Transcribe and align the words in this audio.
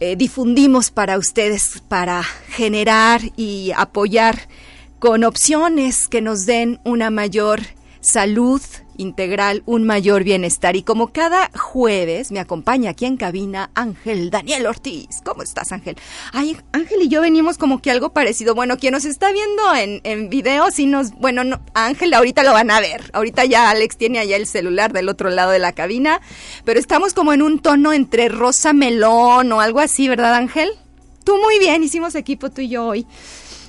eh, 0.00 0.16
difundimos 0.16 0.90
para 0.90 1.16
ustedes, 1.16 1.82
para 1.88 2.22
generar 2.22 3.20
y 3.36 3.72
apoyar 3.76 4.48
con 4.98 5.24
opciones 5.24 6.08
que 6.08 6.20
nos 6.20 6.46
den 6.46 6.80
una 6.84 7.10
mayor 7.10 7.60
salud 8.00 8.60
integral, 9.02 9.62
un 9.66 9.84
mayor 9.84 10.24
bienestar. 10.24 10.76
Y 10.76 10.82
como 10.82 11.12
cada 11.12 11.50
jueves 11.54 12.32
me 12.32 12.40
acompaña 12.40 12.90
aquí 12.90 13.04
en 13.04 13.16
cabina 13.16 13.70
Ángel 13.74 14.30
Daniel 14.30 14.66
Ortiz. 14.66 15.20
¿Cómo 15.24 15.42
estás, 15.42 15.72
Ángel? 15.72 15.96
Ay, 16.32 16.56
Ángel 16.72 17.02
y 17.02 17.08
yo 17.08 17.20
venimos 17.20 17.58
como 17.58 17.82
que 17.82 17.90
algo 17.90 18.12
parecido. 18.12 18.54
Bueno, 18.54 18.78
quien 18.78 18.92
nos 18.92 19.04
está 19.04 19.32
viendo 19.32 19.74
en, 19.74 20.00
en 20.04 20.30
video, 20.30 20.70
sí 20.70 20.86
nos, 20.86 21.12
bueno, 21.12 21.44
no, 21.44 21.60
Ángel 21.74 22.14
ahorita 22.14 22.42
lo 22.42 22.52
van 22.52 22.70
a 22.70 22.80
ver. 22.80 23.10
Ahorita 23.12 23.44
ya 23.44 23.70
Alex 23.70 23.96
tiene 23.96 24.18
allá 24.18 24.36
el 24.36 24.46
celular 24.46 24.92
del 24.92 25.08
otro 25.08 25.30
lado 25.30 25.50
de 25.50 25.58
la 25.58 25.72
cabina, 25.72 26.20
pero 26.64 26.80
estamos 26.80 27.14
como 27.14 27.32
en 27.32 27.42
un 27.42 27.60
tono 27.60 27.92
entre 27.92 28.28
rosa 28.28 28.72
melón 28.72 29.52
o 29.52 29.60
algo 29.60 29.80
así, 29.80 30.08
¿verdad, 30.08 30.34
Ángel? 30.34 30.70
Tú 31.24 31.38
muy 31.38 31.58
bien, 31.58 31.82
hicimos 31.82 32.14
equipo 32.14 32.50
tú 32.50 32.62
y 32.62 32.68
yo 32.68 32.86
hoy. 32.86 33.06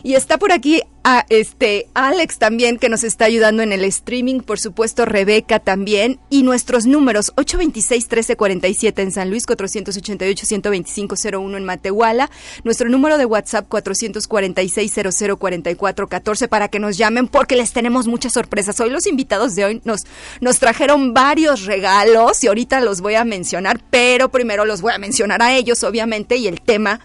Y 0.06 0.16
está 0.16 0.38
por 0.38 0.52
aquí 0.52 0.82
a 1.06 1.26
este 1.30 1.88
Alex 1.94 2.38
también 2.38 2.78
que 2.78 2.90
nos 2.90 3.06
está 3.06 3.24
ayudando 3.24 3.64
en 3.64 3.72
el 3.72 3.86
streaming, 3.86 4.42
por 4.42 4.60
supuesto 4.60 5.06
Rebeca 5.06 5.60
también 5.60 6.20
y 6.30 6.44
nuestros 6.44 6.86
números 6.86 7.32
826 7.38 8.04
1347 8.04 9.02
en 9.02 9.12
San 9.14 9.30
Luis, 9.30 9.46
488 9.46 10.46
12501 10.62 11.58
en 11.58 11.64
Matehuala, 11.64 12.30
nuestro 12.66 12.90
número 12.90 13.18
de 13.18 13.26
WhatsApp 13.26 13.66
446 13.70 14.94
0044 15.40 16.08
14 16.08 16.48
para 16.50 16.68
que 16.68 16.80
nos 16.80 16.98
llamen 16.98 17.30
porque 17.30 17.56
les 17.56 17.72
tenemos 17.72 18.08
muchas 18.08 18.34
sorpresas. 18.34 18.78
Hoy 18.82 18.90
los 18.90 19.08
invitados 19.08 19.56
de 19.56 19.64
hoy 19.64 19.82
nos 19.86 20.04
nos 20.42 20.60
trajeron 20.60 21.14
varios 21.14 21.64
regalos 21.64 22.44
y 22.44 22.48
ahorita 22.48 22.82
los 22.82 23.00
voy 23.00 23.16
a 23.16 23.24
mencionar, 23.24 23.82
pero 23.90 24.30
primero 24.30 24.66
los 24.66 24.82
voy 24.82 24.92
a 24.92 24.98
mencionar 24.98 25.42
a 25.42 25.56
ellos 25.56 25.82
obviamente 25.86 26.36
y 26.36 26.48
el 26.48 26.60
tema 26.60 27.00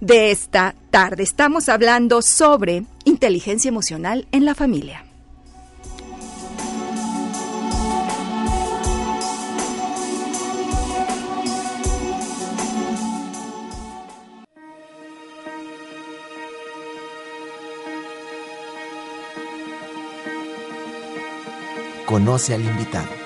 de 0.00 0.30
esta 0.30 0.74
tarde. 0.90 1.22
Estamos 1.22 1.68
hablando 1.68 2.22
sobre 2.22 2.84
inteligencia 3.04 3.68
emocional 3.68 4.26
en 4.32 4.44
la 4.44 4.54
familia. 4.54 5.04
Conoce 22.06 22.54
al 22.54 22.64
invitado. 22.64 23.23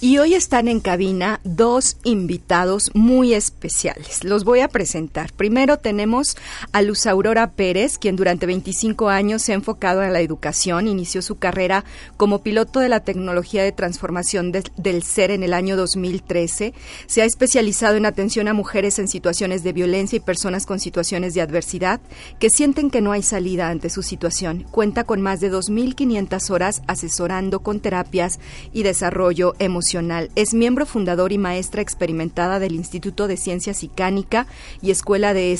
Y 0.00 0.18
hoy 0.18 0.34
están 0.34 0.68
en 0.68 0.78
cabina 0.78 1.40
dos 1.42 1.96
invitados 2.04 2.92
muy 2.94 3.34
especiales. 3.34 4.22
Los 4.22 4.44
voy 4.44 4.60
a 4.60 4.68
presentar. 4.68 5.32
Primero 5.32 5.78
tenemos 5.78 6.36
a 6.70 6.82
Luz 6.82 7.08
Aurora 7.08 7.50
Pérez, 7.50 7.98
quien 7.98 8.14
durante 8.14 8.46
25 8.46 9.08
años 9.08 9.42
se 9.42 9.50
ha 9.50 9.56
enfocado 9.56 10.04
en 10.04 10.12
la 10.12 10.20
educación. 10.20 10.86
Inició 10.86 11.20
su 11.20 11.38
carrera 11.38 11.84
como 12.16 12.44
piloto 12.44 12.78
de 12.78 12.88
la 12.88 13.00
tecnología 13.00 13.64
de 13.64 13.72
transformación 13.72 14.52
de, 14.52 14.62
del 14.76 15.02
ser 15.02 15.32
en 15.32 15.42
el 15.42 15.52
año 15.52 15.76
2013. 15.76 16.74
Se 17.08 17.22
ha 17.22 17.24
especializado 17.24 17.96
en 17.96 18.06
atención 18.06 18.46
a 18.46 18.54
mujeres 18.54 19.00
en 19.00 19.08
situaciones 19.08 19.64
de 19.64 19.72
violencia 19.72 20.16
y 20.16 20.20
personas 20.20 20.64
con 20.64 20.78
situaciones 20.78 21.34
de 21.34 21.40
adversidad 21.40 22.00
que 22.38 22.50
sienten 22.50 22.90
que 22.90 23.00
no 23.00 23.10
hay 23.10 23.24
salida 23.24 23.68
ante 23.68 23.90
su 23.90 24.04
situación. 24.04 24.64
Cuenta 24.70 25.02
con 25.02 25.20
más 25.22 25.40
de 25.40 25.50
2.500 25.50 26.50
horas 26.50 26.82
asesorando 26.86 27.64
con 27.64 27.80
terapias 27.80 28.38
y 28.72 28.84
desarrollo 28.84 29.54
emocional 29.58 29.87
es 30.34 30.54
miembro 30.54 30.84
fundador 30.84 31.32
y 31.32 31.38
maestra 31.38 31.80
experimentada 31.80 32.58
del 32.58 32.74
Instituto 32.74 33.26
de 33.26 33.38
Ciencias 33.38 33.82
Icánica 33.82 34.46
y 34.82 34.90
Escuela 34.90 35.32
de 35.32 35.52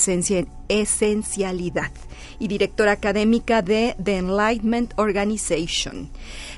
Esencialidad 0.68 1.90
y 2.38 2.48
directora 2.48 2.92
académica 2.92 3.62
de 3.62 3.96
The 4.02 4.18
Enlightenment 4.18 4.92
Organization. 4.96 6.10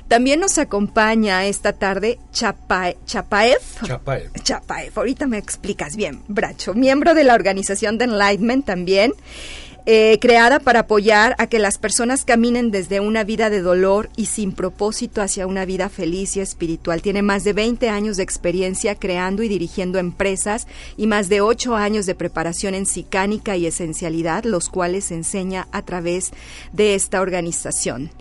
También 0.09 0.41
nos 0.41 0.57
acompaña 0.57 1.45
esta 1.45 1.73
tarde 1.73 2.19
Chapaev. 2.33 2.97
Chapaev. 3.05 3.61
Chapaev. 4.43 4.91
Ahorita 4.97 5.27
me 5.27 5.37
explicas 5.37 5.95
bien, 5.95 6.21
Bracho. 6.27 6.73
Miembro 6.73 7.13
de 7.13 7.23
la 7.23 7.35
organización 7.35 7.97
de 7.97 8.05
Enlightenment 8.05 8.65
también. 8.65 9.13
Eh, 9.87 10.19
creada 10.21 10.59
para 10.59 10.81
apoyar 10.81 11.35
a 11.39 11.47
que 11.47 11.57
las 11.57 11.79
personas 11.79 12.23
caminen 12.23 12.69
desde 12.69 12.99
una 12.99 13.23
vida 13.23 13.49
de 13.49 13.61
dolor 13.61 14.11
y 14.15 14.27
sin 14.27 14.51
propósito 14.51 15.23
hacia 15.23 15.47
una 15.47 15.65
vida 15.65 15.89
feliz 15.89 16.37
y 16.37 16.39
espiritual. 16.39 17.01
Tiene 17.01 17.23
más 17.23 17.43
de 17.43 17.53
20 17.53 17.89
años 17.89 18.17
de 18.17 18.23
experiencia 18.23 18.93
creando 18.93 19.41
y 19.41 19.47
dirigiendo 19.47 19.97
empresas 19.97 20.67
y 20.97 21.07
más 21.07 21.29
de 21.29 21.41
8 21.41 21.75
años 21.75 22.05
de 22.05 22.13
preparación 22.13 22.75
en 22.75 22.85
psicánica 22.85 23.57
y 23.57 23.65
esencialidad, 23.65 24.43
los 24.43 24.69
cuales 24.69 25.09
enseña 25.11 25.67
a 25.71 25.81
través 25.81 26.31
de 26.73 26.93
esta 26.93 27.19
organización. 27.19 28.11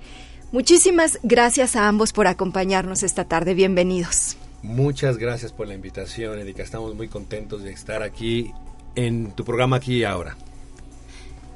Muchísimas 0.52 1.18
gracias 1.22 1.76
a 1.76 1.88
ambos 1.88 2.14
por 2.14 2.26
acompañarnos 2.26 3.02
esta 3.02 3.26
tarde. 3.26 3.52
Bienvenidos. 3.52 4.38
Muchas 4.62 5.18
gracias 5.18 5.52
por 5.52 5.68
la 5.68 5.74
invitación, 5.74 6.38
Erika. 6.38 6.62
Estamos 6.62 6.94
muy 6.94 7.08
contentos 7.08 7.62
de 7.62 7.72
estar 7.72 8.02
aquí 8.02 8.50
en 8.94 9.32
tu 9.32 9.44
programa 9.44 9.76
aquí 9.76 9.98
y 9.98 10.04
ahora. 10.04 10.36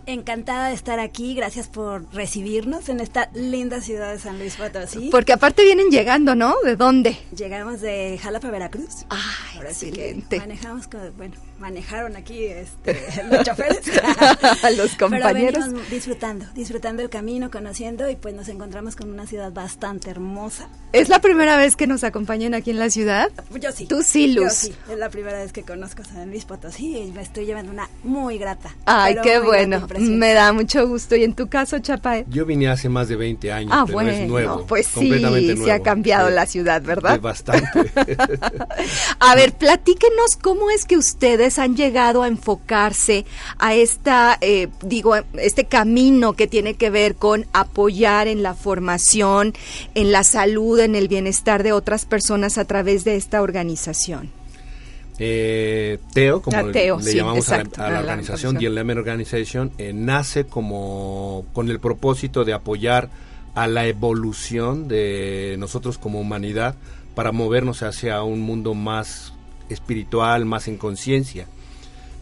Encantada 0.07 0.69
de 0.69 0.75
estar 0.75 0.99
aquí, 1.01 1.35
gracias 1.35 1.69
por 1.69 2.13
recibirnos 2.13 2.89
en 2.91 3.01
esta 3.01 3.31
linda 3.33 3.81
ciudad 3.81 4.13
de 4.13 4.19
San 4.19 4.39
Luis 4.39 4.57
Potosí. 4.57 5.09
Porque 5.11 5.33
aparte 5.33 5.65
vienen 5.65 5.89
llegando, 5.89 6.35
¿no? 6.35 6.57
¿De 6.63 6.77
dónde? 6.77 7.17
Llegamos 7.35 7.81
de 7.81 8.19
Jalapa, 8.23 8.51
Veracruz. 8.51 9.07
Ay, 9.09 9.21
Ahora 9.57 9.73
sí 9.73 9.91
que 9.91 10.11
excelente. 10.11 10.39
manejamos, 10.41 10.89
con- 10.89 11.17
bueno, 11.17 11.35
manejaron 11.59 12.17
aquí 12.17 12.45
este, 12.45 12.99
los 13.31 13.43
choferes. 13.45 13.81
Los 14.77 14.95
compañeros. 14.97 15.53
Pero 15.55 15.61
venimos 15.67 15.91
disfrutando, 15.91 16.47
disfrutando 16.55 17.03
el 17.03 17.11
camino, 17.11 17.51
conociendo 17.51 18.09
y 18.11 18.17
pues 18.17 18.35
nos 18.35 18.49
encontramos 18.49 18.97
con 18.97 19.11
una 19.11 19.27
ciudad 19.27 19.53
bastante 19.53 20.11
hermosa. 20.11 20.69
¿Es 20.93 21.09
la 21.09 21.21
primera 21.21 21.57
vez 21.57 21.77
que 21.77 21.87
nos 21.87 22.03
acompañan 22.05 22.55
aquí 22.55 22.71
en 22.71 22.79
la 22.79 22.91
ciudad? 22.91 23.31
Yo 23.61 23.73
sí. 23.73 23.87
Tú 23.87 24.03
sí, 24.03 24.35
Yo 24.35 24.43
Luz. 24.45 24.53
sí. 24.53 24.75
Es 24.91 24.99
la 24.99 25.11
primera 25.11 25.39
vez 25.39 25.53
que 25.53 25.63
conozco 25.63 26.03
San 26.05 26.31
Luis 26.31 26.45
Potosí 26.45 26.97
y 26.99 27.13
me 27.13 27.23
estoy 27.23 27.47
llevando 27.47 27.73
una 27.73 27.89
muy 28.03 28.39
grata. 28.39 28.75
Ay, 28.87 29.17
qué 29.23 29.39
bueno. 29.39 29.87
Me 29.99 30.33
da 30.33 30.53
mucho 30.53 30.87
gusto. 30.89 31.15
¿Y 31.17 31.25
en 31.25 31.35
tu 31.35 31.49
caso, 31.49 31.79
Chapae? 31.79 32.25
Yo 32.29 32.45
vine 32.47 32.69
hace 32.69 32.89
más 32.89 33.09
de 33.09 33.17
20 33.17 33.53
años, 33.53 33.71
Ah, 33.75 33.83
pero 33.87 33.95
bueno, 33.95 34.11
es 34.11 34.29
nuevo. 34.29 34.67
pues 34.67 34.87
sí, 34.87 34.95
completamente 34.95 35.53
se 35.53 35.59
nuevo. 35.59 35.73
ha 35.73 35.79
cambiado 35.83 36.29
Sí. 36.29 36.35
la 36.35 36.47
ciudad, 36.47 36.83
¿verdad? 36.83 37.21
Bastante. 37.21 37.69
A 39.21 39.35
ver, 39.35 39.53
platíquenos 39.53 40.37
cómo 40.41 40.71
es 40.71 40.85
que 40.85 40.97
ustedes 40.97 41.44
han 41.59 41.77
llegado 41.77 42.23
a 42.23 42.29
enfocarse 42.29 43.25
a 43.59 43.75
esta, 43.75 44.39
eh, 44.41 44.69
digo, 44.83 45.15
este 45.39 45.65
camino 45.65 46.33
que 46.35 46.47
tiene 46.47 46.75
que 46.75 46.91
ver 46.91 47.15
con 47.17 47.47
apoyar 47.53 48.29
en 48.29 48.43
la 48.43 48.55
formación, 48.55 49.53
en 49.95 50.13
la 50.13 50.25
salud, 50.25 50.81
en 50.81 50.95
el 50.95 51.09
bienestar 51.09 51.63
de 51.63 51.73
otras 51.73 52.05
personas 52.07 52.59
a 52.59 52.65
través 52.65 53.05
de 53.05 53.17
esta 53.17 53.43
organización. 53.43 54.31
Eh, 55.19 55.99
Teo, 56.13 56.43
como 56.43 56.57
Ah, 56.57 56.63
le- 56.65 56.73
Teo, 56.73 56.99
le 56.99 57.05
sí, 57.11 57.17
llamamos 57.19 57.49
a 57.51 57.59
la, 57.59 57.97
a 57.97 58.01
organización. 58.01 58.59
The 58.59 58.69
Organization, 58.69 59.71
eh, 59.79 59.93
nace 59.95 60.45
como 60.45 61.47
con 61.53 61.71
el 61.71 61.79
propósito 61.79 62.45
de 62.45 62.53
apoyar 62.53 63.11
a 63.55 63.69
la 63.69 63.87
evolución 63.87 64.89
de 64.89 65.55
nosotros 65.59 65.99
como 65.99 66.19
humanidad 66.21 66.75
para 67.15 67.31
movernos 67.31 67.85
hacia 67.85 68.21
un 68.25 68.41
mundo 68.41 68.75
más 68.75 69.34
espiritual, 69.69 70.45
más 70.45 70.69
en 70.69 70.77
conciencia. 70.77 71.47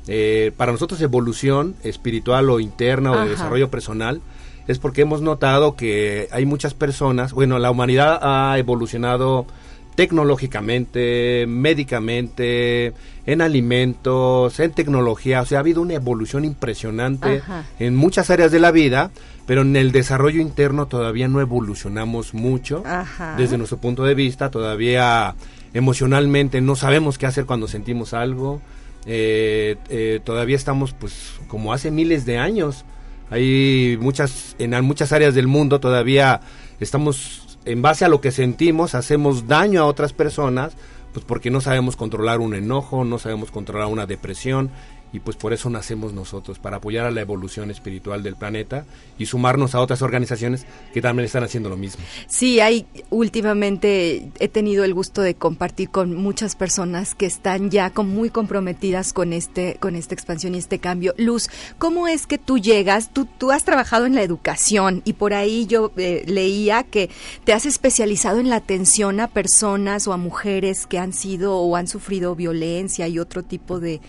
Eh, 0.09 0.53
para 0.57 0.73
nosotros 0.73 1.01
evolución 1.01 1.77
espiritual 1.85 2.51
o 2.51 2.59
interna 2.59 3.13
o 3.13 3.21
de 3.21 3.31
desarrollo 3.31 3.71
personal 3.71 4.21
es 4.67 4.79
porque 4.79 5.03
hemos 5.03 5.23
notado 5.23 5.77
que 5.77 6.29
hay 6.33 6.45
muchas 6.45 6.75
personas, 6.75 7.33
bueno, 7.33 7.59
la 7.59 7.71
humanidad 7.71 8.19
ha 8.23 8.59
evolucionado 8.59 9.47
tecnológicamente, 9.95 11.45
médicamente, 11.47 12.95
en 13.27 13.43
alimentos, 13.43 14.59
en 14.59 14.73
tecnología, 14.73 15.43
o 15.43 15.47
sea, 15.47 15.59
ha 15.59 15.61
habido 15.61 15.83
una 15.83 15.95
evolución 15.95 16.45
impresionante 16.45 17.39
Ajá. 17.39 17.65
en 17.79 17.95
muchas 17.95 18.31
áreas 18.31 18.51
de 18.53 18.61
la 18.61 18.71
vida, 18.71 19.11
pero 19.47 19.63
en 19.63 19.77
el 19.77 19.93
desarrollo 19.93 20.41
interno 20.41 20.87
todavía 20.87 21.29
no 21.29 21.41
evolucionamos 21.41 22.35
mucho 22.35 22.83
Ajá. 22.87 23.35
desde 23.37 23.59
nuestro 23.59 23.79
punto 23.79 24.05
de 24.05 24.15
vista, 24.15 24.51
todavía 24.51 25.35
emocionalmente 25.75 26.61
no 26.61 26.77
sabemos 26.77 27.19
qué 27.19 27.27
hacer 27.27 27.47
cuando 27.47 27.69
sentimos 27.69 28.15
algo, 28.15 28.61
eh, 29.07 29.77
eh, 29.89 30.21
todavía 30.23 30.57
estamos 30.57 30.93
pues 30.93 31.33
como 31.49 31.73
hace 31.73 31.91
miles 31.91 32.25
de 32.25 32.39
años, 32.39 32.85
hay 33.31 33.97
muchas, 34.01 34.55
en 34.59 34.85
muchas 34.85 35.13
áreas 35.13 35.35
del 35.35 35.49
mundo 35.49 35.81
todavía 35.81 36.41
estamos 36.81 37.59
en 37.65 37.83
base 37.83 38.05
a 38.05 38.09
lo 38.09 38.21
que 38.21 38.31
sentimos, 38.31 38.95
hacemos 38.95 39.47
daño 39.47 39.81
a 39.81 39.87
otras 39.87 40.13
personas, 40.13 40.75
pues 41.13 41.25
porque 41.25 41.51
no 41.51 41.61
sabemos 41.61 41.97
controlar 41.97 42.41
un 42.41 42.55
enojo, 42.55 43.05
no 43.05 43.19
sabemos 43.19 43.51
controlar 43.51 43.89
una 43.89 44.07
depresión, 44.07 44.71
y 45.13 45.21
pues 45.21 45.37
por 45.37 45.53
eso 45.53 45.69
nacemos 45.69 46.13
nosotros, 46.13 46.59
para 46.59 46.79
apoyar 46.79 47.07
a 47.07 47.11
la 47.11 47.21
evolución 47.21 47.71
espiritual 47.71 48.23
del 48.23 48.37
planeta 48.37 48.85
y 49.19 49.27
sumarnos 49.27 49.75
a 49.75 49.81
otras 49.81 50.01
organizaciones 50.03 50.65
que 50.95 51.03
también 51.03 51.27
están 51.27 51.45
haciendo 51.45 51.69
lo 51.69 51.77
mismo. 51.77 52.03
Sí, 52.27 52.61
hay 52.61 52.87
últimamente 53.11 54.31
he 54.39 54.49
tenido 54.49 54.85
el 54.85 54.95
gusto 54.95 55.21
de 55.21 55.35
compartir 55.35 55.91
con 55.91 56.15
muchas 56.15 56.57
personas 56.57 57.15
que 57.15 57.27
están 57.27 57.71
ya 57.71 57.91
con, 57.91 58.09
muy 58.09 58.31
comprometidas 58.31 59.13
con 59.13 59.33
este 59.33 59.77
con 59.81 59.97
esta 59.97 60.15
expansión 60.15 60.55
y 60.55 60.59
este 60.59 60.79
cambio. 60.79 61.15
Luz, 61.19 61.49
¿cómo 61.79 62.09
es 62.09 62.27
que 62.27 62.39
tú 62.39 62.59
llegas? 62.59 63.13
Tú 63.13 63.27
tú 63.39 63.51
has 63.51 63.65
trabajado 63.65 64.07
en 64.07 64.15
la 64.15 64.23
educación 64.23 65.03
y 65.05 65.15
por 65.15 65.35
ahí 65.35 65.67
yo 65.67 65.93
eh, 65.97 66.25
leía 66.27 66.85
que 66.85 67.11
te 67.45 67.53
has 67.53 67.67
especializado 67.67 68.41
en 68.41 68.49
la 68.49 68.57
atención 68.57 69.21
a 69.21 69.29
personas 69.29 70.09
o 70.09 70.13
a 70.13 70.17
mujeres 70.17 70.87
que 70.87 70.99
han 70.99 71.13
sido 71.13 71.59
o 71.59 71.77
han 71.77 71.87
sufrido 71.87 72.35
violencia 72.35 73.09
y 73.09 73.19
otro 73.19 73.43
tipo 73.43 73.79
de 73.79 74.01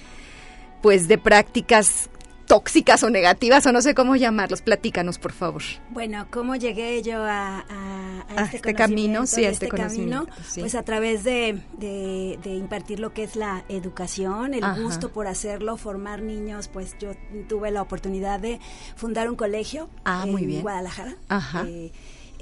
pues 0.84 1.08
de 1.08 1.18
prácticas 1.18 2.12
tóxicas 2.46 3.02
o 3.04 3.10
negativas 3.10 3.66
o 3.66 3.72
no 3.72 3.82
sé 3.82 3.96
cómo 3.96 4.18
llamarlos. 4.18 4.62
Platícanos, 4.62 5.18
por 5.18 5.32
favor. 5.32 5.64
Bueno, 5.92 6.28
¿cómo 6.30 6.56
llegué 6.58 7.02
yo 7.02 7.24
a, 7.24 7.60
a- 7.60 8.26
a 8.36 8.42
A 8.42 8.44
este, 8.44 8.58
este 8.58 8.74
camino, 8.76 9.26
sí, 9.26 9.46
a 9.46 9.50
este 9.50 9.70
camino? 9.70 10.26
conocimiento, 10.26 10.34
sí. 10.46 10.60
Pues 10.60 10.76
a 10.76 10.84
través 10.84 11.24
de, 11.24 11.62
de- 11.78 12.38
de 12.44 12.54
impartir 12.56 13.00
lo 13.00 13.14
que 13.14 13.24
es 13.24 13.38
la 13.38 13.64
educación, 13.70 14.54
el 14.54 14.64
Ajá. 14.64 14.80
gusto 14.82 15.10
por 15.14 15.28
hacerlo, 15.28 15.78
formar 15.78 16.22
niños, 16.22 16.68
pues 16.68 16.96
yo 17.00 17.12
tuve 17.48 17.72
la 17.72 17.82
oportunidad 17.82 18.42
de 18.42 18.60
fundar 18.98 19.30
un 19.30 19.38
colegio 19.38 19.90
Ah, 20.04 20.24
en 20.26 20.32
muy 20.34 20.46
bien. 20.46 20.62
Guadalajara. 20.64 21.16
Ajá. 21.30 21.64
Eh, 21.66 21.92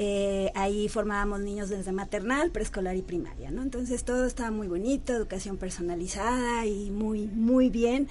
eh, 0.03 0.51
ahí 0.55 0.89
formábamos 0.89 1.41
niños 1.41 1.69
desde 1.69 1.91
maternal, 1.91 2.49
preescolar 2.49 2.95
y 2.95 3.03
primaria, 3.03 3.51
¿no? 3.51 3.61
Entonces 3.61 4.03
todo 4.03 4.25
estaba 4.25 4.49
muy 4.49 4.67
bonito, 4.67 5.13
educación 5.13 5.57
personalizada 5.57 6.65
y 6.65 6.89
muy, 6.89 7.27
muy 7.27 7.69
bien 7.69 8.07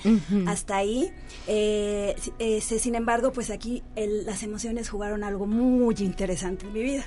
hasta 0.46 0.76
ahí. 0.76 1.10
Eh, 1.48 2.14
si- 2.60 2.78
sin 2.78 2.94
embargo, 2.94 3.32
pues 3.32 3.50
aquí 3.50 3.82
el- 3.96 4.25
las 4.25 4.44
emociones 4.44 4.88
jugaron 4.88 5.25
algo 5.25 5.46
muy 5.46 5.96
interesante 5.98 6.64
en 6.66 6.72
mi 6.72 6.82
vida. 6.82 7.04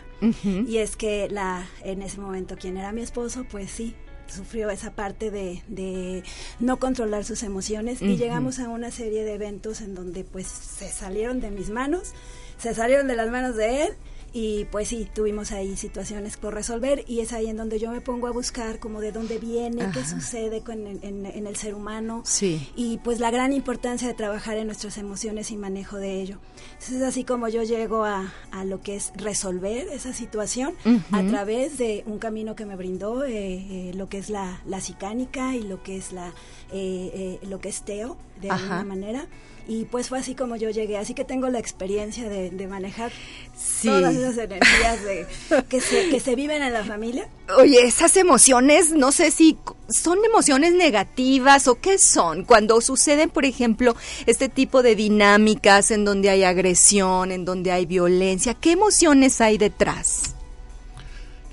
Y 0.67 0.77
es 0.79 0.97
que 0.97 1.29
la, 1.29 1.65
en 1.85 2.01
ese 2.01 2.19
momento 2.19 2.57
quien 2.59 2.75
era 2.75 2.91
mi 2.91 3.01
esposo, 3.01 3.45
pues 3.49 3.71
sí, 3.71 3.95
sufrió 4.27 4.69
esa 4.69 4.91
parte 4.91 5.31
de, 5.31 5.63
de 5.67 6.23
no 6.59 6.77
controlar 6.77 7.23
sus 7.23 7.43
emociones 7.43 8.01
y 8.01 8.17
llegamos 8.17 8.59
a 8.59 8.67
una 8.67 8.91
serie 8.91 9.23
de 9.23 9.35
eventos 9.35 9.79
en 9.79 9.95
donde 9.95 10.25
pues 10.25 10.47
se 10.47 10.89
salieron 10.89 11.39
de 11.39 11.51
mis 11.51 11.69
manos, 11.69 12.11
se 12.57 12.73
salieron 12.73 13.07
de 13.07 13.15
las 13.15 13.29
manos 13.29 13.55
de 13.55 13.83
él 13.83 13.93
y 14.35 14.65
pues 14.65 14.87
sí, 14.87 15.07
tuvimos 15.13 15.51
ahí 15.51 15.77
situaciones 15.77 16.37
por 16.37 16.53
resolver 16.55 17.03
y 17.07 17.19
es 17.19 17.33
ahí 17.33 17.47
en 17.47 17.55
donde 17.57 17.77
yo 17.79 17.91
me 17.91 18.01
pongo 18.01 18.25
a 18.27 18.31
buscar 18.31 18.79
como 18.79 18.99
de 18.99 19.11
dónde 19.11 19.37
viene, 19.37 19.89
qué 19.93 19.99
Ajá. 19.99 20.09
sucede 20.09 20.61
con, 20.61 20.87
en, 20.87 21.25
en- 21.27 21.45
el 21.47 21.55
ser 21.55 21.75
humano 21.75 22.23
Sí. 22.25 22.67
y 22.75 22.97
pues 22.97 23.19
la 23.19 23.29
gran 23.29 23.53
importancia 23.53 24.07
de 24.07 24.13
trabajar 24.15 24.57
en 24.57 24.65
nuestras 24.65 24.97
emociones 24.97 25.51
y 25.51 25.55
manejo 25.57 25.97
de 25.97 26.19
ello. 26.21 26.39
Entonces 26.73 26.95
es 26.97 27.03
así 27.03 27.23
como 27.23 27.47
yo 27.47 27.61
llego 27.63 28.05
a, 28.05 28.33
a 28.51 28.65
lo 28.65 28.81
que 28.81 28.95
es 28.95 29.11
resolver 29.15 29.87
esa 29.89 30.13
situación 30.13 30.73
a 31.11 31.19
Ujú. 31.19 31.29
través 31.29 31.77
de 31.77 32.03
un 32.07 32.17
camino 32.17 32.55
que 32.55 32.65
me 32.65 32.75
brindó 32.75 33.23
eh, 33.25 33.33
eh, 33.35 33.91
lo 33.93 34.09
que 34.09 34.17
es 34.17 34.29
la, 34.31 34.61
la 34.65 34.81
psicánica 34.81 35.55
y 35.55 35.61
lo 35.61 35.83
que 35.83 35.97
es 35.97 36.11
la 36.11 36.29
eh, 36.71 37.39
eh, 37.43 37.47
lo 37.47 37.59
que 37.59 37.69
es 37.69 37.83
Teo 37.83 38.17
de 38.41 38.49
Ajá. 38.49 38.63
alguna 38.79 38.83
manera 38.95 39.27
y 39.67 39.85
pues 39.85 40.09
fue 40.09 40.19
así 40.19 40.35
como 40.35 40.55
yo 40.55 40.69
llegué 40.69 40.97
así 40.97 41.13
que 41.13 41.23
tengo 41.23 41.49
la 41.49 41.59
experiencia 41.59 42.27
de, 42.29 42.49
de 42.49 42.67
manejar 42.67 43.11
Sí. 43.55 43.87
todas 43.87 44.15
esas 44.15 44.37
energías 44.37 45.03
de, 45.03 45.27
que, 45.69 45.79
se, 45.79 46.09
que 46.09 46.19
se 46.19 46.35
viven 46.35 46.63
en 46.63 46.73
la 46.73 46.83
familia 46.83 47.29
Oye, 47.57 47.85
esas 47.85 48.17
emociones, 48.17 48.91
no 48.91 49.11
sé 49.11 49.29
si 49.31 49.57
son 49.89 50.17
emociones 50.25 50.73
negativas 50.73 51.67
o 51.67 51.75
qué 51.75 51.97
son. 51.97 52.45
Cuando 52.45 52.79
suceden, 52.81 53.29
por 53.29 53.45
ejemplo, 53.45 53.95
este 54.25 54.47
tipo 54.49 54.81
de 54.81 54.95
dinámicas 54.95 55.91
en 55.91 56.05
donde 56.05 56.29
hay 56.29 56.43
agresión, 56.45 57.31
en 57.31 57.45
donde 57.45 57.71
hay 57.71 57.85
violencia, 57.85 58.53
¿qué 58.53 58.71
emociones 58.71 59.39
hay 59.41 59.57
detrás? 59.57 60.35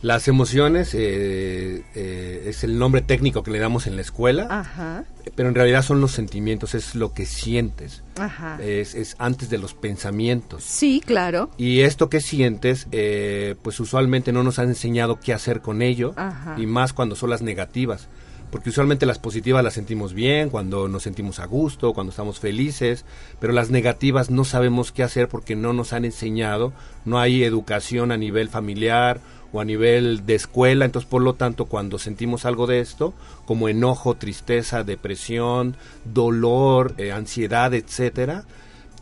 Las 0.02 0.28
emociones 0.28 0.94
eh, 0.94 1.84
eh, 1.94 2.44
es 2.46 2.64
el 2.64 2.78
nombre 2.78 3.02
técnico 3.02 3.42
que 3.42 3.50
le 3.50 3.58
damos 3.58 3.86
en 3.86 3.96
la 3.96 4.02
escuela, 4.02 4.46
Ajá, 4.48 5.04
pero 5.34 5.50
en 5.50 5.54
realidad 5.54 5.82
son 5.82 6.00
los 6.00 6.12
sentimientos, 6.12 6.74
es 6.74 6.94
lo 6.94 7.12
que 7.12 7.26
sientes, 7.26 8.02
ajá. 8.18 8.58
es, 8.62 8.94
es 8.94 9.14
antes 9.18 9.50
de 9.50 9.58
los 9.58 9.74
pensamientos. 9.74 10.64
Sí, 10.64 11.02
claro. 11.04 11.50
Y 11.58 11.80
esto 11.80 12.08
que 12.08 12.20
sientes, 12.22 12.88
eh, 12.92 13.56
pues 13.62 13.78
usualmente 13.78 14.32
no 14.32 14.42
nos 14.42 14.58
han 14.58 14.68
enseñado 14.68 15.20
qué 15.20 15.34
hacer 15.34 15.60
con 15.60 15.82
ello, 15.82 16.14
Ajá. 16.16 16.54
y 16.58 16.66
más 16.66 16.94
cuando 16.94 17.14
son 17.14 17.28
las 17.28 17.42
negativas. 17.42 18.08
Porque 18.50 18.70
usualmente 18.70 19.06
las 19.06 19.20
positivas 19.20 19.62
las 19.62 19.74
sentimos 19.74 20.12
bien, 20.12 20.50
cuando 20.50 20.88
nos 20.88 21.04
sentimos 21.04 21.38
a 21.38 21.46
gusto, 21.46 21.92
cuando 21.92 22.10
estamos 22.10 22.40
felices, 22.40 23.04
pero 23.38 23.52
las 23.52 23.70
negativas 23.70 24.28
no 24.28 24.44
sabemos 24.44 24.90
qué 24.90 25.04
hacer 25.04 25.28
porque 25.28 25.54
no 25.54 25.72
nos 25.72 25.92
han 25.92 26.04
enseñado, 26.04 26.72
no 27.04 27.20
hay 27.20 27.44
educación 27.44 28.10
a 28.10 28.16
nivel 28.16 28.48
familiar 28.48 29.20
o 29.52 29.60
a 29.60 29.64
nivel 29.64 30.26
de 30.26 30.34
escuela, 30.34 30.84
entonces 30.84 31.08
por 31.08 31.22
lo 31.22 31.34
tanto 31.34 31.66
cuando 31.66 31.98
sentimos 31.98 32.44
algo 32.44 32.66
de 32.66 32.80
esto, 32.80 33.14
como 33.44 33.68
enojo, 33.68 34.14
tristeza, 34.14 34.84
depresión, 34.84 35.76
dolor, 36.04 36.94
eh, 36.98 37.12
ansiedad, 37.12 37.74
etcétera, 37.74 38.44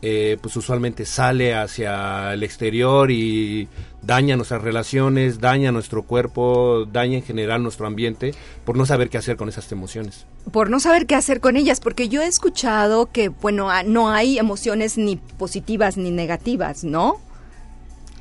eh, 0.00 0.38
pues 0.40 0.54
usualmente 0.56 1.04
sale 1.04 1.56
hacia 1.56 2.32
el 2.32 2.44
exterior 2.44 3.10
y 3.10 3.66
daña 4.00 4.36
nuestras 4.36 4.62
relaciones, 4.62 5.40
daña 5.40 5.72
nuestro 5.72 6.04
cuerpo, 6.04 6.84
daña 6.84 7.16
en 7.16 7.24
general 7.24 7.64
nuestro 7.64 7.88
ambiente 7.88 8.32
por 8.64 8.76
no 8.76 8.86
saber 8.86 9.10
qué 9.10 9.18
hacer 9.18 9.36
con 9.36 9.48
esas 9.48 9.72
emociones. 9.72 10.24
Por 10.52 10.70
no 10.70 10.78
saber 10.78 11.06
qué 11.06 11.16
hacer 11.16 11.40
con 11.40 11.56
ellas, 11.56 11.80
porque 11.80 12.08
yo 12.08 12.22
he 12.22 12.28
escuchado 12.28 13.06
que, 13.06 13.28
bueno, 13.28 13.70
ah, 13.70 13.82
no 13.82 14.08
hay 14.08 14.38
emociones 14.38 14.98
ni 14.98 15.16
positivas 15.16 15.96
ni 15.96 16.12
negativas, 16.12 16.84
¿no? 16.84 17.16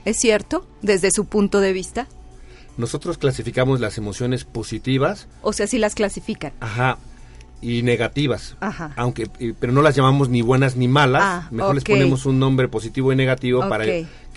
¿Es 0.04 0.18
cierto? 0.18 0.66
Desde 0.82 1.12
su 1.12 1.26
punto 1.26 1.60
de 1.60 1.74
vista. 1.74 2.08
Nosotros 2.78 3.18
clasificamos 3.18 3.80
las 3.80 3.98
emociones 3.98 4.44
positivas. 4.44 5.28
O 5.42 5.54
sea, 5.54 5.68
si 5.68 5.78
las 5.78 5.96
clasifican. 5.96 6.54
Ajá. 6.60 6.98
Y 7.60 7.82
negativas. 7.82 8.56
Ajá. 8.60 8.94
Aunque, 8.96 9.28
eh, 9.40 9.54
pero 9.60 9.74
no 9.74 9.82
las 9.82 9.96
llamamos 9.96 10.30
ni 10.30 10.44
buenas 10.44 10.76
ni 10.76 10.88
malas. 10.88 11.24
Ah, 11.26 11.48
Mejor 11.50 11.74
les 11.76 11.84
ponemos 11.84 12.26
un 12.28 12.38
nombre 12.40 12.68
positivo 12.68 13.12
y 13.12 13.16
negativo 13.16 13.62
Ok. 13.62 13.70
para 13.70 13.86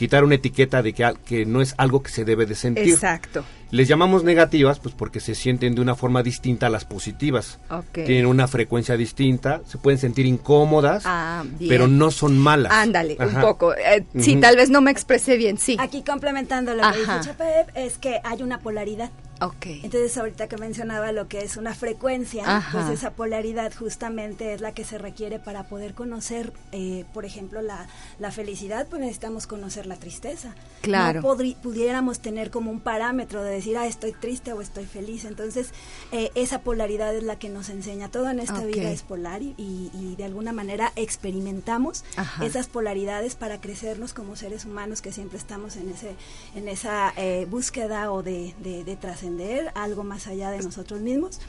quitar 0.00 0.24
una 0.24 0.36
etiqueta 0.36 0.80
de 0.82 0.94
que, 0.94 1.12
que 1.26 1.44
no 1.44 1.60
es 1.60 1.74
algo 1.76 2.02
que 2.02 2.10
se 2.10 2.24
debe 2.24 2.46
de 2.46 2.54
sentir. 2.54 2.88
Exacto. 2.94 3.44
Les 3.70 3.86
llamamos 3.86 4.24
negativas 4.24 4.78
pues 4.80 4.94
porque 4.94 5.20
se 5.20 5.34
sienten 5.34 5.74
de 5.74 5.82
una 5.82 5.94
forma 5.94 6.22
distinta 6.22 6.68
a 6.68 6.70
las 6.70 6.86
positivas. 6.86 7.58
Ok. 7.68 7.92
Tienen 8.06 8.24
una 8.24 8.48
frecuencia 8.48 8.96
distinta, 8.96 9.60
se 9.68 9.76
pueden 9.76 9.98
sentir 9.98 10.24
incómodas, 10.24 11.02
Ah, 11.04 11.44
pero 11.68 11.86
no 11.86 12.10
son 12.10 12.38
malas. 12.38 12.72
Ándale, 12.72 13.18
un 13.20 13.40
poco. 13.42 13.74
Eh, 13.74 14.06
Sí, 14.18 14.36
tal 14.36 14.56
vez 14.56 14.70
no 14.70 14.80
me 14.80 14.90
expresé 14.90 15.36
bien, 15.36 15.58
sí. 15.58 15.76
Aquí 15.78 16.02
complementando 16.02 16.72
lo 16.74 16.80
que 16.80 16.88
Ajá. 17.02 17.18
dice 17.18 17.28
Chapep, 17.30 17.68
es 17.76 17.98
que 17.98 18.20
hay 18.24 18.42
una 18.42 18.58
polaridad. 18.58 19.10
Ok. 19.40 19.66
Entonces 19.82 20.16
ahorita 20.18 20.48
que 20.48 20.56
mencionaba 20.56 21.12
lo 21.12 21.28
que 21.28 21.38
es 21.40 21.56
una 21.56 21.74
frecuencia, 21.74 22.44
Ajá. 22.46 22.78
pues 22.86 22.98
esa 22.98 23.12
polaridad 23.12 23.72
justamente 23.74 24.52
es 24.54 24.60
la 24.60 24.72
que 24.72 24.84
se 24.84 24.98
requiere 24.98 25.38
para 25.38 25.64
poder 25.64 25.94
conocer, 25.94 26.52
eh, 26.72 27.04
por 27.14 27.24
ejemplo, 27.24 27.62
la, 27.62 27.86
la 28.18 28.30
felicidad, 28.32 28.86
pues 28.88 29.00
necesitamos 29.00 29.46
conocer 29.46 29.86
la 29.86 29.96
tristeza. 29.96 30.54
Claro. 30.82 31.22
No 31.22 31.36
pudiéramos 31.62 32.20
tener 32.20 32.50
como 32.50 32.70
un 32.70 32.80
parámetro 32.80 33.42
de 33.42 33.50
decir, 33.52 33.76
ah, 33.78 33.86
estoy 33.86 34.12
triste 34.12 34.52
o 34.52 34.60
estoy 34.60 34.84
feliz. 34.86 35.24
Entonces 35.24 35.70
eh, 36.12 36.30
esa 36.34 36.60
polaridad 36.60 37.14
es 37.14 37.22
la 37.22 37.38
que 37.38 37.48
nos 37.48 37.68
enseña. 37.70 38.10
Todo 38.10 38.28
en 38.30 38.40
esta 38.40 38.64
vida 38.64 38.90
es 38.90 39.02
polar 39.02 39.42
y, 39.42 39.54
y- 39.56 40.14
de 40.16 40.24
alguna 40.24 40.52
manera 40.52 40.92
experimentamos 40.96 42.04
Ajá. 42.16 42.44
esas 42.44 42.66
polaridades 42.68 43.34
para 43.36 43.60
crecernos 43.60 44.12
como 44.12 44.36
seres 44.36 44.64
humanos 44.64 45.00
que 45.00 45.12
siempre 45.12 45.38
estamos 45.38 45.76
en 45.76 45.88
ese 45.90 46.14
en 46.54 46.68
esa 46.68 47.12
eh, 47.16 47.46
búsqueda 47.48 48.12
o 48.12 48.22
de, 48.22 48.54
de- 48.62 48.84
de 48.84 48.96
trascender 49.36 49.70
algo 49.74 50.04
más 50.04 50.26
allá 50.26 50.50
de 50.50 50.58
nosotros 50.58 51.00
mismos 51.00 51.40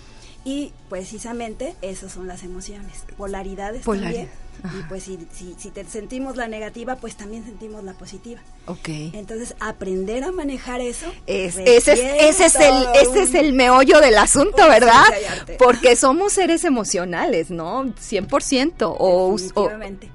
y 0.43 0.73
precisamente 0.89 1.75
esas 1.81 2.11
son 2.11 2.27
las 2.27 2.43
emociones 2.43 3.03
polaridades 3.15 3.83
Polaridad, 3.83 4.27
también 4.27 4.29
y 4.63 4.83
pues 4.89 5.03
si, 5.03 5.17
si, 5.31 5.55
si 5.57 5.69
te 5.69 5.83
sentimos 5.85 6.35
la 6.35 6.47
negativa 6.47 6.95
pues 6.95 7.15
también 7.15 7.43
sentimos 7.45 7.83
la 7.83 7.93
positiva 7.93 8.41
Ok. 8.65 8.89
entonces 9.13 9.55
aprender 9.59 10.23
a 10.23 10.31
manejar 10.31 10.81
eso 10.81 11.07
Es- 11.27 11.57
ese, 11.57 11.77
es, 11.77 11.85
requiere 11.99 12.29
ese, 12.29 12.45
es 12.45 12.55
el, 12.55 12.73
ese 13.01 13.23
es 13.23 13.33
el 13.35 13.53
meollo 13.53 13.99
del 14.01 14.17
asunto, 14.17 14.67
¿verdad? 14.67 15.03
Porque 15.59 15.95
somos 15.95 16.33
seres 16.33 16.63
emocionales, 16.63 17.49
¿no? 17.51 17.85
100%. 17.85 18.95
O, 18.97 19.35
o-. 19.55 19.69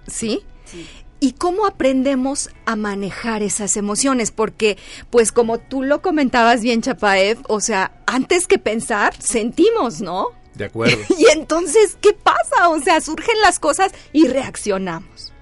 ¿Sí? 0.06 0.42
Sí. 0.64 0.86
¿Y 1.18 1.32
cómo 1.32 1.66
aprendemos 1.66 2.50
a 2.66 2.76
manejar 2.76 3.42
esas 3.42 3.76
emociones? 3.76 4.30
Porque, 4.30 4.76
pues 5.10 5.32
como 5.32 5.58
tú 5.58 5.82
lo 5.82 6.02
comentabas 6.02 6.60
bien, 6.60 6.82
Chapaev, 6.82 7.38
o 7.48 7.60
sea, 7.60 8.02
antes 8.06 8.46
que 8.46 8.58
pensar, 8.58 9.14
sentimos, 9.18 10.00
¿no? 10.00 10.28
De 10.54 10.66
acuerdo. 10.66 10.98
Y 11.18 11.26
entonces, 11.32 11.96
¿qué 12.00 12.12
pasa? 12.12 12.68
O 12.68 12.80
sea, 12.80 13.00
surgen 13.00 13.40
las 13.42 13.58
cosas 13.58 13.92
y 14.12 14.28
reaccionamos. 14.28 15.32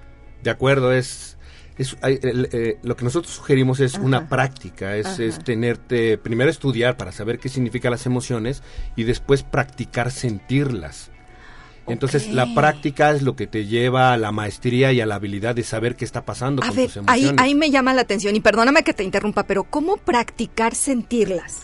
De 0.43 0.49
acuerdo, 0.49 0.93
es, 0.93 1.37
es 1.77 1.97
eh, 2.03 2.77
lo 2.83 2.95
que 2.95 3.03
nosotros 3.03 3.33
sugerimos 3.33 3.79
es 3.79 3.95
una 3.95 4.29
práctica, 4.29 4.95
es, 4.95 5.19
es 5.19 5.39
tenerte, 5.43 6.17
primero 6.17 6.49
estudiar 6.49 6.95
para 6.97 7.11
saber 7.11 7.39
qué 7.39 7.49
significan 7.49 7.91
las 7.91 8.05
emociones 8.05 8.63
y 8.95 9.03
después 9.03 9.43
practicar 9.43 10.11
sentirlas. 10.11 11.11
Entonces 11.87 12.29
la 12.33 12.53
práctica 12.55 13.11
es 13.11 13.21
lo 13.21 13.35
que 13.35 13.45
te 13.47 13.65
lleva 13.67 14.11
a 14.13 14.17
la 14.17 14.31
maestría 14.31 14.91
y 14.91 15.01
a 15.01 15.05
la 15.05 15.15
habilidad 15.15 15.53
de 15.55 15.63
saber 15.63 15.95
qué 15.95 16.03
está 16.05 16.25
pasando 16.25 16.63
A 16.63 16.67
con 16.67 16.75
ver, 16.77 16.87
tus 16.87 16.97
ahí, 17.07 17.21
emociones. 17.25 17.41
ahí 17.43 17.55
me 17.55 17.69
llama 17.69 17.93
la 17.93 18.01
atención 18.01 18.35
y 18.35 18.39
perdóname 18.39 18.83
que 18.83 18.93
te 18.93 19.03
interrumpa, 19.03 19.43
pero 19.45 19.63
¿cómo 19.65 19.97
practicar 19.97 20.73
sentirlas? 20.73 21.63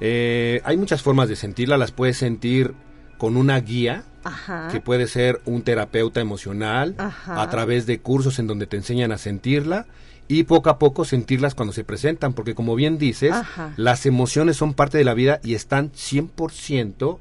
Eh, 0.00 0.60
hay 0.64 0.76
muchas 0.76 1.00
formas 1.02 1.28
de 1.28 1.36
sentirla, 1.36 1.78
las 1.78 1.92
puedes 1.92 2.16
sentir 2.18 2.74
con 3.18 3.36
una 3.36 3.58
guía, 3.60 4.04
Ajá. 4.24 4.68
que 4.70 4.80
puede 4.80 5.06
ser 5.06 5.40
un 5.46 5.62
terapeuta 5.62 6.20
emocional, 6.20 6.94
Ajá. 6.98 7.40
a 7.40 7.48
través 7.50 7.86
de 7.86 8.00
cursos 8.00 8.38
en 8.38 8.46
donde 8.48 8.66
te 8.66 8.76
enseñan 8.76 9.12
a 9.12 9.18
sentirla 9.18 9.86
y 10.28 10.42
poco 10.44 10.70
a 10.70 10.78
poco 10.78 11.04
sentirlas 11.04 11.54
cuando 11.54 11.72
se 11.72 11.84
presentan, 11.84 12.32
porque 12.32 12.54
como 12.54 12.74
bien 12.74 12.98
dices, 12.98 13.32
Ajá. 13.32 13.72
las 13.76 14.04
emociones 14.06 14.56
son 14.56 14.74
parte 14.74 14.98
de 14.98 15.04
la 15.04 15.14
vida 15.14 15.40
y 15.44 15.54
están 15.54 15.92
100% 15.92 17.18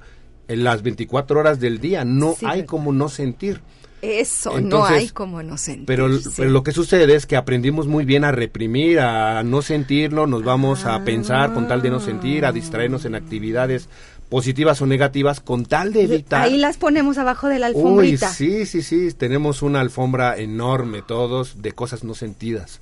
en 0.52 0.64
las 0.64 0.82
24 0.84 1.40
horas 1.40 1.60
del 1.60 1.80
día, 1.80 2.04
no 2.06 2.36
Sí, 2.38 2.46
hay 2.48 2.66
como 2.66 2.92
no 2.94 3.10
sentir. 3.10 3.62
Eso, 4.02 4.60
no 4.60 4.84
hay 4.84 5.10
como 5.10 5.44
no 5.44 5.58
sentir. 5.58 5.86
Pero, 5.86 6.12
sí. 6.18 6.30
pero 6.36 6.50
lo 6.50 6.64
que 6.64 6.72
sucede 6.72 7.14
es 7.16 7.28
que 7.28 7.36
aprendimos 7.36 7.86
muy 7.86 8.04
bien 8.04 8.24
a 8.24 8.32
reprimir, 8.32 9.00
a 9.00 9.44
no 9.44 9.62
sentirlo, 9.62 10.26
nos 10.26 10.44
vamos 10.44 10.86
a 10.86 11.04
pensar 11.04 11.54
con 11.54 11.68
tal 11.68 11.84
de 11.84 11.92
no 11.92 12.00
sentir, 12.00 12.46
a 12.46 12.52
distraernos 12.52 13.06
en 13.06 13.14
actividades 13.14 13.90
positivas 14.28 14.82
o 14.82 14.88
negativas 14.88 15.40
con 15.40 15.66
tal 15.66 15.94
de 15.94 16.04
evitar... 16.04 16.44
Ahí 16.44 16.58
las 16.58 16.78
ponemos 16.78 17.18
abajo 17.18 17.48
de 17.48 17.60
la 17.60 17.68
Uy, 17.68 17.76
alfombrita. 17.76 18.30
sí, 18.30 18.66
sí, 18.66 18.82
sí, 18.82 19.12
tenemos 19.12 19.62
una 19.62 19.82
alfombra 19.82 20.38
enorme 20.38 21.02
todos 21.02 21.62
de 21.62 21.74
cosas 21.74 22.04
no 22.04 22.16
sentidas. 22.16 22.80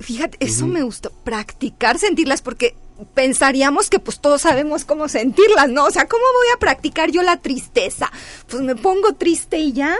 Fíjate, 0.00 0.38
eso 0.40 0.66
me 0.66 0.82
gustó, 0.82 1.12
practicar 1.24 1.98
sentirlas 1.98 2.42
porque 2.42 2.74
pensaríamos 3.14 3.90
que 3.90 3.98
pues 3.98 4.20
todos 4.20 4.42
sabemos 4.42 4.84
cómo 4.84 5.08
sentirlas, 5.08 5.68
¿no? 5.68 5.84
O 5.84 5.90
sea, 5.90 6.06
¿cómo 6.06 6.22
voy 6.22 6.48
a 6.54 6.58
practicar 6.58 7.10
yo 7.10 7.22
la 7.22 7.38
tristeza? 7.38 8.10
Pues 8.48 8.62
me 8.62 8.76
pongo 8.76 9.14
triste 9.14 9.58
y 9.58 9.72
ya. 9.72 9.96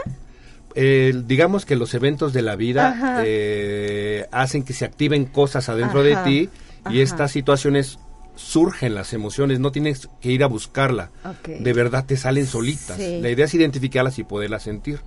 Eh, 0.73 1.13
digamos 1.25 1.65
que 1.65 1.75
los 1.75 1.93
eventos 1.93 2.33
de 2.33 2.41
la 2.41 2.55
vida 2.55 3.21
eh, 3.25 4.25
hacen 4.31 4.63
que 4.63 4.73
se 4.73 4.85
activen 4.85 5.25
cosas 5.25 5.67
adentro 5.69 5.99
Ajá, 5.99 6.23
de 6.23 6.29
ti 6.29 6.49
ajá. 6.83 6.95
y 6.95 7.01
estas 7.01 7.31
situaciones 7.31 7.99
surgen 8.35 8.95
las 8.95 9.13
emociones, 9.13 9.59
no 9.59 9.71
tienes 9.71 10.09
que 10.21 10.31
ir 10.31 10.43
a 10.43 10.47
buscarla, 10.47 11.11
de 11.45 11.73
verdad 11.73 12.05
te 12.05 12.17
salen 12.17 12.47
solitas. 12.47 12.97
Sí. 12.97 13.19
La 13.21 13.29
idea 13.29 13.45
es 13.45 13.53
identificarlas 13.53 14.17
y 14.17 14.23
poderlas 14.23 14.63
sentir. 14.63 15.01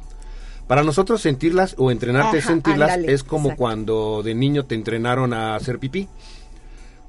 Para 0.66 0.82
nosotros 0.82 1.20
sentirlas 1.20 1.74
o 1.78 1.90
entrenarte 1.90 2.38
Ajá, 2.38 2.46
a 2.48 2.50
sentirlas 2.52 2.90
ándale, 2.92 3.12
es 3.12 3.22
como 3.22 3.48
exacto. 3.48 3.58
cuando 3.58 4.22
de 4.22 4.34
niño 4.34 4.64
te 4.64 4.74
entrenaron 4.74 5.32
a 5.34 5.56
hacer 5.56 5.78
pipí. 5.78 6.08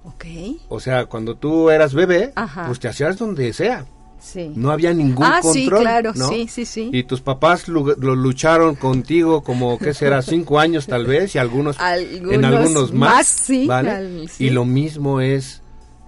Ok. 0.04 0.26
O 0.70 0.80
sea, 0.80 1.06
cuando 1.06 1.36
tú 1.36 1.70
eras 1.70 1.94
bebé, 1.94 2.32
Ajá. 2.36 2.68
pues 2.68 2.80
te 2.80 2.88
hacías 2.88 3.18
donde 3.18 3.52
sea. 3.54 3.86
Sí. 4.20 4.52
No 4.56 4.72
había 4.72 4.92
ningún 4.94 5.24
Ah, 5.26 5.40
sí, 5.42 5.62
control. 5.66 5.82
claro, 5.82 6.12
¿no? 6.16 6.30
sí, 6.30 6.48
sí, 6.48 6.66
sí. 6.66 6.90
Y 6.92 7.04
tus 7.04 7.22
papás 7.22 7.68
lo 7.68 7.84
lucharon 8.16 8.76
contigo 8.76 9.42
como, 9.44 9.78
¿qué 9.78 9.94
será? 9.94 10.22
Cinco 10.24 10.60
años 10.60 10.88
tal 10.88 11.06
vez 11.06 11.36
y 11.36 11.38
algunos, 11.38 11.78
en 11.78 11.84
Algunos 11.84 12.44
algunos 12.56 12.94
más. 12.94 13.10
más, 13.12 13.28
sí, 13.28 13.68
¿vale? 13.68 13.92
al- 13.92 14.30
sí. 14.30 14.46
Y 14.46 14.50
lo 14.50 14.66
mismo 14.66 15.22
es 15.22 15.62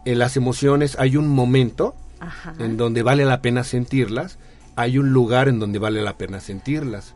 en 0.05 0.19
las 0.19 0.35
emociones. 0.35 0.95
Hay 0.99 1.15
un 1.15 1.27
momento 1.27 1.95
Ajá. 2.19 2.55
en 2.59 2.75
donde 2.77 3.03
vale 3.03 3.23
la 3.23 3.41
pena 3.41 3.63
sentirlas. 3.63 4.37
Hay 4.75 4.97
un 4.97 5.11
lugar 5.11 5.47
en 5.47 5.59
donde 5.59 5.77
vale 5.79 6.01
la 6.01 6.17
pena 6.17 6.39
sentirlas. 6.39 7.13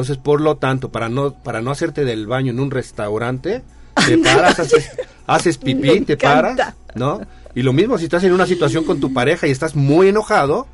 Entonces, 0.00 0.16
por 0.16 0.40
lo 0.40 0.56
tanto, 0.56 0.90
para 0.90 1.10
no, 1.10 1.34
para 1.34 1.60
no 1.60 1.70
hacerte 1.70 2.06
del 2.06 2.26
baño 2.26 2.52
en 2.52 2.60
un 2.60 2.70
restaurante, 2.70 3.62
te 4.06 4.16
paras, 4.16 4.58
haces, 4.58 4.90
haces 5.26 5.58
pipí, 5.58 6.00
te 6.00 6.16
paras, 6.16 6.74
¿no? 6.94 7.20
Y 7.54 7.60
lo 7.60 7.74
mismo 7.74 7.98
si 7.98 8.04
estás 8.04 8.24
en 8.24 8.32
una 8.32 8.46
situación 8.46 8.84
con 8.84 8.98
tu 8.98 9.12
pareja 9.12 9.46
y 9.46 9.50
estás 9.50 9.76
muy 9.76 10.08
enojado, 10.08 10.66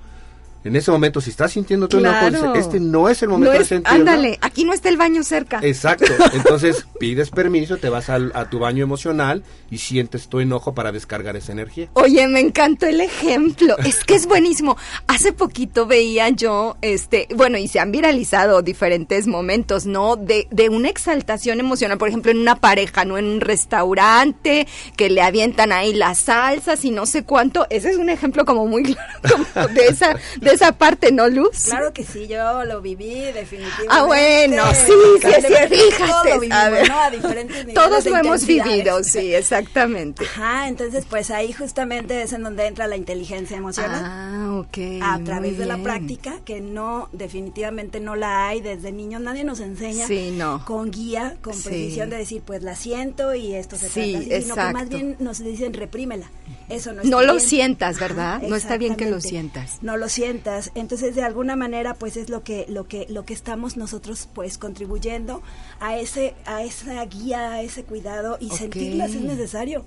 en 0.67 0.77
ese 0.77 0.91
momento, 0.91 1.21
si 1.21 1.31
estás 1.31 1.53
sintiendo 1.53 1.89
tu 1.89 1.99
enojo, 1.99 2.29
Claro. 2.29 2.55
este 2.55 2.81
no 2.81 3.09
es 3.09 3.23
el 3.23 3.29
momento 3.29 3.53
No 3.53 3.59
de 3.59 3.65
sentirlo. 3.65 3.97
ándale, 3.99 4.39
aquí 4.41 4.65
no 4.65 4.73
está 4.73 4.89
el 4.89 4.97
baño 4.97 5.23
cerca. 5.23 5.61
Exacto. 5.63 6.07
Entonces 6.35 6.87
pides 6.99 7.31
permiso, 7.31 7.77
te 7.77 7.89
vas 7.89 8.09
al- 8.11 8.33
a 8.35 8.49
tu 8.51 8.59
baño 8.59 8.83
emocional 8.83 9.43
y 9.71 9.79
sientes 9.79 10.29
tu 10.29 10.41
enojo 10.41 10.75
para 10.75 10.93
descargar 10.93 11.37
esa 11.37 11.53
energía. 11.53 11.89
Oye, 11.95 12.27
me 12.29 12.41
encantó 12.41 12.87
el 12.87 13.01
ejemplo. 13.01 13.77
Es 13.79 14.05
que 14.05 14.15
es 14.15 14.27
buenísimo. 14.27 14.77
Hace 15.07 15.33
poquito 15.33 15.87
veía 15.87 16.29
yo, 16.31 16.77
este, 16.83 17.29
bueno, 17.35 17.59
y 17.59 17.69
se 17.69 17.81
han 17.81 17.93
viralizado 17.93 18.63
diferentes 18.63 19.27
momentos, 19.27 19.87
¿no? 19.87 20.17
De, 20.17 20.47
de 20.51 20.69
una 20.69 20.89
exaltación 20.89 21.61
emocional, 21.61 21.99
por 21.99 22.09
ejemplo, 22.09 22.31
en 22.31 22.39
una 22.39 22.57
pareja, 22.61 23.05
¿no? 23.05 23.19
En 23.19 23.27
un 23.27 23.41
restaurante, 23.41 24.67
que 24.97 25.11
le 25.11 25.23
avientan 25.23 25.73
ahí 25.73 25.93
las 25.95 26.19
salsas 26.19 26.85
y 26.85 26.91
no 26.91 27.07
sé 27.07 27.25
cuánto. 27.25 27.67
Ese 27.71 27.91
es 27.91 27.97
un 27.97 28.09
ejemplo 28.11 28.45
como 28.45 28.67
muy 28.67 28.83
claro 28.95 29.47
como 29.55 29.69
de 29.69 29.87
esa, 29.87 30.17
de 30.41 30.56
esa 30.57 30.73
parte, 30.73 31.13
¿no, 31.13 31.29
Luz? 31.29 31.67
Claro 31.67 31.93
que 31.93 32.05
sí, 32.05 32.27
yo 32.27 32.65
lo 32.65 32.81
viví 32.83 33.15
definitivamente. 33.33 33.87
Ah, 33.89 34.03
bueno, 34.05 34.65
sí, 34.75 34.93
sí, 35.23 35.29
sí, 35.29 35.43
fíjate, 35.47 35.79
Todos 36.07 36.25
lo 36.27 36.41
vivimos, 36.41 36.59
a 36.59 36.71
ver. 36.71 36.89
¿no? 36.89 37.01
A 37.01 37.11
diferentes 37.11 37.57
niveles 37.59 37.75
Todos 37.75 38.05
de 38.05 38.11
lo 38.11 38.17
hemos 38.19 38.47
vivido, 38.47 39.03
sí, 39.05 39.35
exactamente. 39.35 40.25
Ajá, 40.25 40.69
entonces 40.69 41.05
pues 41.09 41.31
ahí 41.31 41.53
justamente 41.53 42.23
es 42.23 42.33
en 42.33 42.43
donde 42.43 42.67
entra 42.67 42.87
la 42.87 42.97
inteligencia 42.97 43.57
emocional. 43.57 44.03
Ah, 44.05 44.57
ok. 44.59 44.79
a 45.03 45.21
través 45.25 45.59
de 45.59 45.67
la 45.67 45.79
práctica, 45.79 46.41
que 46.45 46.61
no, 46.61 47.09
definitivamente 47.13 48.01
no 48.01 48.17
la 48.17 48.49
hay 48.49 48.61
desde 48.61 48.93
niños, 48.93 49.21
nadie 49.21 49.45
nos 49.45 49.61
enseña 49.61 50.07
Sí, 50.07 50.31
no. 50.37 50.65
con 50.65 50.91
guía, 50.91 51.37
con 51.43 51.55
Sí. 51.55 51.63
precisión 51.69 52.11
de 52.11 52.17
decir, 52.17 52.43
pues 52.45 52.63
la 52.63 52.75
siento 52.75 53.35
y 53.35 53.55
esto 53.55 53.77
se 53.77 53.89
Sí, 53.89 54.13
trata 54.13 54.19
así, 54.35 54.43
sino 54.43 54.55
que 54.55 54.73
más 54.73 54.89
bien 54.89 55.17
nos 55.19 55.39
dicen 55.39 55.75
reprímela. 55.75 56.31
Eso 56.69 56.93
no 56.93 57.03
No 57.05 57.23
lo 57.23 57.35
bien. 57.35 57.49
sientas, 57.49 58.01
¿verdad? 58.01 58.43
No 58.43 58.57
está 58.57 58.77
bien 58.77 58.97
que 58.97 59.09
lo 59.09 59.21
sientas. 59.21 59.79
No 59.83 59.97
lo 59.97 60.09
sientas. 60.09 60.46
Entonces, 60.75 61.15
de 61.15 61.23
alguna 61.23 61.57
manera, 61.57 61.95
pues 61.95 62.17
es 62.17 62.29
lo 62.29 62.43
que 62.43 62.67
lo 62.69 62.87
que 62.87 63.07
lo 63.09 63.25
que 63.25 63.35
estamos 63.35 63.77
nosotros 63.77 64.29
pues 64.35 64.59
contribuyendo 64.59 65.43
a 65.81 65.97
ese 65.97 66.35
a 66.45 66.63
esa 66.63 67.05
guía, 67.05 67.53
a 67.53 67.63
ese 67.63 67.85
cuidado 67.85 68.39
y 68.41 68.51
sentirlas 68.51 69.11
es 69.11 69.23
necesario. 69.23 69.85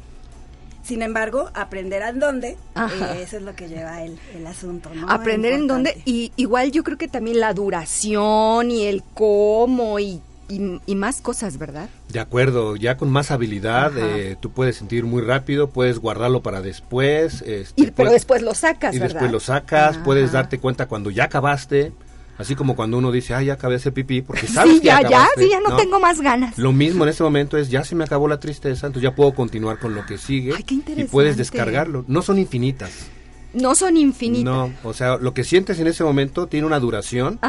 Sin 0.84 1.02
embargo, 1.02 1.50
aprender 1.54 2.02
en 2.02 2.20
dónde, 2.20 2.58
eh, 2.76 3.22
eso 3.22 3.38
es 3.38 3.44
lo 3.44 3.56
que 3.56 3.68
lleva 3.68 4.02
el, 4.04 4.18
el 4.34 4.48
asunto, 4.48 4.90
¿no? 4.94 5.10
Aprender 5.10 5.54
en 5.54 5.68
dónde, 5.68 6.02
y 6.06 6.32
igual 6.36 6.72
yo 6.72 6.84
creo 6.84 6.98
que 6.98 7.08
también 7.08 7.40
la 7.40 7.54
duración 7.54 8.72
y 8.72 8.86
el 8.86 9.04
cómo 9.14 10.00
y 10.00 10.22
y, 10.50 10.96
más 10.96 11.22
cosas, 11.22 11.58
¿verdad? 11.58 11.90
De 12.10 12.20
acuerdo, 12.20 12.76
ya 12.76 12.98
con 12.98 13.10
más 13.10 13.32
habilidad, 13.32 13.92
eh, 13.98 14.36
tú 14.40 14.52
puedes 14.52 14.78
sentir 14.78 15.06
muy 15.06 15.22
rápido, 15.22 15.70
puedes 15.70 16.00
guardarlo 16.00 16.42
para 16.42 16.62
después. 16.62 17.42
Este, 17.44 17.82
y, 17.82 17.92
pero 17.92 18.12
después 18.12 18.42
lo 18.42 18.54
sacas, 18.56 18.96
y 18.96 19.00
después 19.00 19.32
lo 19.32 19.40
sacas, 19.40 19.98
puedes 20.00 20.32
darte 20.32 20.60
cuenta 20.60 20.88
cuando 20.88 21.12
ya 21.12 21.26
acabaste. 21.26 21.94
Así 22.38 22.56
como 22.56 22.78
cuando 22.78 22.98
uno 22.98 23.12
dice, 23.12 23.34
ah, 23.34 23.44
ya 23.44 23.54
acabé 23.54 23.74
de 23.74 23.78
hacer 23.80 23.94
pipí, 23.94 24.22
porque 24.22 24.48
sabes 24.48 24.76
sí, 24.76 24.80
que 24.80 24.88
ya, 24.88 25.02
ya, 25.02 25.28
sí, 25.36 25.50
ya 25.50 25.60
no, 25.60 25.76
tengo 25.76 26.00
más 26.00 26.22
ganas. 26.22 26.58
Lo 26.58 26.72
mismo 26.72 27.04
en 27.04 27.10
este 27.10 27.22
momento 27.22 27.58
es, 27.58 27.70
ya 27.70 27.84
se 27.84 27.96
me 27.96 28.06
acabó 28.06 28.30
la 28.30 28.40
tristeza, 28.40 28.88
entonces 28.88 29.10
ya 29.10 29.14
puedo 29.14 29.34
continuar 29.34 29.78
con 29.78 29.94
lo 29.94 30.06
que 30.06 30.18
sigue. 30.18 30.54
Ay, 30.56 30.64
qué 30.64 30.76
y 30.96 31.04
puedes 31.04 31.36
descargarlo. 31.36 32.06
No 32.08 32.22
son 32.22 32.40
infinitas. 32.40 33.10
No 33.54 33.74
son 33.76 33.98
infinitas. 33.98 34.46
No, 34.46 34.72
o 34.84 34.94
sea, 34.94 35.18
lo 35.18 35.34
que 35.34 35.44
sientes 35.44 35.80
en 35.80 35.88
ese 35.88 36.04
momento 36.04 36.48
tiene 36.48 36.68
una 36.68 36.80
duración 36.80 37.40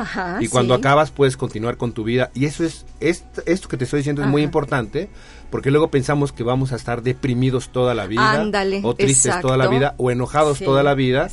y 0.41 0.49
cuando 0.49 0.75
acabas 0.75 1.11
puedes 1.11 1.37
continuar 1.37 1.77
con 1.77 1.93
tu 1.93 2.05
vida. 2.05 2.31
Y 2.35 2.47
eso 2.47 2.65
es, 2.65 2.87
esto, 3.01 3.69
que 3.69 3.77
te 3.77 3.85
estoy 3.85 3.99
diciendo 3.99 4.23
es 4.23 4.29
muy 4.29 4.43
importante 4.43 5.11
porque 5.51 5.71
luego 5.71 5.91
pensamos 5.91 6.33
que 6.33 6.43
vamos 6.43 6.73
a 6.73 6.77
estar 6.77 7.03
deprimidos 7.03 7.71
toda 7.71 7.95
la 7.95 8.07
vida 8.07 8.47
o 8.83 8.95
tristes 8.95 9.41
toda 9.41 9.57
la 9.57 9.67
vida 9.67 9.95
o 9.99 10.11
enojados 10.11 10.59
toda 10.61 10.83
la 10.83 10.95
vida 10.95 11.29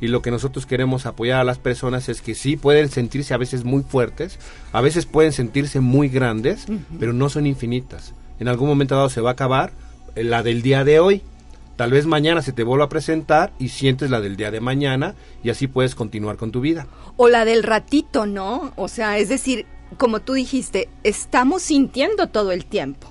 y 0.00 0.08
lo 0.08 0.22
que 0.22 0.30
nosotros 0.30 0.66
queremos 0.66 1.06
apoyar 1.06 1.40
a 1.40 1.44
las 1.44 1.58
personas 1.58 2.08
es 2.08 2.20
que 2.20 2.34
sí 2.34 2.56
pueden 2.56 2.90
sentirse 2.90 3.34
a 3.34 3.38
veces 3.38 3.64
muy 3.64 3.82
fuertes, 3.82 4.38
a 4.72 4.80
veces 4.80 5.06
pueden 5.06 5.32
sentirse 5.32 5.80
muy 5.80 6.08
grandes, 6.08 6.66
pero 6.98 7.12
no 7.12 7.28
son 7.28 7.46
infinitas. 7.46 8.14
En 8.38 8.48
algún 8.48 8.68
momento 8.68 8.96
dado 8.96 9.08
se 9.08 9.20
va 9.20 9.30
a 9.30 9.32
acabar 9.34 9.72
eh, 10.16 10.24
la 10.24 10.42
del 10.42 10.62
día 10.62 10.84
de 10.84 11.00
hoy. 11.00 11.22
Tal 11.76 11.90
vez 11.90 12.06
mañana 12.06 12.42
se 12.42 12.52
te 12.52 12.64
vuelva 12.64 12.84
a 12.84 12.88
presentar 12.88 13.52
y 13.58 13.68
sientes 13.68 14.10
la 14.10 14.20
del 14.20 14.36
día 14.36 14.50
de 14.50 14.60
mañana 14.60 15.14
y 15.42 15.50
así 15.50 15.66
puedes 15.66 15.94
continuar 15.94 16.36
con 16.36 16.52
tu 16.52 16.60
vida. 16.60 16.86
O 17.16 17.28
la 17.28 17.44
del 17.44 17.62
ratito, 17.62 18.26
¿no? 18.26 18.72
O 18.76 18.88
sea, 18.88 19.18
es 19.18 19.28
decir, 19.28 19.66
como 19.96 20.20
tú 20.20 20.34
dijiste, 20.34 20.88
estamos 21.02 21.62
sintiendo 21.62 22.28
todo 22.28 22.52
el 22.52 22.66
tiempo. 22.66 23.08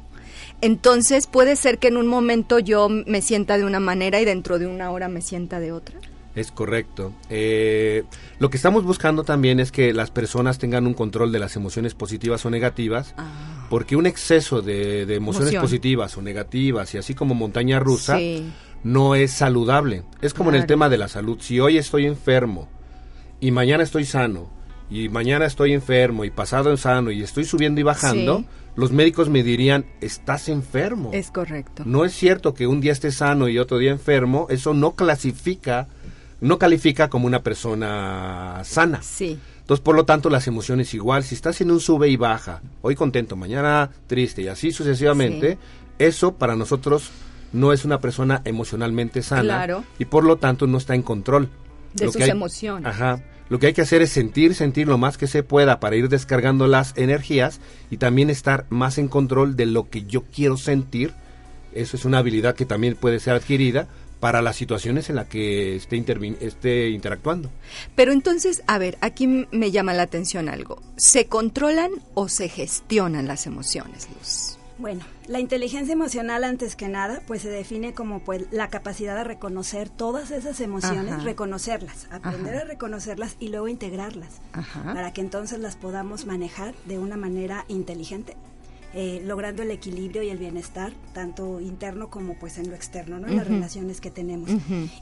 Entonces 0.61 1.25
puede 1.25 1.55
ser 1.55 1.79
que 1.79 1.87
en 1.87 1.97
un 1.97 2.07
momento 2.07 2.59
yo 2.59 2.87
me 2.87 3.21
sienta 3.21 3.57
de 3.57 3.65
una 3.65 3.79
manera 3.79 4.21
y 4.21 4.25
dentro 4.25 4.59
de 4.59 4.67
una 4.67 4.91
hora 4.91 5.07
me 5.07 5.21
sienta 5.21 5.59
de 5.59 5.71
otra. 5.71 5.99
Es 6.35 6.51
correcto. 6.51 7.13
Eh, 7.29 8.03
lo 8.39 8.49
que 8.49 8.57
estamos 8.57 8.83
buscando 8.83 9.23
también 9.23 9.59
es 9.59 9.71
que 9.71 9.93
las 9.93 10.11
personas 10.11 10.57
tengan 10.57 10.87
un 10.87 10.93
control 10.93 11.31
de 11.31 11.39
las 11.39 11.55
emociones 11.55 11.93
positivas 11.93 12.45
o 12.45 12.49
negativas, 12.49 13.13
ah. 13.17 13.67
porque 13.69 13.95
un 13.95 14.05
exceso 14.05 14.61
de, 14.61 15.01
emociones 15.13 15.55
positivas 15.55 16.17
o 16.17 16.21
negativas 16.21 16.93
y 16.93 16.97
así 16.97 17.13
como 17.13 17.35
montaña 17.35 17.79
rusa 17.79 18.17
no 18.83 19.15
es 19.15 19.31
saludable. 19.31 20.03
Es 20.21 20.33
como 20.33 20.49
en 20.49 20.55
el 20.55 20.65
tema 20.65 20.89
de 20.89 20.97
la 20.97 21.07
salud. 21.07 21.37
Si 21.41 21.59
hoy 21.59 21.77
estoy 21.77 22.05
enfermo 22.05 22.69
y 23.39 23.51
mañana 23.51 23.83
estoy 23.83 24.05
sano, 24.05 24.61
y 24.91 25.07
mañana 25.07 25.45
estoy 25.45 25.71
enfermo 25.71 26.25
y 26.25 26.31
pasado 26.31 26.75
sano 26.75 27.11
y 27.11 27.23
estoy 27.23 27.45
subiendo 27.45 27.79
y 27.79 27.83
bajando, 27.83 28.43
los 28.75 28.91
médicos 28.91 29.29
me 29.29 29.41
dirían, 29.41 29.85
estás 30.01 30.49
enfermo. 30.49 31.11
Es 31.13 31.31
correcto. 31.31 31.83
No 31.85 32.03
es 32.03 32.13
cierto 32.13 32.53
que 32.53 32.67
un 32.67 32.81
día 32.81 32.91
estés 32.91 33.15
sano 33.15 33.47
y 33.47 33.57
otro 33.57 33.77
día 33.77 33.91
enfermo, 33.91 34.47
eso 34.49 34.73
no 34.73 34.95
clasifica, 34.95 35.87
no 36.41 36.57
califica 36.57 37.09
como 37.09 37.27
una 37.27 37.43
persona 37.43 38.61
sana. 38.63 39.01
Sí. 39.01 39.39
Entonces, 39.61 39.83
por 39.83 39.95
lo 39.95 40.05
tanto, 40.05 40.29
las 40.29 40.47
emociones 40.47 40.93
igual, 40.93 41.23
si 41.23 41.35
estás 41.35 41.61
en 41.61 41.71
un 41.71 41.79
sube 41.79 42.09
y 42.09 42.17
baja, 42.17 42.61
hoy 42.81 42.95
contento, 42.95 43.35
mañana 43.35 43.89
triste 44.07 44.41
y 44.41 44.47
así 44.47 44.71
sucesivamente, 44.71 45.57
eso 45.99 46.33
para 46.33 46.55
nosotros 46.55 47.11
no 47.53 47.71
es 47.71 47.85
una 47.85 47.99
persona 47.99 48.41
emocionalmente 48.43 49.21
sana 49.21 49.43
claro. 49.43 49.83
y 49.99 50.05
por 50.05 50.23
lo 50.23 50.37
tanto 50.37 50.67
no 50.67 50.77
está 50.77 50.95
en 50.95 51.03
control. 51.03 51.49
De 51.93 52.11
sus 52.11 52.21
emociones. 52.21 52.87
Ajá. 52.87 53.21
Lo 53.49 53.59
que 53.59 53.67
hay 53.67 53.73
que 53.73 53.81
hacer 53.81 54.01
es 54.01 54.09
sentir, 54.09 54.55
sentir 54.55 54.87
lo 54.87 54.97
más 54.97 55.17
que 55.17 55.27
se 55.27 55.43
pueda 55.43 55.81
para 55.81 55.97
ir 55.97 56.07
descargando 56.07 56.67
las 56.67 56.93
energías 56.95 57.59
y 57.89 57.97
también 57.97 58.29
estar 58.29 58.65
más 58.69 58.97
en 58.97 59.09
control 59.09 59.57
de 59.57 59.65
lo 59.65 59.89
que 59.89 60.05
yo 60.05 60.23
quiero 60.33 60.55
sentir. 60.55 61.13
Eso 61.73 61.97
es 61.97 62.05
una 62.05 62.19
habilidad 62.19 62.55
que 62.55 62.65
también 62.65 62.95
puede 62.95 63.19
ser 63.19 63.33
adquirida 63.33 63.89
para 64.21 64.41
las 64.41 64.55
situaciones 64.55 65.09
en 65.09 65.17
las 65.17 65.27
que 65.27 65.75
esté, 65.75 66.05
esté 66.39 66.89
interactuando. 66.89 67.49
Pero 67.95 68.13
entonces, 68.13 68.63
a 68.67 68.77
ver, 68.77 68.97
aquí 69.01 69.27
me 69.51 69.71
llama 69.71 69.93
la 69.93 70.03
atención 70.03 70.47
algo. 70.47 70.81
¿Se 70.95 71.25
controlan 71.25 71.91
o 72.13 72.29
se 72.29 72.47
gestionan 72.47 73.27
las 73.27 73.47
emociones, 73.47 74.07
Luz? 74.15 74.57
Bueno, 74.77 75.03
la 75.27 75.39
inteligencia 75.39 75.93
emocional 75.93 76.43
antes 76.43 76.75
que 76.75 76.87
nada, 76.87 77.21
pues 77.27 77.41
se 77.41 77.49
define 77.49 77.93
como 77.93 78.19
pues 78.21 78.45
la 78.51 78.69
capacidad 78.69 79.15
de 79.15 79.23
reconocer 79.23 79.89
todas 79.89 80.31
esas 80.31 80.59
emociones, 80.59 81.23
reconocerlas, 81.23 82.07
aprender 82.09 82.55
a 82.55 82.63
reconocerlas 82.63 83.35
y 83.39 83.49
luego 83.49 83.67
integrarlas, 83.67 84.41
para 84.85 85.13
que 85.13 85.21
entonces 85.21 85.59
las 85.59 85.75
podamos 85.75 86.25
manejar 86.25 86.73
de 86.85 86.97
una 86.97 87.15
manera 87.15 87.65
inteligente. 87.67 88.35
Eh, 88.93 89.21
logrando 89.25 89.63
el 89.63 89.71
equilibrio 89.71 90.21
y 90.21 90.29
el 90.29 90.37
bienestar, 90.37 90.91
tanto 91.13 91.61
interno 91.61 92.09
como 92.09 92.37
pues 92.37 92.57
en 92.57 92.69
lo 92.69 92.75
externo, 92.75 93.19
¿no? 93.19 93.27
En 93.29 93.37
las 93.37 93.47
relaciones 93.47 94.01
que 94.01 94.11
tenemos. 94.11 94.49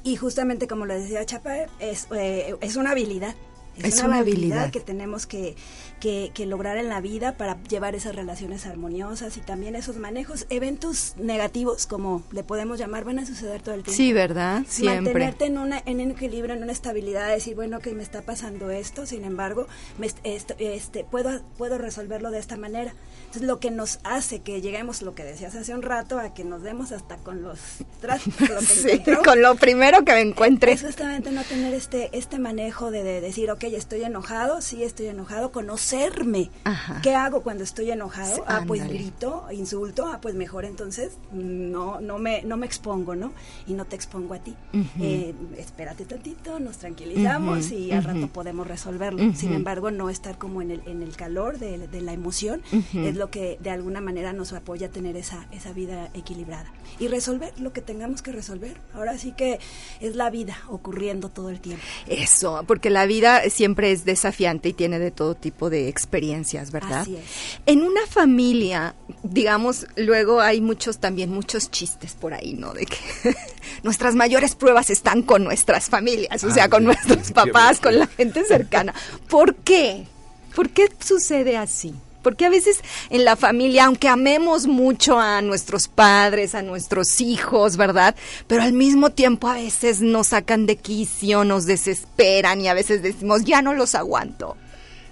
Y 0.04 0.16
justamente 0.16 0.68
como 0.68 0.86
lo 0.86 0.94
decía 0.94 1.26
Chapa, 1.26 1.56
es, 1.80 2.08
eh, 2.16 2.56
es 2.62 2.76
una 2.76 2.92
habilidad, 2.92 3.36
es, 3.84 4.02
una, 4.04 4.20
habilidad 4.20 4.72
que 4.72 4.80
tenemos 4.80 5.26
que, 5.26 5.56
que, 6.00 6.46
lograr 6.46 6.78
en 6.78 6.90
la 6.90 7.02
vida 7.02 7.38
para 7.38 7.62
llevar 7.64 7.96
esas 7.96 8.16
relaciones 8.16 8.66
armoniosas 8.66 9.38
y 9.38 9.42
también 9.42 9.76
esos 9.76 9.98
manejos. 9.98 10.46
Eventos 10.50 11.16
negativos, 11.18 11.86
como 11.86 12.24
le 12.32 12.44
podemos 12.44 12.80
llamar, 12.80 13.04
van 13.04 13.20
a 13.20 13.26
suceder 13.26 13.62
todo 13.62 13.76
el 13.76 13.84
tiempo. 13.84 13.98
Sí, 13.98 14.14
¿verdad? 14.14 14.64
Siempre. 14.68 15.14
Mantenerte 15.14 15.46
en, 15.46 15.58
una, 15.58 15.82
en 15.86 16.02
un 16.02 16.12
equilibrio, 16.12 16.56
en 16.56 16.64
una 16.64 16.72
estabilidad, 16.72 17.30
decir, 17.30 17.56
bueno, 17.56 17.80
que 17.80 17.94
me 17.94 18.04
está 18.04 18.22
pasando 18.22 18.70
esto, 18.70 19.06
sin 19.06 19.24
embargo, 19.24 19.68
me, 19.98 20.08
este, 20.24 21.04
puedo, 21.04 21.42
puedo 21.58 21.78
resolverlo 21.78 22.32
de 22.32 22.40
esta 22.40 22.58
manera. 22.58 22.94
Entonces, 23.20 23.44
lo 23.44 23.60
que 23.60 23.70
nos 23.70 24.00
hace 24.04 24.40
que 24.40 24.62
lleguemos, 24.62 25.02
lo 25.02 25.14
que 25.14 25.24
decías 25.24 25.56
hace 25.56 25.74
un 25.76 25.84
rato, 25.84 26.18
a 26.18 26.34
que 26.34 26.44
nos 26.44 26.64
demos 26.64 26.92
hasta 26.92 27.18
con 27.18 27.44
los 27.44 27.60
trastos, 28.02 28.64
sí, 28.66 29.02
con 29.24 29.42
lo 29.42 29.56
primero 29.56 30.04
que 30.04 30.14
me 30.14 30.22
encuentre. 30.22 30.72
Es 30.72 30.82
justamente 30.82 31.32
no 31.32 31.44
tener 31.44 31.74
este, 31.74 32.10
este 32.14 32.40
manejo 32.40 32.90
de, 32.90 33.04
de 33.04 33.22
decir, 33.22 33.52
ok, 33.52 33.66
estoy 33.76 34.04
enojado, 34.04 34.62
sí 34.62 34.84
estoy 34.84 35.08
enojado, 35.08 35.52
conocerme. 35.52 36.50
¿Qué 37.02 37.16
hago 37.16 37.42
cuando 37.42 37.64
estoy 37.64 37.92
enojado? 37.92 38.44
ah, 38.48 38.64
pues 38.68 38.88
grito, 38.88 39.46
insulto, 39.52 40.08
ah, 40.08 40.20
pues 40.22 40.36
mejor 40.36 40.66
entonces 40.66 41.14
no, 41.32 42.02
no, 42.02 42.18
me, 42.18 42.42
no 42.44 42.58
me 42.58 42.66
expongo, 42.66 43.16
¿no? 43.16 43.32
Y 43.68 43.74
no 43.74 43.86
te 43.86 43.96
expongo 43.96 44.34
a 44.34 44.40
ti. 44.40 44.56
Eh, 45.00 45.34
espérate 45.58 46.06
tantito, 46.06 46.60
nos 46.60 46.78
tranquilizamos 46.78 47.72
y 47.72 47.92
al 47.92 48.04
rato 48.04 48.28
podemos 48.28 48.68
resolverlo. 48.68 49.34
Sin 49.34 49.54
embargo, 49.54 49.92
no 49.92 50.10
estar 50.10 50.38
como 50.38 50.62
en 50.62 50.72
el, 50.72 50.82
en 50.86 51.04
el 51.04 51.16
calor 51.16 51.60
de, 51.60 51.90
la 52.02 52.14
emoción 52.14 52.62
es 52.94 53.16
lo 53.16 53.30
que 53.30 53.58
de 53.62 53.72
alguna 53.72 54.02
manera 54.02 54.34
nos 54.34 54.54
apoya 54.54 54.88
a 54.88 54.90
tener 54.90 55.18
esa, 55.18 55.48
esa 55.52 55.74
vida 55.74 56.10
equilibrada. 56.14 56.72
Y 57.00 57.08
resolver 57.08 57.54
lo 57.60 57.74
que 57.74 57.82
tengamos 57.82 58.22
que 58.22 58.32
resolver. 58.32 58.78
Ahora 58.94 59.18
sí 59.18 59.34
que 59.34 59.60
es 60.00 60.16
la 60.16 60.30
vida 60.30 60.58
ocurriendo 60.70 61.30
todo 61.30 61.50
el 61.50 61.60
tiempo. 61.60 61.84
Eso, 62.08 62.64
porque 62.68 62.90
la 62.90 63.06
vida 63.06 63.44
siempre 63.50 63.92
es 63.92 64.06
desafiante 64.06 64.70
y 64.70 64.74
tiene 64.74 65.00
de 65.00 65.12
todo 65.12 65.36
tipo 65.36 65.70
de 65.70 65.88
experiencias, 65.88 66.72
¿verdad? 66.72 67.02
Así 67.02 67.16
es. 67.16 67.24
En 67.66 67.84
una 67.84 68.06
familia, 68.08 68.96
digamos, 69.24 69.88
luego 69.96 70.42
hay 70.42 70.62
muchos 70.62 71.00
también 71.00 71.32
muchos 71.32 71.70
chistes 71.72 72.14
por 72.14 72.34
ahí, 72.34 72.54
¿no? 72.54 72.74
De 72.74 72.86
que 72.86 72.98
nuestras 73.84 74.16
mayores 74.16 74.56
pruebas 74.56 74.90
están 74.90 75.22
con 75.24 75.44
nuestras 75.44 75.90
familias, 75.90 76.44
o 76.44 76.52
sea, 76.52 76.66
ah, 76.66 76.70
con 76.70 76.84
nuestros 76.84 77.32
papás, 77.34 77.80
con 77.80 77.98
la 77.98 78.08
gente 78.08 78.44
cercana. 78.46 78.94
¿Por 79.28 79.56
qué? 79.56 80.06
¿Por 80.56 80.70
qué 80.70 80.90
sucede 81.00 81.58
así? 81.58 81.94
Porque 82.30 82.46
a 82.46 82.50
veces 82.50 82.82
en 83.10 83.26
la 83.26 83.36
familia, 83.36 83.86
aunque 83.86 84.08
amemos 84.08 84.68
mucho 84.68 85.20
a 85.20 85.42
nuestros 85.42 85.88
padres, 85.88 86.54
a 86.54 86.62
nuestros 86.62 87.22
hijos, 87.22 87.76
¿verdad? 87.76 88.16
Pero 88.46 88.62
al 88.62 88.74
mismo 88.74 89.10
tiempo 89.10 89.48
a 89.48 89.56
veces 89.56 90.02
nos 90.02 90.28
sacan 90.28 90.68
de 90.68 90.76
quicio, 90.76 91.44
nos 91.44 91.66
desesperan 91.66 92.62
y 92.62 92.68
a 92.68 92.76
veces 92.76 93.02
decimos, 93.02 93.46
ya 93.46 93.64
no 93.64 93.74
los 93.74 93.96
aguanto 93.96 94.56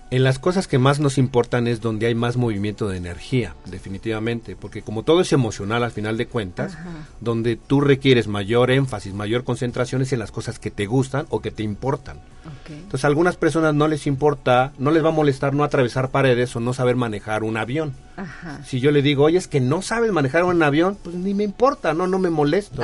en 0.10 0.24
las 0.24 0.39
cosas 0.39 0.67
que 0.67 0.78
más 0.78 1.00
nos 1.00 1.17
importan 1.17 1.67
es 1.67 1.82
donde 1.82 2.08
hay 2.08 2.15
más 2.15 2.38
movimiento 2.38 2.88
de 2.88 2.98
energía, 2.98 3.56
definitivamente, 3.65 4.56
porque 4.56 4.82
como 4.82 5.04
todo 5.04 5.22
es 5.22 5.34
emocional 5.34 5.84
al 5.84 5.91
final 5.91 6.17
de 6.17 6.28
cuentas, 6.28 6.78
donde 7.20 7.58
tú 7.58 7.82
requieres 7.82 8.28
mayor 8.28 8.72
énfasis, 8.72 9.13
mayor 9.13 9.43
concentración 9.43 10.02
es 10.02 10.13
en 10.13 10.20
las 10.20 10.32
cosas 10.32 10.60
que 10.60 10.72
te 10.72 10.86
gustan 10.86 11.26
o 11.30 11.41
que 11.41 11.52
te 11.52 11.63
importan. 11.63 12.20
Entonces 12.70 13.04
a 13.04 13.08
algunas 13.08 13.36
personas 13.36 13.74
no 13.74 13.88
les 13.88 14.08
importa, 14.08 14.72
no 14.78 14.91
les 14.91 15.04
va 15.04 15.10
a 15.10 15.13
molestar 15.13 15.54
no 15.54 15.63
atravesar 15.63 16.10
paredes 16.10 16.56
o 16.56 16.60
no 16.60 16.74
saber 16.74 16.96
manejar 16.96 17.43
un 17.43 17.58
avión. 17.58 17.93
Si 18.65 18.80
yo 18.80 18.91
le 18.91 19.02
digo, 19.02 19.26
oye, 19.26 19.38
es 19.38 19.48
que 19.48 19.60
no 19.60 19.82
sabes 19.82 20.12
manejar 20.12 20.43
un 20.43 20.63
avión, 20.63 20.98
pues 21.04 21.15
ni 21.15 21.34
me 21.34 21.43
importa, 21.43 21.93
no, 21.93 22.08
no 22.08 22.17
me 22.20 22.30
molesto. 22.30 22.82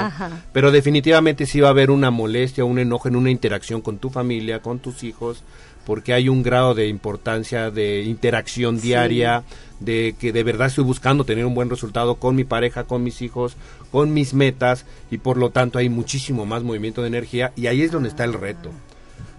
Pero 0.52 0.72
definitivamente 0.72 1.46
sí 1.46 1.60
va 1.60 1.70
a 1.70 1.72
haber 1.72 1.90
una 1.90 2.12
molestia, 2.12 2.66
un 2.66 2.80
enojo 2.80 3.08
en 3.08 3.16
una 3.16 3.32
interacción 3.32 3.82
con 3.82 3.98
tu 3.98 4.10
familia, 4.10 4.62
con 4.62 4.80
tus 4.80 5.04
hijos, 5.04 5.44
porque 5.86 6.14
hay 6.14 6.30
un 6.30 6.44
grado 6.44 6.74
de 6.74 6.88
importancia 6.88 7.72
de 7.72 8.04
interacción 8.04 8.80
diaria, 8.80 9.44
de 9.80 10.16
que 10.18 10.32
de 10.32 10.44
verdad 10.44 10.68
estoy 10.68 10.84
buscando 10.84 11.26
tener 11.26 11.46
un 11.46 11.56
buen 11.56 11.70
resultado 11.70 12.16
con 12.16 12.36
mi 12.36 12.44
pareja, 12.44 12.86
con 12.86 13.04
mis 13.04 13.22
hijos, 13.22 13.56
con 13.92 14.14
mis 14.14 14.34
metas 14.34 14.86
y 15.12 15.18
por 15.18 15.38
lo 15.38 15.50
tanto 15.50 15.78
hay 15.80 15.90
muchísimo 15.90 16.46
más 16.46 16.64
movimiento 16.64 17.02
de 17.02 17.08
energía 17.08 17.52
y 17.56 17.68
ahí 17.68 17.82
es 17.82 17.92
donde 17.92 18.10
está 18.10 18.24
el 18.24 18.34
reto. 18.34 18.72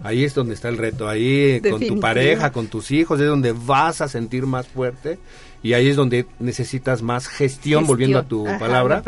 Ahí 0.03 0.23
es 0.23 0.35
donde 0.35 0.53
está 0.53 0.69
el 0.69 0.77
reto, 0.77 1.07
ahí 1.07 1.61
con 1.61 1.81
tu 1.81 1.99
pareja, 1.99 2.51
con 2.51 2.67
tus 2.67 2.91
hijos, 2.91 3.19
es 3.19 3.27
donde 3.27 3.53
vas 3.53 4.01
a 4.01 4.07
sentir 4.07 4.45
más 4.45 4.67
fuerte 4.67 5.17
y 5.63 5.73
ahí 5.73 5.87
es 5.87 5.95
donde 5.95 6.27
necesitas 6.39 7.01
más 7.01 7.27
gestión, 7.27 7.87
volviendo 7.87 8.19
a 8.19 8.23
tu 8.23 8.45
palabra. 8.59 9.01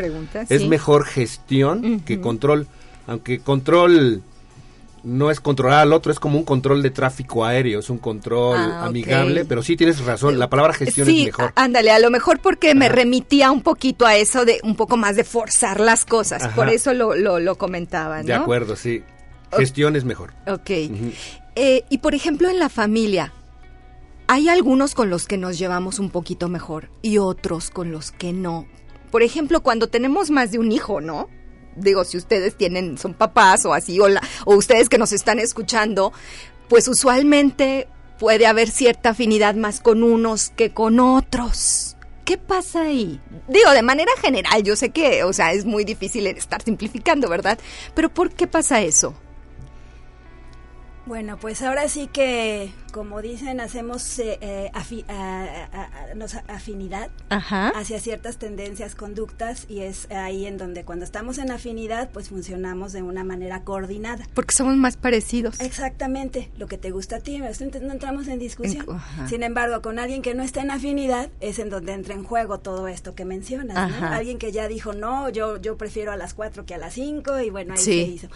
es 0.49 0.67
mejor 0.67 1.05
gestión 1.05 1.99
que 1.99 2.19
control, 2.19 2.65
aunque 3.05 3.39
control 3.39 4.23
no 5.03 5.31
es 5.31 5.39
controlar 5.39 5.79
al 5.79 5.93
otro, 5.93 6.11
es 6.11 6.19
como 6.19 6.37
un 6.37 6.43
control 6.43 6.81
de 6.83 6.89
tráfico 6.89 7.45
aéreo, 7.45 7.79
es 7.79 7.89
un 7.89 7.97
control 7.97 8.57
ah, 8.57 8.85
amigable, 8.85 9.45
pero 9.45 9.63
sí 9.63 9.77
tienes 9.77 10.03
razón, 10.03 10.37
la 10.39 10.49
palabra 10.49 10.73
gestión 10.73 11.07
es 11.09 11.25
mejor. 11.25 11.53
Ándale, 11.55 11.91
a 11.91 11.99
lo 11.99 12.09
mejor 12.09 12.39
porque 12.39 12.75
me 12.75 12.89
remitía 12.89 13.51
un 13.51 13.61
poquito 13.61 14.05
a 14.05 14.15
eso 14.15 14.45
de 14.45 14.59
un 14.63 14.75
poco 14.75 14.97
más 14.97 15.15
de 15.15 15.23
forzar 15.23 15.79
las 15.79 16.05
cosas, 16.05 16.47
por 16.49 16.69
eso 16.69 16.93
lo, 16.93 17.15
lo, 17.15 17.39
lo 17.39 17.55
comentaba, 17.55 18.19
¿no? 18.19 18.27
De 18.27 18.33
acuerdo, 18.33 18.75
sí. 18.75 19.03
Gestión 19.51 19.95
es 19.95 20.03
mejor. 20.03 20.33
Ok. 20.45 20.69
Eh, 21.55 21.83
y 21.89 21.97
por 21.99 22.13
ejemplo 22.13 22.49
en 22.49 22.59
la 22.59 22.69
familia, 22.69 23.33
hay 24.27 24.49
algunos 24.49 24.93
con 24.93 25.09
los 25.09 25.25
que 25.25 25.37
nos 25.37 25.57
llevamos 25.57 25.99
un 25.99 26.09
poquito 26.09 26.49
mejor 26.49 26.89
y 27.01 27.17
otros 27.17 27.69
con 27.69 27.91
los 27.91 28.11
que 28.11 28.33
no. 28.33 28.67
Por 29.09 29.23
ejemplo, 29.23 29.61
cuando 29.61 29.87
tenemos 29.87 30.29
más 30.29 30.51
de 30.51 30.59
un 30.59 30.71
hijo, 30.71 30.99
¿no? 30.99 31.29
Digo, 31.77 32.03
si 32.03 32.17
ustedes 32.17 32.55
tienen, 32.55 32.97
son 32.97 33.13
papás 33.13 33.65
o 33.65 33.73
así, 33.73 33.99
o, 33.99 34.07
o 34.45 34.55
ustedes 34.55 34.89
que 34.89 34.97
nos 34.97 35.13
están 35.13 35.39
escuchando, 35.39 36.13
pues 36.67 36.87
usualmente 36.87 37.87
puede 38.19 38.47
haber 38.47 38.69
cierta 38.69 39.09
afinidad 39.09 39.55
más 39.55 39.79
con 39.79 40.03
unos 40.03 40.49
que 40.49 40.71
con 40.71 40.99
otros. 40.99 41.95
¿Qué 42.25 42.37
pasa 42.37 42.81
ahí? 42.81 43.21
Digo, 43.47 43.71
de 43.71 43.81
manera 43.81 44.11
general, 44.21 44.61
yo 44.63 44.75
sé 44.75 44.89
que, 44.89 45.23
o 45.23 45.31
sea, 45.31 45.53
es 45.53 45.63
muy 45.63 45.85
difícil 45.85 46.27
estar 46.27 46.61
simplificando, 46.61 47.29
¿verdad? 47.29 47.57
Pero 47.93 48.09
¿por 48.09 48.31
qué 48.31 48.47
pasa 48.47 48.81
eso? 48.81 49.13
Bueno, 51.07 51.37
pues 51.37 51.61
ahora 51.61 51.87
sí 51.87 52.07
que, 52.07 52.73
como 52.91 53.21
dicen, 53.21 53.61
hacemos 53.61 54.19
eh, 54.19 54.37
eh, 54.41 54.71
afinidad 56.47 57.09
hacia 57.29 57.99
ciertas 58.01 58.37
tendencias, 58.37 58.93
conductas, 58.93 59.67
y 59.69 59.79
es 59.79 60.11
ahí 60.11 60.45
en 60.45 60.57
donde 60.57 60.83
cuando 60.83 61.05
estamos 61.05 61.37
en 61.37 61.49
afinidad, 61.49 62.09
pues 62.11 62.27
funcionamos 62.27 62.91
de 62.91 63.03
una 63.03 63.23
manera 63.23 63.63
coordinada. 63.63 64.27
Porque 64.33 64.53
somos 64.53 64.75
más 64.75 64.97
parecidos. 64.97 65.61
Exactamente, 65.61 66.51
lo 66.57 66.67
que 66.67 66.77
te 66.77 66.91
gusta 66.91 67.15
a 67.17 67.19
ti, 67.21 67.37
no 67.37 67.93
entramos 67.93 68.27
en 68.27 68.37
discusión. 68.37 68.85
Sin 69.29 69.43
embargo, 69.43 69.81
con 69.81 69.99
alguien 69.99 70.21
que 70.21 70.33
no 70.33 70.43
está 70.43 70.61
en 70.61 70.71
afinidad, 70.71 71.29
es 71.39 71.59
en 71.59 71.69
donde 71.69 71.93
entra 71.93 72.15
en 72.15 72.25
juego 72.25 72.59
todo 72.59 72.89
esto 72.89 73.15
que 73.15 73.23
mencionas. 73.23 73.77
Alguien 74.01 74.37
que 74.39 74.51
ya 74.51 74.67
dijo, 74.67 74.91
no, 74.91 75.29
yo, 75.29 75.55
yo 75.55 75.77
prefiero 75.77 76.11
a 76.11 76.17
las 76.17 76.33
cuatro 76.33 76.65
que 76.65 76.75
a 76.75 76.77
las 76.77 76.95
cinco, 76.95 77.39
y 77.39 77.49
bueno, 77.49 77.75
ahí 77.75 77.79
se 77.79 77.95
hizo 77.95 78.27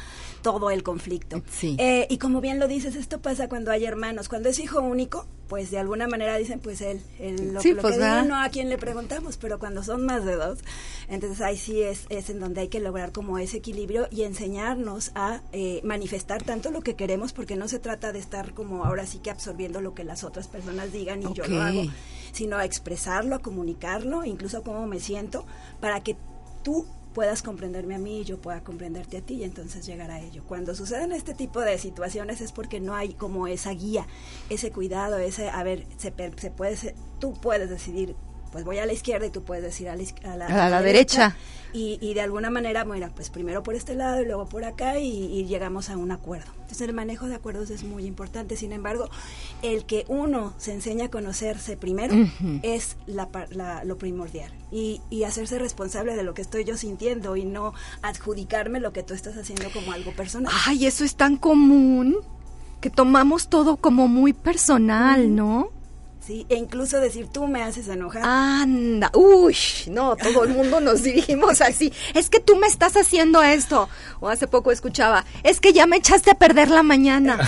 todo 0.41 0.71
el 0.71 0.83
conflicto. 0.83 1.43
Eh, 1.61 2.07
y 2.09 2.17
como 2.17 2.39
bien 2.39 2.60
lo 2.61 2.67
dices, 2.67 2.95
esto 2.95 3.19
pasa 3.21 3.49
cuando 3.49 3.71
hay 3.71 3.85
hermanos. 3.85 4.29
Cuando 4.29 4.47
es 4.47 4.59
hijo 4.59 4.81
único, 4.81 5.25
pues 5.47 5.71
de 5.71 5.79
alguna 5.79 6.07
manera 6.07 6.37
dicen, 6.37 6.59
pues 6.59 6.79
él, 6.81 7.01
él 7.17 7.53
lo, 7.53 7.59
pues, 7.59 7.81
que 7.81 7.91
diga, 7.93 8.23
no 8.23 8.39
a 8.39 8.49
quien 8.49 8.69
le 8.69 8.77
preguntamos, 8.77 9.37
pero 9.37 9.57
cuando 9.57 9.83
son 9.83 10.05
más 10.05 10.23
de 10.25 10.35
dos, 10.35 10.59
entonces 11.07 11.41
ahí 11.41 11.57
sí 11.57 11.81
es, 11.81 12.05
es 12.09 12.29
en 12.29 12.39
donde 12.39 12.61
hay 12.61 12.67
que 12.67 12.79
lograr 12.79 13.11
como 13.13 13.39
ese 13.39 13.57
equilibrio 13.57 14.07
y 14.11 14.21
enseñarnos 14.21 15.11
a 15.15 15.41
eh, 15.53 15.81
manifestar 15.83 16.43
tanto 16.43 16.69
lo 16.69 16.81
que 16.81 16.95
queremos, 16.95 17.33
porque 17.33 17.55
no 17.55 17.67
se 17.67 17.79
trata 17.79 18.11
de 18.11 18.19
estar 18.19 18.53
como 18.53 18.85
ahora 18.85 19.07
sí 19.07 19.17
que 19.17 19.31
absorbiendo 19.31 19.81
lo 19.81 19.95
que 19.95 20.03
las 20.03 20.23
otras 20.23 20.47
personas 20.47 20.93
digan 20.93 21.23
y 21.23 21.33
yo 21.33 21.43
lo 21.47 21.63
hago, 21.63 21.81
sino 22.31 22.57
a 22.57 22.65
expresarlo, 22.65 23.35
a 23.35 23.39
comunicarlo, 23.39 24.23
incluso 24.23 24.61
cómo 24.61 24.85
me 24.85 24.99
siento, 24.99 25.47
para 25.79 26.01
que 26.01 26.15
tú 26.63 26.85
puedas 27.13 27.41
comprenderme 27.41 27.95
a 27.95 27.99
mí 27.99 28.21
y 28.21 28.23
yo 28.23 28.39
pueda 28.39 28.63
comprenderte 28.63 29.17
a 29.17 29.21
ti 29.21 29.35
y 29.35 29.43
entonces 29.43 29.85
llegar 29.85 30.11
a 30.11 30.19
ello. 30.19 30.43
Cuando 30.47 30.75
suceden 30.75 31.11
este 31.11 31.33
tipo 31.33 31.61
de 31.61 31.77
situaciones 31.77 32.41
es 32.41 32.51
porque 32.51 32.79
no 32.79 32.95
hay 32.95 33.13
como 33.13 33.47
esa 33.47 33.71
guía, 33.71 34.07
ese 34.49 34.71
cuidado, 34.71 35.17
ese, 35.17 35.49
a 35.49 35.63
ver, 35.63 35.85
se, 35.97 36.13
se 36.37 36.51
puede, 36.51 36.95
tú 37.19 37.33
puedes 37.33 37.69
decidir 37.69 38.15
pues 38.51 38.65
voy 38.65 38.79
a 38.79 38.85
la 38.85 38.93
izquierda 38.93 39.25
y 39.25 39.29
tú 39.29 39.43
puedes 39.43 39.63
decir 39.63 39.87
a 39.89 39.95
la, 39.95 40.81
derecha. 40.81 41.35
Y, 41.73 42.13
de 42.13 42.21
alguna 42.21 42.49
manera, 42.49 42.83
bueno, 42.83 43.09
pues 43.15 43.29
primero 43.29 43.63
por 43.63 43.75
este 43.75 43.95
lado 43.95 44.21
y 44.21 44.25
luego 44.25 44.45
por 44.45 44.65
acá 44.65 44.99
y, 44.99 45.45
llegamos 45.45 45.89
a 45.89 45.97
un 45.97 46.11
acuerdo. 46.11 46.51
Entonces 46.61 46.81
el 46.81 46.93
manejo 46.93 47.27
de 47.27 47.35
acuerdos 47.35 47.69
es 47.69 47.83
muy 47.83 48.05
importante. 48.05 48.55
Sin 48.55 48.71
embargo, 48.71 49.09
el 49.61 49.85
que 49.85 50.05
uno 50.07 50.53
se 50.57 50.73
enseña 50.73 51.05
a 51.05 51.09
conocerse 51.09 51.77
primero 51.77 52.15
es 52.63 52.97
la, 53.07 53.29
lo 53.83 53.97
primordial. 53.97 54.51
Y, 54.71 55.01
y 55.09 55.23
hacerse 55.23 55.59
responsable 55.59 56.15
de 56.15 56.23
lo 56.23 56.33
que 56.33 56.41
estoy 56.41 56.63
yo 56.63 56.77
sintiendo 56.77 57.35
y 57.35 57.45
no 57.45 57.73
adjudicarme 58.01 58.79
lo 58.79 58.93
que 58.93 59.03
tú 59.03 59.13
estás 59.13 59.37
haciendo 59.37 59.69
como 59.71 59.91
algo 59.91 60.11
personal. 60.13 60.51
Ay, 60.65 60.85
eso 60.85 61.03
es 61.03 61.15
tan 61.15 61.37
común 61.37 62.17
que 62.81 62.89
tomamos 62.89 63.47
todo 63.47 63.77
como 63.77 64.07
muy 64.07 64.33
personal, 64.33 65.35
¿no? 65.35 65.69
Sí, 66.25 66.45
e 66.49 66.55
incluso 66.55 66.99
decir 66.99 67.27
tú 67.33 67.47
me 67.47 67.63
haces 67.63 67.87
enojar. 67.87 68.21
Anda, 68.23 69.09
uy, 69.15 69.57
no, 69.87 70.15
todo 70.15 70.43
el 70.43 70.51
mundo 70.51 70.79
nos 70.79 71.01
dirigimos 71.03 71.61
así. 71.61 71.91
Es 72.13 72.29
que 72.29 72.39
tú 72.39 72.55
me 72.57 72.67
estás 72.67 72.95
haciendo 72.95 73.41
esto. 73.41 73.89
O 74.19 74.29
hace 74.29 74.45
poco 74.45 74.71
escuchaba, 74.71 75.25
es 75.43 75.59
que 75.59 75.73
ya 75.73 75.87
me 75.87 75.97
echaste 75.97 76.29
a 76.29 76.35
perder 76.35 76.69
la 76.69 76.83
mañana. 76.83 77.39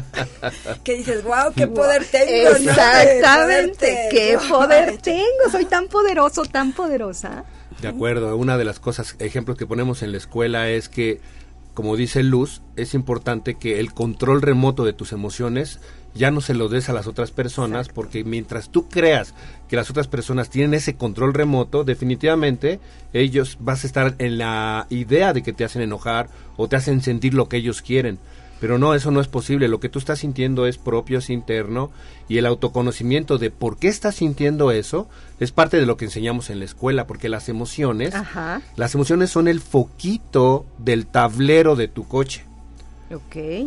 que 0.84 0.96
dices, 0.96 1.22
wow, 1.22 1.52
qué 1.54 1.68
poder 1.68 2.04
tengo. 2.04 2.56
Exactamente, 2.56 4.08
qué 4.10 4.36
poder 4.48 4.98
tengo. 5.02 5.50
Soy 5.52 5.66
tan 5.66 5.86
poderoso, 5.86 6.44
tan 6.44 6.72
poderosa. 6.72 7.44
De 7.80 7.86
acuerdo, 7.86 8.36
una 8.36 8.58
de 8.58 8.64
las 8.64 8.80
cosas, 8.80 9.14
ejemplos 9.20 9.56
que 9.56 9.66
ponemos 9.66 10.02
en 10.02 10.10
la 10.10 10.18
escuela 10.18 10.68
es 10.68 10.88
que, 10.88 11.20
como 11.74 11.96
dice 11.96 12.22
Luz, 12.22 12.62
es 12.76 12.94
importante 12.94 13.54
que 13.54 13.80
el 13.80 13.92
control 13.92 14.42
remoto 14.42 14.84
de 14.84 14.92
tus 14.92 15.12
emociones 15.12 15.80
ya 16.14 16.30
no 16.30 16.42
se 16.42 16.54
lo 16.54 16.68
des 16.68 16.88
a 16.88 16.92
las 16.92 17.06
otras 17.06 17.30
personas, 17.30 17.88
porque 17.88 18.24
mientras 18.24 18.68
tú 18.68 18.88
creas 18.88 19.34
que 19.68 19.76
las 19.76 19.88
otras 19.88 20.08
personas 20.08 20.50
tienen 20.50 20.74
ese 20.74 20.96
control 20.96 21.32
remoto, 21.32 21.84
definitivamente 21.84 22.80
ellos 23.14 23.56
vas 23.60 23.84
a 23.84 23.86
estar 23.86 24.14
en 24.18 24.36
la 24.36 24.86
idea 24.90 25.32
de 25.32 25.42
que 25.42 25.54
te 25.54 25.64
hacen 25.64 25.80
enojar 25.80 26.28
o 26.56 26.68
te 26.68 26.76
hacen 26.76 27.00
sentir 27.00 27.32
lo 27.32 27.48
que 27.48 27.56
ellos 27.56 27.80
quieren. 27.80 28.18
Pero 28.62 28.78
no, 28.78 28.94
eso 28.94 29.10
no 29.10 29.20
es 29.20 29.26
posible. 29.26 29.66
Lo 29.66 29.80
que 29.80 29.88
tú 29.88 29.98
estás 29.98 30.20
sintiendo 30.20 30.68
es 30.68 30.78
propio, 30.78 31.18
es 31.18 31.30
interno, 31.30 31.90
y 32.28 32.38
el 32.38 32.46
autoconocimiento 32.46 33.36
de 33.36 33.50
por 33.50 33.76
qué 33.76 33.88
estás 33.88 34.14
sintiendo 34.14 34.70
eso 34.70 35.08
es 35.40 35.50
parte 35.50 35.78
de 35.78 35.84
lo 35.84 35.96
que 35.96 36.04
enseñamos 36.04 36.48
en 36.48 36.60
la 36.60 36.66
escuela, 36.66 37.08
porque 37.08 37.28
las 37.28 37.48
emociones, 37.48 38.14
las 38.76 38.94
emociones 38.94 39.30
son 39.30 39.48
el 39.48 39.60
foquito 39.60 40.64
del 40.78 41.06
tablero 41.08 41.74
de 41.74 41.88
tu 41.88 42.06
coche. 42.06 42.44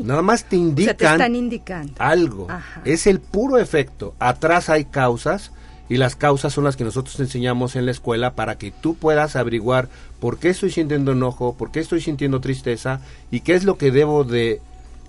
Nada 0.01 0.21
más 0.21 0.45
te 0.45 0.55
indican 0.55 1.35
indicando. 1.35 1.93
algo. 1.99 2.47
Es 2.85 3.05
el 3.05 3.19
puro 3.19 3.57
efecto. 3.57 4.15
Atrás 4.17 4.69
hay 4.69 4.85
causas 4.85 5.51
y 5.89 5.97
las 5.97 6.15
causas 6.15 6.53
son 6.53 6.63
las 6.63 6.77
que 6.77 6.85
nosotros 6.85 7.17
te 7.17 7.23
enseñamos 7.23 7.75
en 7.75 7.85
la 7.85 7.91
escuela 7.91 8.33
para 8.33 8.57
que 8.57 8.71
tú 8.71 8.95
puedas 8.95 9.35
averiguar 9.35 9.89
por 10.21 10.39
qué 10.39 10.51
estoy 10.51 10.71
sintiendo 10.71 11.11
enojo, 11.11 11.57
por 11.57 11.71
qué 11.71 11.81
estoy 11.81 11.99
sintiendo 11.99 12.39
tristeza 12.39 13.01
y 13.29 13.41
qué 13.41 13.55
es 13.55 13.65
lo 13.65 13.77
que 13.77 13.91
debo 13.91 14.23
de 14.23 14.61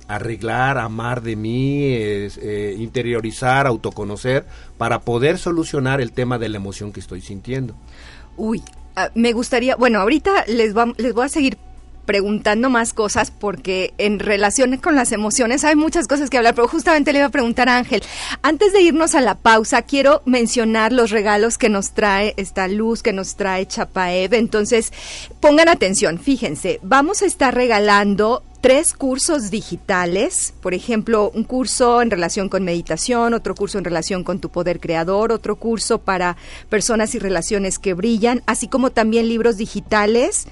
arreglar, 0.08 0.78
amar 0.78 1.22
de 1.22 1.36
mí, 1.36 1.80
eh, 1.84 2.76
interiorizar, 2.78 3.66
autoconocer 3.66 4.46
para 4.78 5.00
poder 5.00 5.38
solucionar 5.38 6.00
el 6.00 6.12
tema 6.12 6.38
de 6.38 6.48
la 6.48 6.56
emoción 6.56 6.92
que 6.92 7.00
estoy 7.00 7.20
sintiendo. 7.20 7.74
Uy, 8.36 8.62
ah, 8.94 9.10
me 9.14 9.32
gustaría, 9.32 9.76
bueno, 9.76 10.00
ahorita 10.00 10.44
les, 10.46 10.74
les 10.98 11.14
voy 11.14 11.24
a 11.24 11.28
seguir 11.28 11.58
preguntando 12.06 12.70
más 12.70 12.94
cosas 12.94 13.30
porque 13.30 13.92
en 13.98 14.18
relación 14.18 14.76
con 14.78 14.94
las 14.94 15.12
emociones 15.12 15.64
hay 15.64 15.76
muchas 15.76 16.08
cosas 16.08 16.30
que 16.30 16.38
hablar, 16.38 16.54
pero 16.54 16.68
justamente 16.68 17.12
le 17.12 17.18
iba 17.18 17.26
a 17.26 17.30
preguntar 17.30 17.68
a 17.68 17.76
Ángel, 17.76 18.02
antes 18.42 18.72
de 18.72 18.80
irnos 18.80 19.14
a 19.14 19.20
la 19.20 19.34
pausa, 19.34 19.82
quiero 19.82 20.22
mencionar 20.24 20.92
los 20.92 21.10
regalos 21.10 21.58
que 21.58 21.68
nos 21.68 21.90
trae 21.90 22.32
esta 22.36 22.68
luz, 22.68 23.02
que 23.02 23.12
nos 23.12 23.34
trae 23.34 23.66
Chapaev, 23.66 24.32
entonces 24.34 24.92
pongan 25.40 25.68
atención, 25.68 26.18
fíjense, 26.18 26.78
vamos 26.82 27.22
a 27.22 27.26
estar 27.26 27.54
regalando 27.54 28.44
tres 28.60 28.92
cursos 28.92 29.50
digitales, 29.50 30.54
por 30.60 30.74
ejemplo, 30.74 31.30
un 31.34 31.44
curso 31.44 32.02
en 32.02 32.10
relación 32.10 32.48
con 32.48 32.64
meditación, 32.64 33.34
otro 33.34 33.54
curso 33.54 33.78
en 33.78 33.84
relación 33.84 34.24
con 34.24 34.40
tu 34.40 34.50
poder 34.50 34.80
creador, 34.80 35.32
otro 35.32 35.56
curso 35.56 35.98
para 35.98 36.36
personas 36.68 37.14
y 37.14 37.18
relaciones 37.18 37.78
que 37.78 37.94
brillan, 37.94 38.42
así 38.46 38.68
como 38.68 38.90
también 38.90 39.28
libros 39.28 39.56
digitales 39.56 40.46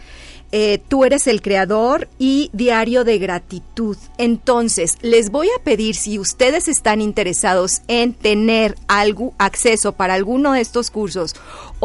eh, 0.57 0.81
tú 0.87 1.05
eres 1.05 1.27
el 1.27 1.43
creador 1.43 2.07
y 2.17 2.49
diario 2.53 3.03
de 3.03 3.19
gratitud. 3.19 3.97
Entonces, 4.19 4.99
les 5.03 5.31
voy 5.31 5.49
a 5.49 5.65
pedir 5.65 5.97
si 5.97 6.21
ustedes 6.21 6.69
están 6.69 7.01
interesados 7.01 7.83
en 7.89 8.13
tener 8.13 8.77
algo, 8.87 9.35
acceso 9.39 9.95
para 9.95 10.15
alguno 10.15 10.53
de 10.53 10.61
estos 10.61 10.93
cursos 10.93 11.35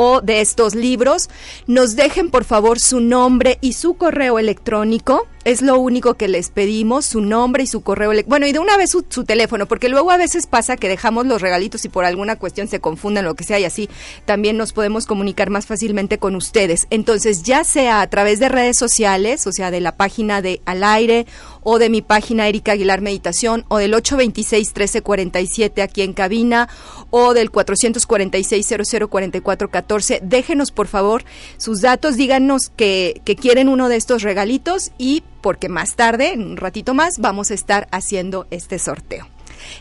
o 0.02 0.22
de 0.22 0.40
estos 0.40 0.76
libros, 0.76 1.30
nos 1.68 1.98
dejen 1.98 2.30
por 2.30 2.46
favor 2.46 2.80
su 2.80 3.02
nombre 3.02 3.58
y 3.60 3.74
su 3.74 3.96
correo 3.96 4.40
electrónico 4.40 5.28
Es 5.44 5.62
lo 5.62 5.80
único 5.80 6.14
que 6.14 6.28
les 6.28 6.50
pedimos, 6.50 7.06
su 7.06 7.22
nombre 7.22 7.64
y 7.64 7.68
su 7.68 7.82
correo. 7.82 8.12
Bueno, 8.28 8.46
y 8.46 8.52
de 8.52 8.60
una 8.60 8.78
vez 8.78 8.92
su, 8.92 9.04
teléfono, 9.24 9.68
porque 9.68 9.90
luego 9.90 10.12
a 10.12 10.18
veces 10.18 10.48
pasa 10.48 10.78
que 10.78 10.90
dejamos 10.90 11.26
los 11.26 11.42
regalitos 11.42 11.84
y 11.86 11.90
por 11.90 12.06
alguna 12.06 12.36
cuestión 12.38 12.68
se 12.68 12.80
confunden 12.80 13.26
lo 13.26 13.36
que 13.36 13.44
sea 13.44 13.60
y 13.60 13.66
así 13.66 13.90
también 14.26 14.58
nos 14.58 14.74
podemos 14.74 15.06
comunicar 15.06 15.50
más 15.50 15.66
fácilmente 15.66 16.18
con 16.18 16.36
ustedes. 16.36 16.88
Entonces, 16.92 17.44
ya 17.44 17.64
sea 17.64 18.02
a 18.02 18.10
través 18.10 18.40
de 18.40 18.50
redes 18.50 18.78
sociales, 18.78 19.48
o 19.48 19.52
sea, 19.52 19.72
de 19.72 19.82
la 19.82 19.98
página 19.98 20.42
de 20.42 20.62
Al 20.66 20.84
Aire 20.84 21.26
o 21.62 21.80
de 21.80 21.90
mi 21.90 22.02
página 22.02 22.48
Erika 22.48 22.74
Aguilar 22.74 23.02
Meditación 23.02 23.66
o 23.70 23.78
del 23.78 23.94
826-1347 23.94 25.82
aquí 25.82 26.04
en 26.04 26.14
cabina 26.14 26.70
o 27.12 27.34
del 27.34 27.52
446-004414. 27.52 30.22
Déjenos 30.22 30.72
por 30.72 30.88
favor 30.88 31.24
sus 31.58 31.82
datos, 31.82 32.16
díganos 32.18 32.72
que, 32.76 33.22
quieren 33.40 33.70
uno 33.70 33.88
de 33.90 33.96
estos 33.96 34.24
regalitos 34.24 34.92
y 34.98 35.24
porque 35.42 35.70
más 35.70 35.96
tarde, 35.96 36.34
en 36.34 36.42
un 36.44 36.58
ratito 36.58 36.94
más, 36.94 37.20
vamos 37.20 37.52
a 37.52 37.54
estar 37.54 37.88
haciendo 37.92 38.48
este 38.52 38.80
sorteo. 38.80 39.26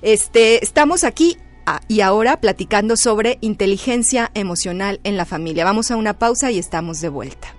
Este, 0.03 0.63
estamos 0.65 1.03
aquí 1.05 1.39
ah, 1.67 1.81
y 1.89 2.03
ahora 2.03 2.41
platicando 2.41 2.97
sobre 2.97 3.39
inteligencia 3.41 4.31
emocional 4.35 5.01
en 5.03 5.17
la 5.17 5.25
familia. 5.25 5.65
Vamos 5.65 5.91
a 5.91 5.97
una 5.97 6.17
pausa 6.19 6.53
y 6.53 6.59
estamos 6.59 7.01
de 7.01 7.09
vuelta. 7.09 7.58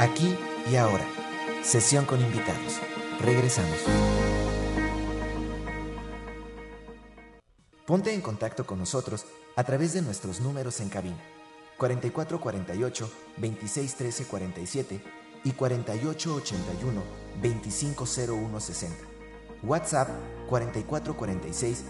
Aquí 0.00 0.34
y 0.72 0.76
ahora. 0.76 1.06
Sesión 1.62 2.06
con 2.06 2.22
invitados. 2.22 2.80
Regresamos. 3.20 3.76
Ponte 7.86 8.14
en 8.14 8.22
contacto 8.22 8.64
con 8.64 8.78
nosotros 8.78 9.26
a 9.56 9.64
través 9.64 9.92
de 9.92 10.00
nuestros 10.00 10.40
números 10.40 10.80
en 10.80 10.88
cabina 10.88 11.18
4448 11.76 13.10
2613 13.36 14.24
47 14.24 15.00
y 15.44 15.52
4881 15.52 17.02
250160. 17.42 18.96
WhatsApp 19.62 20.08
4446 20.48 21.84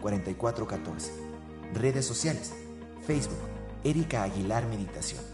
004414. 0.00 1.12
Redes 1.74 2.06
sociales. 2.06 2.52
Facebook 3.04 3.40
Erika 3.82 4.22
Aguilar 4.22 4.64
Meditación. 4.68 5.29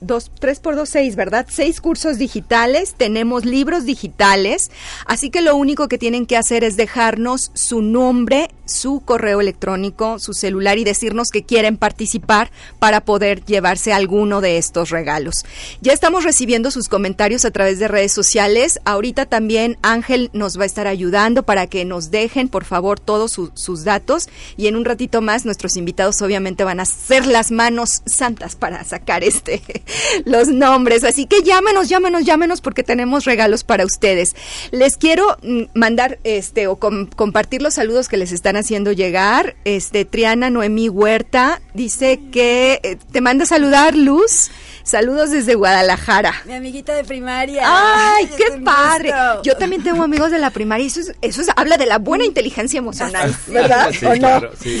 dos, 0.00 0.30
tres 0.38 0.60
por 0.60 0.76
dos, 0.76 0.88
seis, 0.88 1.16
¿verdad? 1.16 1.46
Seis 1.48 1.80
cursos 1.80 2.18
digitales, 2.18 2.94
tenemos 2.96 3.44
libros 3.44 3.84
digitales, 3.84 4.70
así 5.06 5.30
que 5.30 5.42
lo 5.42 5.56
único 5.56 5.88
que 5.88 5.98
tienen 5.98 6.26
que 6.26 6.36
hacer 6.36 6.64
es 6.64 6.76
dejarnos 6.76 7.50
su 7.54 7.82
nombre, 7.82 8.50
su 8.68 9.00
correo 9.00 9.40
electrónico, 9.40 10.18
su 10.18 10.32
celular 10.32 10.78
y 10.78 10.84
decirnos 10.84 11.30
que 11.30 11.44
quieren 11.44 11.76
participar 11.76 12.50
para 12.78 13.00
poder 13.00 13.44
llevarse 13.44 13.92
alguno 13.92 14.40
de 14.40 14.58
estos 14.58 14.90
regalos. 14.90 15.44
Ya 15.80 15.92
estamos 15.92 16.24
recibiendo 16.24 16.70
sus 16.70 16.88
comentarios 16.88 17.44
a 17.44 17.50
través 17.50 17.78
de 17.78 17.88
redes 17.88 18.12
sociales. 18.12 18.80
Ahorita 18.84 19.26
también 19.26 19.78
Ángel 19.82 20.30
nos 20.32 20.58
va 20.58 20.64
a 20.64 20.66
estar 20.66 20.86
ayudando 20.86 21.42
para 21.42 21.66
que 21.66 21.84
nos 21.84 22.10
dejen, 22.10 22.48
por 22.48 22.64
favor, 22.64 23.00
todos 23.00 23.32
sus 23.54 23.84
datos 23.84 24.28
y 24.56 24.66
en 24.66 24.76
un 24.76 24.84
ratito 24.84 25.20
más 25.20 25.44
nuestros 25.44 25.76
invitados 25.76 26.20
obviamente 26.22 26.64
van 26.64 26.80
a 26.80 26.84
hacer 26.84 27.26
las 27.26 27.50
manos 27.50 28.02
santas 28.06 28.56
para 28.56 28.84
sacar 28.84 29.24
este 29.24 29.62
los 30.24 30.48
nombres. 30.48 31.04
Así 31.04 31.26
que 31.26 31.42
llámenos, 31.42 31.88
llámenos, 31.88 32.24
llámenos 32.24 32.60
porque 32.60 32.82
tenemos 32.82 33.24
regalos 33.24 33.64
para 33.64 33.84
ustedes. 33.84 34.36
Les 34.70 34.96
quiero 34.96 35.36
mm, 35.42 35.62
mandar 35.74 36.18
este 36.24 36.66
o 36.66 36.76
compartir 36.76 37.62
los 37.62 37.74
saludos 37.74 38.08
que 38.08 38.16
les 38.16 38.32
están 38.32 38.56
haciendo 38.58 38.92
llegar. 38.92 39.56
Este 39.64 40.04
Triana 40.04 40.50
Noemí 40.50 40.88
Huerta 40.88 41.60
dice 41.74 42.20
que 42.32 42.80
eh, 42.82 42.96
te 43.10 43.20
manda 43.20 43.44
a 43.44 43.46
saludar 43.46 43.96
Luz. 43.96 44.50
Saludos 44.88 45.30
desde 45.30 45.54
Guadalajara. 45.54 46.32
Mi 46.46 46.54
amiguita 46.54 46.94
de 46.94 47.04
primaria. 47.04 47.62
¡Ay, 47.62 48.26
qué 48.38 48.58
padre! 48.62 49.12
Yo 49.42 49.54
también 49.58 49.82
tengo 49.82 50.02
amigos 50.02 50.30
de 50.30 50.38
la 50.38 50.48
primaria 50.48 50.84
y 50.84 50.86
eso, 50.86 51.00
es, 51.00 51.12
eso 51.20 51.42
habla 51.56 51.76
de 51.76 51.84
la 51.84 51.98
buena 51.98 52.24
inteligencia 52.24 52.78
emocional, 52.78 53.36
¿verdad? 53.48 53.90
¿O 54.02 54.16
no? 54.16 54.48
sí. 54.58 54.80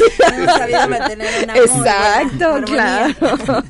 mantener 0.88 1.44
una 1.44 1.56
Exacto, 1.58 2.62
claro. 2.64 3.14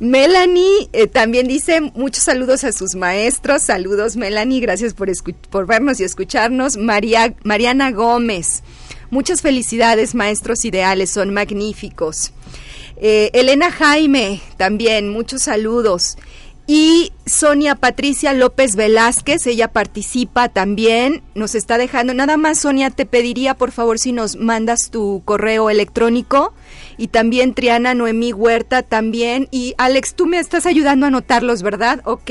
Melanie 0.00 0.88
eh, 0.92 1.06
también 1.06 1.46
dice 1.46 1.80
muchos 1.80 2.24
saludos 2.24 2.64
a 2.64 2.72
sus 2.72 2.96
maestros. 2.96 3.62
Saludos, 3.62 4.16
Melanie, 4.16 4.58
gracias 4.58 4.94
por, 4.94 5.08
por 5.48 5.66
vernos 5.66 6.00
y 6.00 6.04
escucharnos. 6.04 6.76
María, 6.76 7.34
Mariana 7.44 7.92
Gómez. 7.92 8.64
Muchas 9.12 9.42
felicidades, 9.42 10.14
maestros 10.14 10.64
ideales, 10.64 11.10
son 11.10 11.34
magníficos. 11.34 12.32
Eh, 12.96 13.28
Elena 13.34 13.70
Jaime, 13.70 14.40
también, 14.56 15.10
muchos 15.10 15.42
saludos. 15.42 16.16
Y 16.66 17.12
Sonia 17.26 17.74
Patricia 17.74 18.32
López 18.32 18.74
Velázquez, 18.74 19.46
ella 19.46 19.68
participa 19.68 20.48
también, 20.48 21.22
nos 21.34 21.54
está 21.54 21.76
dejando. 21.76 22.14
Nada 22.14 22.38
más, 22.38 22.60
Sonia, 22.60 22.88
te 22.88 23.04
pediría 23.04 23.52
por 23.52 23.70
favor 23.70 23.98
si 23.98 24.12
nos 24.12 24.36
mandas 24.36 24.90
tu 24.90 25.20
correo 25.26 25.68
electrónico. 25.68 26.54
Y 26.96 27.08
también 27.08 27.52
Triana 27.52 27.92
Noemí 27.92 28.32
Huerta 28.32 28.82
también. 28.82 29.46
Y 29.50 29.74
Alex, 29.76 30.14
tú 30.14 30.24
me 30.24 30.38
estás 30.38 30.64
ayudando 30.64 31.04
a 31.04 31.08
anotarlos, 31.08 31.60
¿verdad? 31.60 32.00
Ok. 32.06 32.30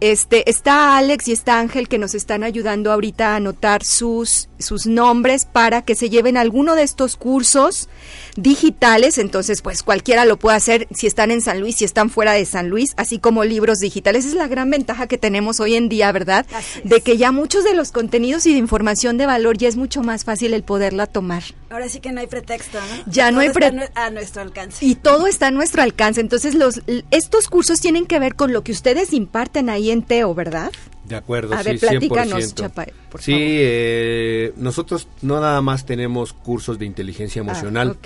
Este, 0.00 0.48
está 0.50 0.96
Alex 0.96 1.28
y 1.28 1.32
está 1.32 1.58
Ángel 1.58 1.88
que 1.88 1.98
nos 1.98 2.14
están 2.14 2.44
ayudando 2.44 2.92
ahorita 2.92 3.32
a 3.32 3.36
anotar 3.36 3.84
sus, 3.84 4.48
sus 4.58 4.86
nombres 4.86 5.44
para 5.44 5.82
que 5.82 5.94
se 5.94 6.10
lleven 6.10 6.36
alguno 6.36 6.74
de 6.74 6.82
estos 6.82 7.16
cursos 7.16 7.88
digitales. 8.36 9.18
Entonces, 9.18 9.62
pues 9.62 9.82
cualquiera 9.82 10.24
lo 10.24 10.38
puede 10.38 10.56
hacer 10.56 10.88
si 10.94 11.06
están 11.06 11.30
en 11.30 11.40
San 11.40 11.60
Luis, 11.60 11.76
si 11.76 11.84
están 11.84 12.10
fuera 12.10 12.32
de 12.32 12.44
San 12.44 12.68
Luis, 12.68 12.94
así 12.96 13.18
como 13.18 13.44
libros 13.44 13.80
digitales. 13.80 14.24
Esa 14.24 14.34
es 14.34 14.38
la 14.38 14.48
gran 14.48 14.70
ventaja 14.70 15.06
que 15.06 15.18
tenemos 15.18 15.60
hoy 15.60 15.74
en 15.74 15.88
día, 15.88 16.10
¿verdad? 16.12 16.46
De 16.84 17.00
que 17.00 17.16
ya 17.16 17.32
muchos 17.32 17.64
de 17.64 17.74
los 17.74 17.92
contenidos 17.92 18.46
y 18.46 18.52
de 18.52 18.58
información 18.58 19.18
de 19.18 19.26
valor 19.26 19.58
ya 19.58 19.68
es 19.68 19.76
mucho 19.76 20.02
más 20.02 20.24
fácil 20.24 20.54
el 20.54 20.62
poderla 20.62 21.06
tomar. 21.06 21.42
Ahora 21.70 21.88
sí 21.88 22.00
que 22.00 22.12
no 22.12 22.20
hay 22.20 22.28
pretexto, 22.28 22.78
¿no? 22.78 23.12
Ya 23.12 23.30
no 23.30 23.40
hay 23.40 23.50
pretexto. 23.50 23.90
A 23.94 24.10
nuestro 24.10 24.42
alcance. 24.42 24.84
Y 24.84 24.94
todo 24.94 25.26
está 25.26 25.48
a 25.48 25.50
nuestro 25.50 25.82
alcance. 25.82 26.20
Entonces, 26.20 26.54
los, 26.54 26.82
estos 27.10 27.48
cursos 27.48 27.80
tienen 27.80 28.06
que 28.06 28.18
ver 28.18 28.36
con 28.36 28.52
lo 28.52 28.62
que 28.62 28.72
ustedes 28.72 29.12
imparten 29.12 29.68
ahí 29.68 29.83
en 29.90 30.02
Teo, 30.02 30.34
¿verdad? 30.34 30.70
De 31.04 31.16
acuerdo, 31.16 31.54
a 31.54 31.62
sí, 31.62 31.70
ver, 31.70 31.80
platícanos, 31.80 32.54
Chapa, 32.54 32.86
por 33.10 33.20
sí, 33.20 33.34
eh, 33.36 34.52
nosotros 34.56 35.06
no 35.22 35.40
nada 35.40 35.60
más 35.60 35.84
tenemos 35.84 36.32
cursos 36.32 36.78
de 36.78 36.86
inteligencia 36.86 37.42
Ah, 37.42 37.44
emocional. 37.44 37.96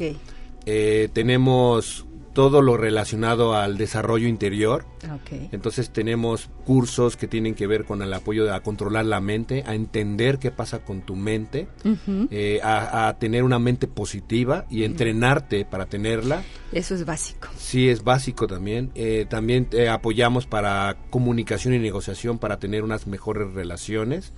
eh, 0.66 1.08
tenemos 1.12 2.04
todo 2.38 2.62
lo 2.62 2.76
relacionado 2.76 3.56
al 3.56 3.76
desarrollo 3.76 4.28
interior. 4.28 4.84
Okay. 5.22 5.48
Entonces 5.50 5.90
tenemos 5.90 6.48
cursos 6.64 7.16
que 7.16 7.26
tienen 7.26 7.56
que 7.56 7.66
ver 7.66 7.84
con 7.84 8.00
el 8.00 8.14
apoyo 8.14 8.44
de, 8.44 8.52
a 8.54 8.60
controlar 8.60 9.06
la 9.06 9.20
mente, 9.20 9.64
a 9.66 9.74
entender 9.74 10.38
qué 10.38 10.52
pasa 10.52 10.84
con 10.84 11.02
tu 11.02 11.16
mente, 11.16 11.66
Uh 11.84 11.88
-huh. 12.06 12.28
eh, 12.30 12.60
a, 12.62 13.08
a, 13.08 13.18
tener 13.18 13.42
una 13.42 13.58
mente 13.58 13.88
positiva 13.88 14.66
y 14.70 14.84
entrenarte 14.84 15.64
para 15.64 15.86
tenerla. 15.86 16.44
Eso 16.70 16.94
es 16.94 17.04
básico. 17.04 17.48
Sí, 17.56 17.88
es 17.88 18.04
básico 18.04 18.46
también. 18.46 18.92
Eh, 18.94 19.26
también 19.28 19.66
eh, 19.72 19.88
apoyamos 19.88 20.46
para 20.46 20.96
comunicación 21.10 21.74
y 21.74 21.80
negociación 21.80 22.38
para 22.38 22.60
tener 22.60 22.84
unas 22.84 23.08
mejores 23.08 23.52
relaciones, 23.52 24.32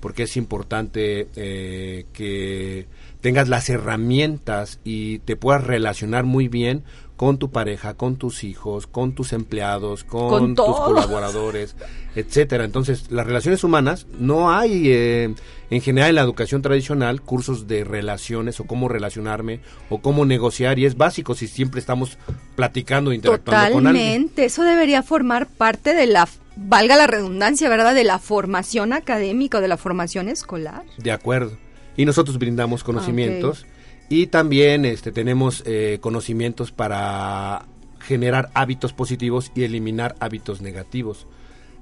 porque 0.00 0.24
es 0.24 0.36
importante 0.36 1.28
eh, 1.36 2.04
que 2.12 2.86
tengas 3.22 3.48
las 3.48 3.70
herramientas 3.70 4.78
y 4.84 5.20
te 5.20 5.36
puedas 5.36 5.64
relacionar 5.64 6.24
muy 6.24 6.48
bien 6.48 6.84
con 7.16 7.38
tu 7.38 7.50
pareja, 7.50 7.94
con 7.94 8.16
tus 8.16 8.44
hijos, 8.44 8.86
con 8.86 9.14
tus 9.14 9.32
empleados, 9.32 10.04
con, 10.04 10.28
con 10.28 10.54
tus 10.54 10.76
colaboradores, 10.76 11.74
etcétera. 12.14 12.64
Entonces, 12.64 13.10
las 13.10 13.26
relaciones 13.26 13.64
humanas 13.64 14.06
no 14.18 14.52
hay 14.52 14.90
eh, 14.90 15.34
en 15.70 15.80
general 15.80 16.10
en 16.10 16.16
la 16.16 16.22
educación 16.22 16.60
tradicional 16.60 17.22
cursos 17.22 17.66
de 17.66 17.84
relaciones 17.84 18.60
o 18.60 18.64
cómo 18.64 18.88
relacionarme 18.88 19.60
o 19.88 20.00
cómo 20.00 20.26
negociar 20.26 20.78
y 20.78 20.84
es 20.84 20.96
básico 20.96 21.34
si 21.34 21.48
siempre 21.48 21.80
estamos 21.80 22.18
platicando, 22.54 23.12
interactuando 23.12 23.60
Totalmente. 23.62 23.74
con 23.74 23.86
alguien. 23.86 24.06
Totalmente, 24.22 24.44
eso 24.44 24.62
debería 24.62 25.02
formar 25.02 25.46
parte 25.46 25.94
de 25.94 26.06
la 26.06 26.28
valga 26.56 26.96
la 26.96 27.06
redundancia, 27.06 27.68
¿verdad? 27.68 27.94
De 27.94 28.04
la 28.04 28.18
formación 28.18 28.92
académica 28.92 29.58
o 29.58 29.60
de 29.60 29.68
la 29.68 29.76
formación 29.76 30.28
escolar. 30.28 30.84
De 30.98 31.12
acuerdo. 31.12 31.56
Y 31.96 32.04
nosotros 32.04 32.38
brindamos 32.38 32.84
conocimientos. 32.84 33.60
Okay 33.60 33.75
y 34.08 34.28
también 34.28 34.84
este, 34.84 35.12
tenemos 35.12 35.62
eh, 35.66 35.98
conocimientos 36.00 36.72
para 36.72 37.64
generar 37.98 38.50
hábitos 38.54 38.92
positivos 38.92 39.50
y 39.54 39.64
eliminar 39.64 40.14
hábitos 40.20 40.60
negativos. 40.60 41.26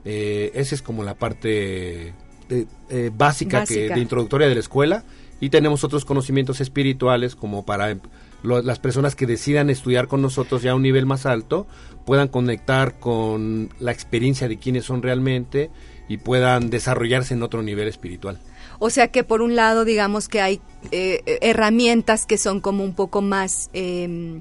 Eh, 0.04 0.50
esa 0.54 0.74
es 0.74 0.82
como 0.82 1.02
la 1.02 1.14
parte 1.14 2.14
de, 2.48 2.66
eh, 2.88 3.10
básica, 3.14 3.60
básica. 3.60 3.88
Que, 3.88 3.94
de 3.94 4.00
introductoria 4.00 4.48
de 4.48 4.54
la 4.54 4.60
escuela. 4.60 5.04
Y 5.40 5.50
tenemos 5.50 5.84
otros 5.84 6.04
conocimientos 6.04 6.60
espirituales 6.60 7.36
como 7.36 7.66
para 7.66 7.94
lo, 8.42 8.62
las 8.62 8.78
personas 8.78 9.14
que 9.14 9.26
decidan 9.26 9.68
estudiar 9.68 10.08
con 10.08 10.22
nosotros 10.22 10.62
ya 10.62 10.72
a 10.72 10.74
un 10.74 10.82
nivel 10.82 11.06
más 11.06 11.26
alto 11.26 11.66
puedan 12.06 12.28
conectar 12.28 12.98
con 12.98 13.70
la 13.80 13.92
experiencia 13.92 14.48
de 14.48 14.58
quiénes 14.58 14.84
son 14.84 15.02
realmente 15.02 15.70
y 16.08 16.18
puedan 16.18 16.70
desarrollarse 16.70 17.34
en 17.34 17.42
otro 17.42 17.62
nivel 17.62 17.88
espiritual. 17.88 18.38
O 18.78 18.90
sea 18.90 19.08
que 19.08 19.24
por 19.24 19.42
un 19.42 19.56
lado 19.56 19.84
digamos 19.84 20.28
que 20.28 20.40
hay 20.40 20.60
eh, 20.90 21.22
herramientas 21.40 22.26
que 22.26 22.38
son 22.38 22.60
como 22.60 22.84
un 22.84 22.94
poco 22.94 23.22
más 23.22 23.70
eh, 23.72 24.40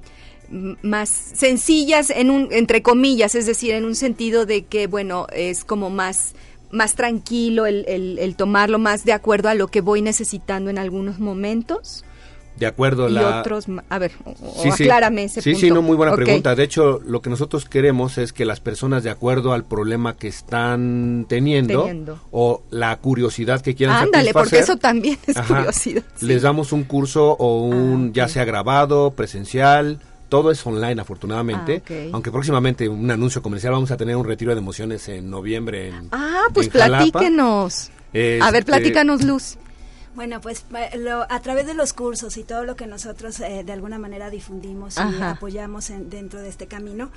más 0.49 1.09
sencillas 1.09 2.09
en 2.09 2.29
un 2.29 2.49
entre 2.51 2.81
comillas, 2.81 3.35
es 3.35 3.45
decir, 3.45 3.73
en 3.73 3.85
un 3.85 3.95
sentido 3.95 4.45
de 4.45 4.65
que 4.65 4.87
bueno 4.87 5.27
es 5.33 5.63
como 5.65 5.89
más 5.89 6.35
más 6.71 6.95
tranquilo 6.95 7.65
el, 7.65 7.85
el 7.87 8.35
tomarlo 8.35 8.79
más 8.79 9.05
de 9.05 9.13
acuerdo 9.13 9.49
a 9.49 9.53
lo 9.53 9.67
que 9.67 9.81
voy 9.81 10.01
necesitando 10.01 10.69
en 10.69 10.77
algunos 10.77 11.19
momentos. 11.19 12.03
De 12.57 12.67
acuerdo, 12.67 13.09
y 13.09 13.13
la... 13.13 13.39
otros, 13.39 13.65
a 13.89 13.99
ver, 13.99 14.11
sí, 14.61 14.69
aclárame 14.69 15.23
ese 15.23 15.41
sí, 15.41 15.51
punto. 15.51 15.65
Sí, 15.65 15.71
no, 15.71 15.81
muy 15.81 15.97
buena 15.97 16.13
okay. 16.13 16.25
pregunta. 16.25 16.55
De 16.55 16.63
hecho, 16.63 17.01
lo 17.05 17.21
que 17.21 17.29
nosotros 17.29 17.65
queremos 17.65 18.17
es 18.17 18.31
que 18.31 18.45
las 18.45 18.59
personas, 18.59 19.03
de 19.03 19.09
acuerdo 19.09 19.53
al 19.53 19.65
problema 19.65 20.15
que 20.17 20.27
están 20.27 21.25
teniendo, 21.27 21.81
teniendo. 21.81 22.19
o 22.31 22.63
la 22.69 22.95
curiosidad 22.97 23.61
que 23.61 23.75
quieran 23.75 24.03
Ándale, 24.03 24.33
porque 24.33 24.59
eso 24.59 24.77
también 24.77 25.17
es 25.25 25.37
ajá, 25.37 25.55
curiosidad. 25.55 26.03
Sí. 26.15 26.25
Les 26.27 26.43
damos 26.43 26.71
un 26.71 26.83
curso 26.83 27.31
o 27.31 27.63
un, 27.63 27.73
ah, 27.73 28.09
okay. 28.09 28.11
ya 28.13 28.27
sea 28.27 28.45
grabado, 28.45 29.11
presencial, 29.11 29.99
todo 30.29 30.51
es 30.51 30.65
online 30.65 31.01
afortunadamente, 31.01 31.77
ah, 31.77 31.81
okay. 31.83 32.09
aunque 32.13 32.31
próximamente 32.31 32.87
un 32.87 33.09
anuncio 33.09 33.41
comercial 33.41 33.73
vamos 33.73 33.91
a 33.91 33.97
tener 33.97 34.15
un 34.15 34.25
retiro 34.25 34.53
de 34.53 34.59
emociones 34.59 35.07
en 35.09 35.29
noviembre 35.29 35.89
en 35.89 36.09
Ah, 36.11 36.43
pues 36.53 36.67
en 36.67 36.73
platíquenos. 36.73 37.89
A 38.41 38.51
ver, 38.51 38.63
platícanos 38.63 39.23
Luz. 39.23 39.57
Bueno, 40.15 40.41
pues 40.41 40.65
lo, 40.97 41.23
a 41.31 41.39
través 41.41 41.65
de 41.65 41.73
los 41.73 41.93
cursos 41.93 42.37
y 42.37 42.43
todo 42.43 42.63
lo 42.63 42.75
que 42.75 42.85
nosotros 42.85 43.39
eh, 43.39 43.63
de 43.65 43.71
alguna 43.73 43.97
manera 43.97 44.29
difundimos 44.29 44.97
y 44.97 44.99
Ajá. 44.99 45.31
apoyamos 45.31 45.89
en, 45.89 46.09
dentro 46.09 46.39
de 46.41 46.49
este 46.49 46.67
camino, 46.67 47.09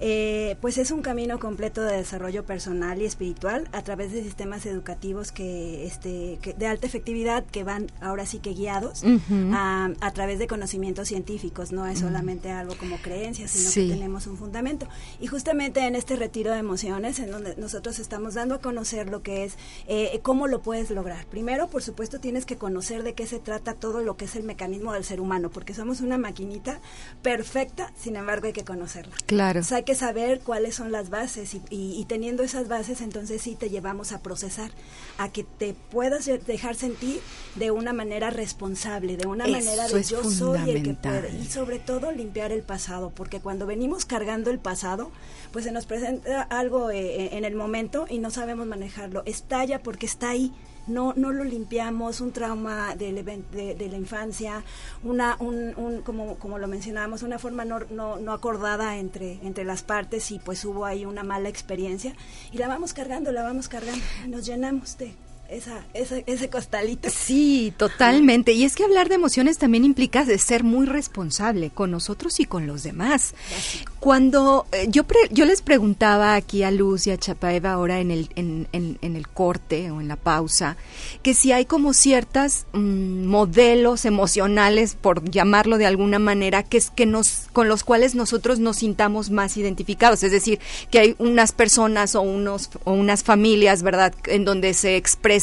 eh, 0.00 0.56
pues 0.60 0.78
es 0.78 0.90
un 0.90 1.02
camino 1.02 1.38
completo 1.38 1.82
de 1.82 1.98
desarrollo 1.98 2.44
personal 2.44 3.00
y 3.02 3.04
espiritual 3.04 3.68
a 3.72 3.82
través 3.82 4.12
de 4.12 4.22
sistemas 4.22 4.64
educativos 4.66 5.30
que, 5.30 5.86
este, 5.86 6.38
que 6.40 6.54
de 6.54 6.66
alta 6.66 6.86
efectividad 6.86 7.44
que 7.44 7.64
van 7.64 7.86
ahora 8.00 8.24
sí 8.24 8.38
que 8.38 8.54
guiados 8.54 9.02
uh 9.02 9.20
-huh. 9.30 9.54
a, 9.54 9.90
a, 10.00 10.10
través 10.12 10.38
de 10.38 10.46
conocimientos 10.46 11.08
científicos, 11.08 11.70
no 11.70 11.86
es 11.86 12.00
solamente 12.00 12.50
algo 12.50 12.76
como 12.78 12.96
creencias, 12.96 13.50
sino 13.50 13.70
sí. 13.70 13.88
que 13.88 13.94
tenemos 13.94 14.26
un 14.26 14.38
fundamento. 14.38 14.88
Y 15.20 15.26
justamente 15.26 15.86
en 15.86 15.94
este 15.94 16.16
retiro 16.16 16.50
de 16.50 16.58
emociones, 16.58 17.18
en 17.18 17.30
donde 17.30 17.54
nosotros 17.56 17.98
estamos 17.98 18.34
dando 18.34 18.54
a 18.54 18.58
conocer 18.58 19.08
lo 19.10 19.22
que 19.22 19.44
es, 19.44 19.56
eh, 19.86 20.18
cómo 20.22 20.46
lo 20.46 20.62
puedes 20.62 20.90
lograr. 20.90 21.26
Primero, 21.26 21.68
por 21.68 21.82
supuesto, 21.82 22.20
tienes 22.20 22.39
que 22.46 22.56
conocer 22.56 23.02
de 23.02 23.14
qué 23.14 23.26
se 23.26 23.38
trata 23.38 23.74
todo 23.74 24.00
lo 24.00 24.16
que 24.16 24.24
es 24.24 24.36
el 24.36 24.42
mecanismo 24.42 24.92
del 24.92 25.04
ser 25.04 25.20
humano, 25.20 25.50
porque 25.50 25.74
somos 25.74 26.00
una 26.00 26.18
maquinita 26.18 26.80
perfecta, 27.22 27.92
sin 27.98 28.16
embargo 28.16 28.46
hay 28.46 28.52
que 28.52 28.64
conocerla. 28.64 29.14
Claro. 29.26 29.60
O 29.60 29.62
sea, 29.62 29.78
hay 29.78 29.84
que 29.84 29.94
saber 29.94 30.40
cuáles 30.40 30.74
son 30.74 30.92
las 30.92 31.10
bases 31.10 31.54
y, 31.54 31.62
y, 31.70 32.00
y, 32.00 32.04
teniendo 32.04 32.42
esas 32.42 32.68
bases, 32.68 33.00
entonces 33.00 33.42
sí 33.42 33.54
te 33.54 33.70
llevamos 33.70 34.12
a 34.12 34.20
procesar, 34.20 34.70
a 35.18 35.30
que 35.30 35.44
te 35.44 35.74
puedas 35.90 36.26
dejar 36.26 36.74
sentir 36.74 37.20
de 37.56 37.70
una 37.70 37.92
manera 37.92 38.30
responsable, 38.30 39.16
de 39.16 39.26
una 39.26 39.44
Eso 39.44 39.52
manera 39.52 39.88
de 39.88 40.02
yo 40.02 40.24
soy 40.24 40.70
el 40.70 40.82
que 40.82 40.94
puede. 40.94 41.36
Y 41.38 41.46
sobre 41.46 41.78
todo 41.78 42.12
limpiar 42.12 42.52
el 42.52 42.62
pasado, 42.62 43.10
porque 43.14 43.40
cuando 43.40 43.66
venimos 43.66 44.04
cargando 44.04 44.50
el 44.50 44.58
pasado, 44.58 45.10
pues 45.52 45.64
se 45.64 45.72
nos 45.72 45.86
presenta 45.86 46.42
algo 46.42 46.90
eh, 46.90 47.36
en 47.36 47.44
el 47.44 47.54
momento 47.54 48.06
y 48.08 48.18
no 48.18 48.30
sabemos 48.30 48.66
manejarlo. 48.66 49.22
Estalla 49.26 49.82
porque 49.82 50.06
está 50.06 50.30
ahí 50.30 50.52
no 50.86 51.14
no 51.16 51.32
lo 51.32 51.44
limpiamos, 51.44 52.20
un 52.20 52.32
trauma 52.32 52.94
de, 52.96 53.12
de, 53.12 53.74
de 53.74 53.88
la 53.88 53.96
infancia, 53.96 54.64
una 55.02 55.36
un, 55.38 55.74
un, 55.76 56.02
como 56.02 56.36
como 56.36 56.58
lo 56.58 56.68
mencionábamos, 56.68 57.22
una 57.22 57.38
forma 57.38 57.64
no, 57.64 57.80
no, 57.90 58.18
no 58.18 58.32
acordada 58.32 58.96
entre 58.98 59.38
entre 59.42 59.64
las 59.64 59.82
partes 59.82 60.30
y 60.30 60.38
pues 60.38 60.64
hubo 60.64 60.84
ahí 60.84 61.04
una 61.04 61.22
mala 61.22 61.48
experiencia 61.48 62.14
y 62.52 62.58
la 62.58 62.68
vamos 62.68 62.92
cargando, 62.92 63.32
la 63.32 63.42
vamos 63.42 63.68
cargando 63.68 64.04
nos 64.28 64.46
llenamos 64.46 64.98
de 64.98 65.14
esa, 65.50 65.84
esa, 65.94 66.18
ese 66.26 66.48
costalito. 66.48 67.10
Sí, 67.10 67.72
totalmente. 67.76 68.52
Y 68.52 68.64
es 68.64 68.76
que 68.76 68.84
hablar 68.84 69.08
de 69.08 69.16
emociones 69.16 69.58
también 69.58 69.84
implica 69.84 70.24
de 70.24 70.38
ser 70.38 70.62
muy 70.62 70.86
responsable 70.86 71.70
con 71.70 71.90
nosotros 71.90 72.38
y 72.38 72.44
con 72.44 72.66
los 72.66 72.82
demás. 72.82 73.34
Básico. 73.50 73.92
Cuando 73.98 74.66
eh, 74.72 74.86
yo 74.88 75.04
pre 75.04 75.18
yo 75.30 75.44
les 75.44 75.60
preguntaba 75.60 76.34
aquí 76.34 76.62
a 76.62 76.70
Luz 76.70 77.06
y 77.06 77.10
a 77.10 77.18
Chapaeva 77.18 77.72
ahora 77.72 77.98
en 78.00 78.10
el, 78.10 78.30
en, 78.36 78.68
en, 78.72 78.98
en 79.02 79.16
el 79.16 79.28
corte 79.28 79.90
o 79.90 80.00
en 80.00 80.08
la 80.08 80.16
pausa, 80.16 80.76
que 81.22 81.34
si 81.34 81.52
hay 81.52 81.64
como 81.64 81.92
ciertas 81.92 82.66
mmm, 82.72 83.26
modelos 83.26 84.04
emocionales, 84.04 84.94
por 84.94 85.28
llamarlo 85.28 85.78
de 85.78 85.86
alguna 85.86 86.18
manera, 86.18 86.62
que 86.62 86.78
es 86.78 86.90
que 86.90 87.06
nos, 87.06 87.48
con 87.52 87.68
los 87.68 87.82
cuales 87.82 88.14
nosotros 88.14 88.60
nos 88.60 88.76
sintamos 88.76 89.30
más 89.30 89.56
identificados. 89.56 90.22
Es 90.22 90.32
decir, 90.32 90.60
que 90.90 91.00
hay 91.00 91.16
unas 91.18 91.52
personas 91.52 92.14
o 92.14 92.20
unos, 92.22 92.70
o 92.84 92.92
unas 92.92 93.24
familias, 93.24 93.82
¿verdad?, 93.82 94.14
en 94.26 94.44
donde 94.44 94.74
se 94.74 94.96
expresa 94.96 95.39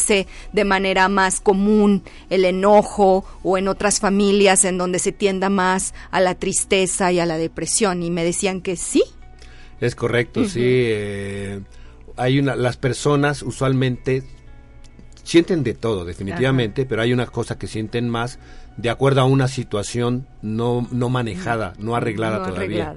de 0.54 0.64
manera 0.64 1.10
más 1.10 1.40
común 1.42 2.04
el 2.30 2.46
enojo 2.46 3.26
o 3.44 3.58
en 3.58 3.68
otras 3.68 4.00
familias 4.00 4.66
en 4.66 4.78
donde 4.78 5.00
se 5.00 5.12
tienda 5.12 5.50
más 5.50 5.94
a 6.12 6.20
la 6.20 6.36
tristeza 6.36 7.12
y 7.12 7.20
a 7.20 7.26
la 7.26 7.38
depresión 7.38 8.04
y 8.04 8.12
me 8.12 8.24
decían 8.24 8.62
que 8.62 8.76
sí. 8.76 9.04
Es 9.80 9.96
correcto, 9.96 10.42
uh 10.42 10.44
-huh. 10.44 10.50
sí. 10.50 10.62
Eh, 10.64 11.60
hay 12.16 12.40
una, 12.40 12.56
las 12.56 12.78
personas 12.78 13.44
usualmente 13.44 14.24
sienten 15.28 15.62
de 15.62 15.74
todo, 15.74 16.06
definitivamente, 16.06 16.86
pero 16.86 17.02
hay 17.02 17.12
una 17.12 17.26
cosa 17.26 17.60
que 17.60 17.68
sienten 17.68 18.08
más 18.10 18.40
de 18.78 18.90
acuerdo 18.90 19.20
a 19.20 19.26
una 19.26 19.50
situación 19.50 20.26
no, 20.42 20.88
no 20.92 21.10
manejada, 21.10 21.74
no 21.80 21.96
arreglada 21.96 22.48
todavía. 22.48 22.96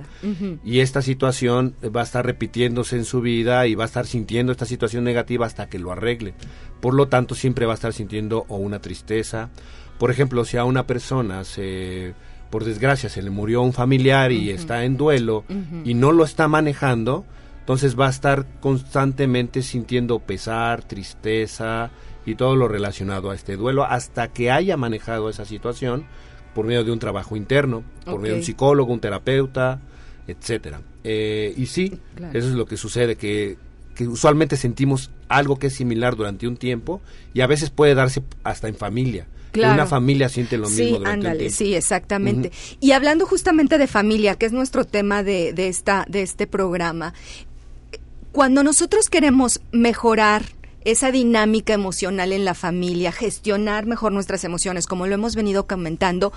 Y 0.64 0.78
esta 0.78 1.02
situación 1.02 1.74
va 1.84 2.02
a 2.02 2.04
estar 2.04 2.24
repitiéndose 2.24 2.96
en 2.96 3.04
su 3.04 3.20
vida 3.20 3.66
y 3.66 3.74
va 3.74 3.82
a 3.82 3.86
estar 3.86 4.06
sintiendo 4.06 4.52
esta 4.52 4.64
situación 4.64 5.02
negativa 5.02 5.44
hasta 5.44 5.68
que 5.68 5.80
lo 5.80 5.90
arregle. 5.90 6.34
Por 6.80 6.94
lo 6.94 7.08
tanto, 7.08 7.34
siempre 7.34 7.66
va 7.66 7.72
a 7.72 7.74
estar 7.74 7.92
sintiendo 7.92 8.44
o 8.46 8.58
una 8.58 8.78
tristeza. 8.78 9.50
Por 9.98 10.12
ejemplo, 10.12 10.44
si 10.44 10.56
a 10.56 10.64
una 10.64 10.86
persona 10.86 11.42
se 11.42 12.14
por 12.48 12.64
desgracia 12.64 13.08
se 13.08 13.22
le 13.22 13.30
murió 13.30 13.62
un 13.62 13.72
familiar 13.72 14.32
y 14.32 14.50
está 14.50 14.84
en 14.84 14.96
duelo 14.96 15.44
y 15.84 15.94
no 15.94 16.12
lo 16.12 16.24
está 16.24 16.46
manejando, 16.46 17.24
entonces 17.70 17.96
va 17.96 18.08
a 18.08 18.10
estar 18.10 18.46
constantemente 18.58 19.62
sintiendo 19.62 20.18
pesar, 20.18 20.82
tristeza 20.82 21.92
y 22.26 22.34
todo 22.34 22.56
lo 22.56 22.66
relacionado 22.66 23.30
a 23.30 23.36
este 23.36 23.54
duelo 23.54 23.84
hasta 23.84 24.26
que 24.32 24.50
haya 24.50 24.76
manejado 24.76 25.30
esa 25.30 25.44
situación 25.44 26.04
por 26.52 26.66
medio 26.66 26.82
de 26.82 26.90
un 26.90 26.98
trabajo 26.98 27.36
interno, 27.36 27.84
por 28.04 28.18
medio 28.18 28.34
de 28.34 28.40
un 28.40 28.44
psicólogo, 28.44 28.92
un 28.92 28.98
terapeuta, 28.98 29.78
etcétera. 30.26 30.80
Eh, 31.04 31.54
y 31.56 31.66
sí, 31.66 31.96
eso 32.32 32.48
es 32.48 32.54
lo 32.54 32.66
que 32.66 32.76
sucede, 32.76 33.14
que, 33.14 33.56
que 33.94 34.08
usualmente 34.08 34.56
sentimos 34.56 35.12
algo 35.28 35.56
que 35.56 35.68
es 35.68 35.74
similar 35.74 36.16
durante 36.16 36.48
un 36.48 36.56
tiempo 36.56 37.00
y 37.34 37.40
a 37.40 37.46
veces 37.46 37.70
puede 37.70 37.94
darse 37.94 38.24
hasta 38.42 38.66
en 38.66 38.74
familia. 38.74 39.28
Claro. 39.52 39.74
Una 39.74 39.86
familia 39.86 40.28
siente 40.28 40.58
lo 40.58 40.68
mismo. 40.68 40.98
Sí, 40.98 41.02
ándale, 41.04 41.50
sí, 41.50 41.74
exactamente. 41.74 42.52
Y 42.78 42.92
hablando 42.92 43.26
justamente 43.26 43.78
de 43.78 43.88
familia, 43.88 44.36
que 44.36 44.46
es 44.46 44.52
nuestro 44.52 44.84
tema 44.84 45.24
de, 45.24 45.52
de, 45.52 45.66
esta, 45.68 46.06
de 46.08 46.22
este 46.22 46.46
programa, 46.46 47.14
cuando 48.32 48.62
nosotros 48.62 49.08
queremos 49.08 49.60
mejorar 49.72 50.44
esa 50.84 51.10
dinámica 51.10 51.72
emocional 51.72 52.32
en 52.32 52.44
la 52.44 52.54
familia, 52.54 53.12
gestionar 53.12 53.86
mejor 53.86 54.12
nuestras 54.12 54.44
emociones, 54.44 54.86
como 54.86 55.06
lo 55.06 55.14
hemos 55.14 55.36
venido 55.36 55.66
comentando, 55.66 56.32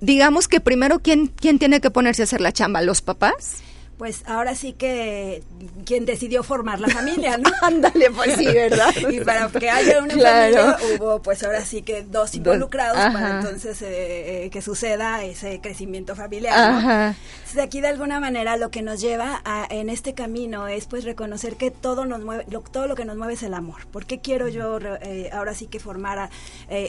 digamos 0.00 0.48
que 0.48 0.60
primero, 0.60 1.00
¿quién, 1.00 1.26
quién 1.28 1.58
tiene 1.58 1.80
que 1.80 1.90
ponerse 1.90 2.22
a 2.22 2.24
hacer 2.24 2.40
la 2.40 2.52
chamba? 2.52 2.82
¿Los 2.82 3.02
papás? 3.02 3.62
Pues 3.96 4.24
ahora 4.26 4.54
sí 4.54 4.72
que 4.72 5.42
quien 5.84 6.04
decidió 6.04 6.42
formar 6.42 6.80
la 6.80 6.88
familia, 6.88 7.36
¿no? 7.38 7.50
Ándale, 7.62 8.10
pues 8.10 8.36
sí, 8.36 8.46
¿verdad? 8.46 8.92
y 9.10 9.20
para 9.20 9.48
que 9.48 9.70
haya 9.70 10.02
una 10.02 10.14
familia 10.14 10.76
hubo 10.98 11.22
pues 11.22 11.42
ahora 11.44 11.64
sí 11.64 11.82
que 11.82 12.02
dos 12.02 12.34
involucrados 12.34 12.96
para 13.12 13.38
entonces 13.38 13.80
eh, 13.82 14.44
eh, 14.44 14.50
que 14.50 14.62
suceda 14.62 15.24
ese 15.24 15.60
crecimiento 15.60 16.16
familiar, 16.16 16.82
¿no? 16.82 16.90
Entonces 17.38 17.58
aquí 17.58 17.80
de 17.80 17.88
alguna 17.88 18.20
manera 18.20 18.56
lo 18.56 18.70
que 18.70 18.82
nos 18.82 19.00
lleva 19.00 19.40
a, 19.44 19.66
en 19.70 19.88
este 19.88 20.14
camino 20.14 20.66
es 20.68 20.86
pues 20.86 21.04
reconocer 21.04 21.56
que 21.56 21.70
todo 21.70 22.04
nos 22.04 22.20
mueve, 22.20 22.44
lo, 22.50 22.60
todo 22.60 22.86
lo 22.86 22.96
que 22.96 23.04
nos 23.04 23.16
mueve 23.16 23.34
es 23.34 23.42
el 23.42 23.54
amor. 23.54 23.86
¿Por 23.86 24.06
qué 24.06 24.20
quiero 24.20 24.48
yo 24.48 24.78
eh, 24.80 25.30
ahora 25.32 25.54
sí 25.54 25.66
que 25.66 25.78
formar 25.78 26.30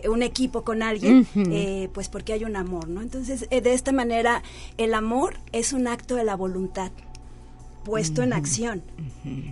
un 0.08 0.24
equipo 0.24 0.64
con 0.64 0.82
alguien? 0.82 1.28
pues 1.94 2.10
porque 2.10 2.34
hay 2.34 2.44
un 2.44 2.56
amor, 2.56 2.88
¿no? 2.88 3.02
Entonces 3.02 3.48
de 3.50 3.74
esta 3.74 3.92
manera 3.92 4.44
el 4.78 4.94
amor 4.94 5.38
es 5.52 5.74
un 5.74 5.88
acto 5.88 6.16
de 6.16 6.24
la 6.24 6.36
voluntad 6.36 6.92
puesto 7.86 8.22
en 8.24 8.34
acción. 8.34 8.84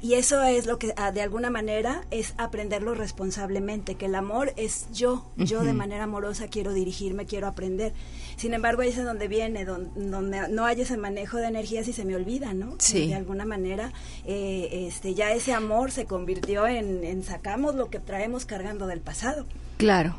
Y 0.02 0.16
eso 0.16 0.44
es 0.44 0.66
lo 0.66 0.78
que 0.78 0.94
ah, 0.98 1.12
de 1.12 1.22
alguna 1.22 1.50
manera 1.50 2.04
es 2.12 2.34
aprenderlo 2.38 2.94
responsablemente, 2.94 3.96
que 3.96 4.08
el 4.08 4.16
amor 4.16 4.54
es 4.58 4.88
yo, 4.92 5.26
yo 5.38 5.64
de 5.64 5.72
manera 5.74 6.04
amorosa 6.04 6.48
quiero 6.48 6.74
dirigirme, 6.74 7.26
quiero 7.26 7.48
aprender. 7.48 7.94
Sin 8.36 8.54
embargo, 8.54 8.82
ahí 8.82 8.90
es 8.90 9.04
donde 9.04 9.28
viene, 9.28 9.64
donde, 9.64 10.50
no 10.50 10.66
hay 10.66 10.82
ese 10.82 10.98
manejo 10.98 11.38
de 11.38 11.48
energías 11.48 11.88
y 11.88 11.94
se 11.94 12.04
me 12.04 12.16
olvida, 12.16 12.54
¿no? 12.54 12.76
Sí. 12.80 13.08
De 13.08 13.16
alguna 13.16 13.46
manera, 13.46 13.94
eh, 14.26 14.88
este, 14.88 15.14
ya 15.14 15.32
ese 15.32 15.54
amor 15.54 15.92
se 15.92 16.06
convirtió 16.06 16.68
en, 16.68 17.04
en 17.04 17.24
sacamos 17.24 17.76
lo 17.76 17.90
que 17.90 18.00
traemos 18.00 18.46
cargando 18.46 18.88
del 18.88 19.00
pasado. 19.00 19.46
Claro. 19.78 20.18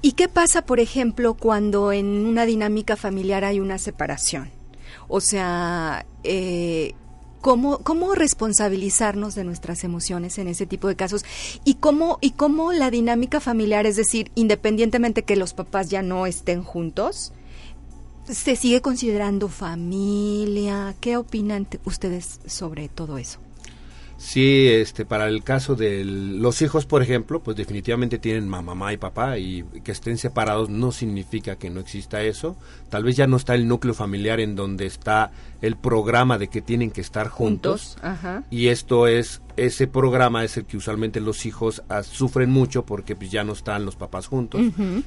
¿Y 0.00 0.12
qué 0.12 0.28
pasa, 0.28 0.62
por 0.62 0.80
ejemplo, 0.80 1.34
cuando 1.34 1.92
en 1.92 2.06
una 2.06 2.46
dinámica 2.46 2.96
familiar 2.96 3.44
hay 3.44 3.60
una 3.60 3.78
separación? 3.78 4.50
O 5.08 5.20
sea, 5.20 6.06
eh, 6.24 6.94
cómo, 7.46 7.78
cómo 7.78 8.16
responsabilizarnos 8.16 9.36
de 9.36 9.44
nuestras 9.44 9.84
emociones 9.84 10.36
en 10.38 10.48
ese 10.48 10.66
tipo 10.66 10.88
de 10.88 10.96
casos 10.96 11.24
y 11.64 11.74
cómo, 11.74 12.18
y 12.20 12.32
cómo 12.32 12.72
la 12.72 12.90
dinámica 12.90 13.38
familiar, 13.38 13.86
es 13.86 13.94
decir, 13.94 14.32
independientemente 14.34 15.22
que 15.22 15.36
los 15.36 15.54
papás 15.54 15.88
ya 15.88 16.02
no 16.02 16.26
estén 16.26 16.64
juntos, 16.64 17.32
se 18.24 18.56
sigue 18.56 18.80
considerando 18.80 19.46
familia. 19.46 20.96
¿Qué 21.00 21.16
opinan 21.16 21.68
ustedes 21.84 22.40
sobre 22.46 22.88
todo 22.88 23.16
eso? 23.16 23.45
Sí, 24.18 24.68
este, 24.68 25.04
para 25.04 25.28
el 25.28 25.42
caso 25.42 25.74
de 25.74 26.04
los 26.04 26.62
hijos, 26.62 26.86
por 26.86 27.02
ejemplo, 27.02 27.40
pues 27.40 27.56
definitivamente 27.56 28.18
tienen 28.18 28.48
mamá 28.48 28.92
y 28.92 28.96
papá 28.96 29.38
y 29.38 29.62
que 29.84 29.92
estén 29.92 30.16
separados 30.16 30.70
no 30.70 30.90
significa 30.90 31.56
que 31.56 31.68
no 31.68 31.80
exista 31.80 32.22
eso. 32.22 32.56
Tal 32.88 33.04
vez 33.04 33.16
ya 33.16 33.26
no 33.26 33.36
está 33.36 33.54
el 33.54 33.68
núcleo 33.68 33.92
familiar 33.92 34.40
en 34.40 34.56
donde 34.56 34.86
está 34.86 35.32
el 35.60 35.76
programa 35.76 36.38
de 36.38 36.48
que 36.48 36.62
tienen 36.62 36.90
que 36.90 37.02
estar 37.02 37.28
juntos. 37.28 37.98
Y 38.50 38.68
esto 38.68 39.06
es, 39.06 39.42
ese 39.56 39.86
programa 39.86 40.44
es 40.44 40.56
el 40.56 40.64
que 40.64 40.78
usualmente 40.78 41.20
los 41.20 41.44
hijos 41.44 41.82
ah, 41.90 42.02
sufren 42.02 42.50
mucho 42.50 42.86
porque 42.86 43.16
pues, 43.16 43.30
ya 43.30 43.44
no 43.44 43.52
están 43.52 43.84
los 43.84 43.96
papás 43.96 44.28
juntos. 44.28 44.62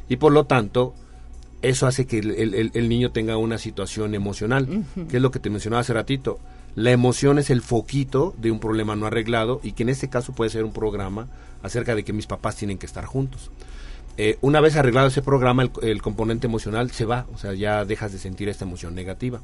Y 0.07 0.17
por 0.17 0.31
lo 0.31 0.45
tanto, 0.45 0.93
eso 1.63 1.87
hace 1.87 2.05
que 2.05 2.19
el, 2.19 2.89
niño 2.89 3.11
tenga 3.11 3.37
una 3.37 3.57
situación 3.57 4.13
emocional, 4.13 4.85
que 5.09 5.17
es 5.17 5.21
lo 5.21 5.31
que 5.31 5.39
te 5.39 5.49
mencionaba 5.49 5.81
hace 5.81 5.93
ratito 5.93 6.39
la 6.75 6.91
emoción 6.91 7.39
es 7.39 7.49
el 7.49 7.61
foquito 7.61 8.33
de 8.37 8.51
un 8.51 8.59
problema 8.59 8.95
no 8.95 9.05
arreglado 9.05 9.59
y 9.63 9.73
que 9.73 9.83
en 9.83 9.89
este 9.89 10.09
caso 10.09 10.33
puede 10.33 10.49
ser 10.49 10.63
un 10.63 10.73
programa 10.73 11.27
acerca 11.63 11.95
de 11.95 12.03
que 12.03 12.13
mis 12.13 12.27
papás 12.27 12.55
tienen 12.55 12.77
que 12.77 12.85
estar 12.85 13.05
juntos. 13.05 13.51
Eh, 14.17 14.37
una 14.41 14.59
vez 14.59 14.75
arreglado 14.75 15.07
ese 15.07 15.21
programa, 15.21 15.69
el, 15.81 16.01
componente 16.01 16.47
emocional 16.47 16.91
se 16.91 17.05
va, 17.05 17.25
o 17.33 17.37
sea, 17.37 17.53
ya 17.53 17.85
dejas 17.85 18.11
de 18.11 18.17
sentir 18.19 18.49
esta 18.49 18.65
emoción 18.65 18.93
negativa. 18.93 19.41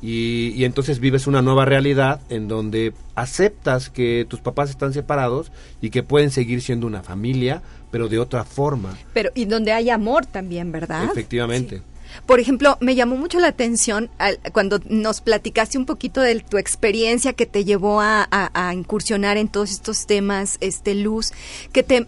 Y, 0.00 0.52
y, 0.54 0.64
entonces 0.64 1.00
vives 1.00 1.26
una 1.26 1.42
nueva 1.42 1.64
realidad 1.64 2.20
en 2.28 2.48
donde 2.48 2.92
aceptas 3.14 3.88
que 3.88 4.26
tus 4.28 4.40
papás 4.40 4.70
están 4.70 4.92
separados 4.92 5.50
y 5.80 5.90
que 5.90 6.02
pueden 6.02 6.30
seguir 6.30 6.60
siendo 6.60 6.86
una 6.86 7.02
familia, 7.02 7.62
pero 7.90 8.08
de 8.08 8.18
otra 8.18 8.44
forma. 8.44 8.96
Pero 9.14 9.30
y 9.34 9.46
donde 9.46 9.72
hay 9.72 9.90
amor 9.90 10.26
también, 10.26 10.70
¿verdad? 10.70 11.04
Efectivamente. 11.04 11.82
Por 12.26 12.40
ejemplo, 12.40 12.76
me 12.80 12.94
llamó 12.94 13.16
mucho 13.16 13.38
la 13.38 13.48
atención 13.48 14.10
cuando 14.52 14.80
nos 14.88 15.20
platicaste 15.20 15.78
un 15.78 15.86
poquito 15.86 16.20
de 16.20 16.40
tu 16.40 16.58
experiencia 16.58 17.32
que 17.32 17.46
te 17.46 17.64
llevó 17.64 18.00
a, 18.00 18.26
incursionar 18.74 19.36
en 19.36 19.48
todos 19.48 19.70
estos 19.70 20.06
temas, 20.06 20.58
este 20.60 20.94
Luz, 20.94 21.32
que 21.72 21.82
te, 21.82 22.06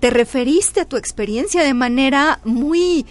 te 0.00 0.10
referiste 0.10 0.80
a 0.80 0.84
tu 0.84 0.96
experiencia 0.96 1.62
de 1.62 1.74
manera 1.74 2.40
muy 2.44 3.06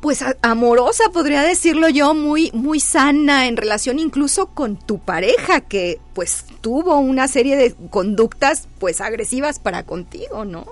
pues 0.00 0.24
amorosa, 0.42 1.04
podría 1.12 1.42
decirlo 1.42 1.88
yo, 1.88 2.12
muy 2.12 2.50
muy 2.52 2.80
sana 2.80 3.46
en 3.46 3.56
relación 3.56 4.00
incluso 4.00 4.46
con 4.46 4.76
tu 4.76 4.98
pareja 4.98 5.60
que 5.60 6.00
pues 6.12 6.44
tuvo 6.60 6.98
una 6.98 7.28
serie 7.28 7.56
de 7.56 7.72
conductas 7.88 8.66
pues 8.80 9.00
agresivas 9.00 9.60
para 9.60 9.84
contigo, 9.84 10.44
¿no? 10.44 10.66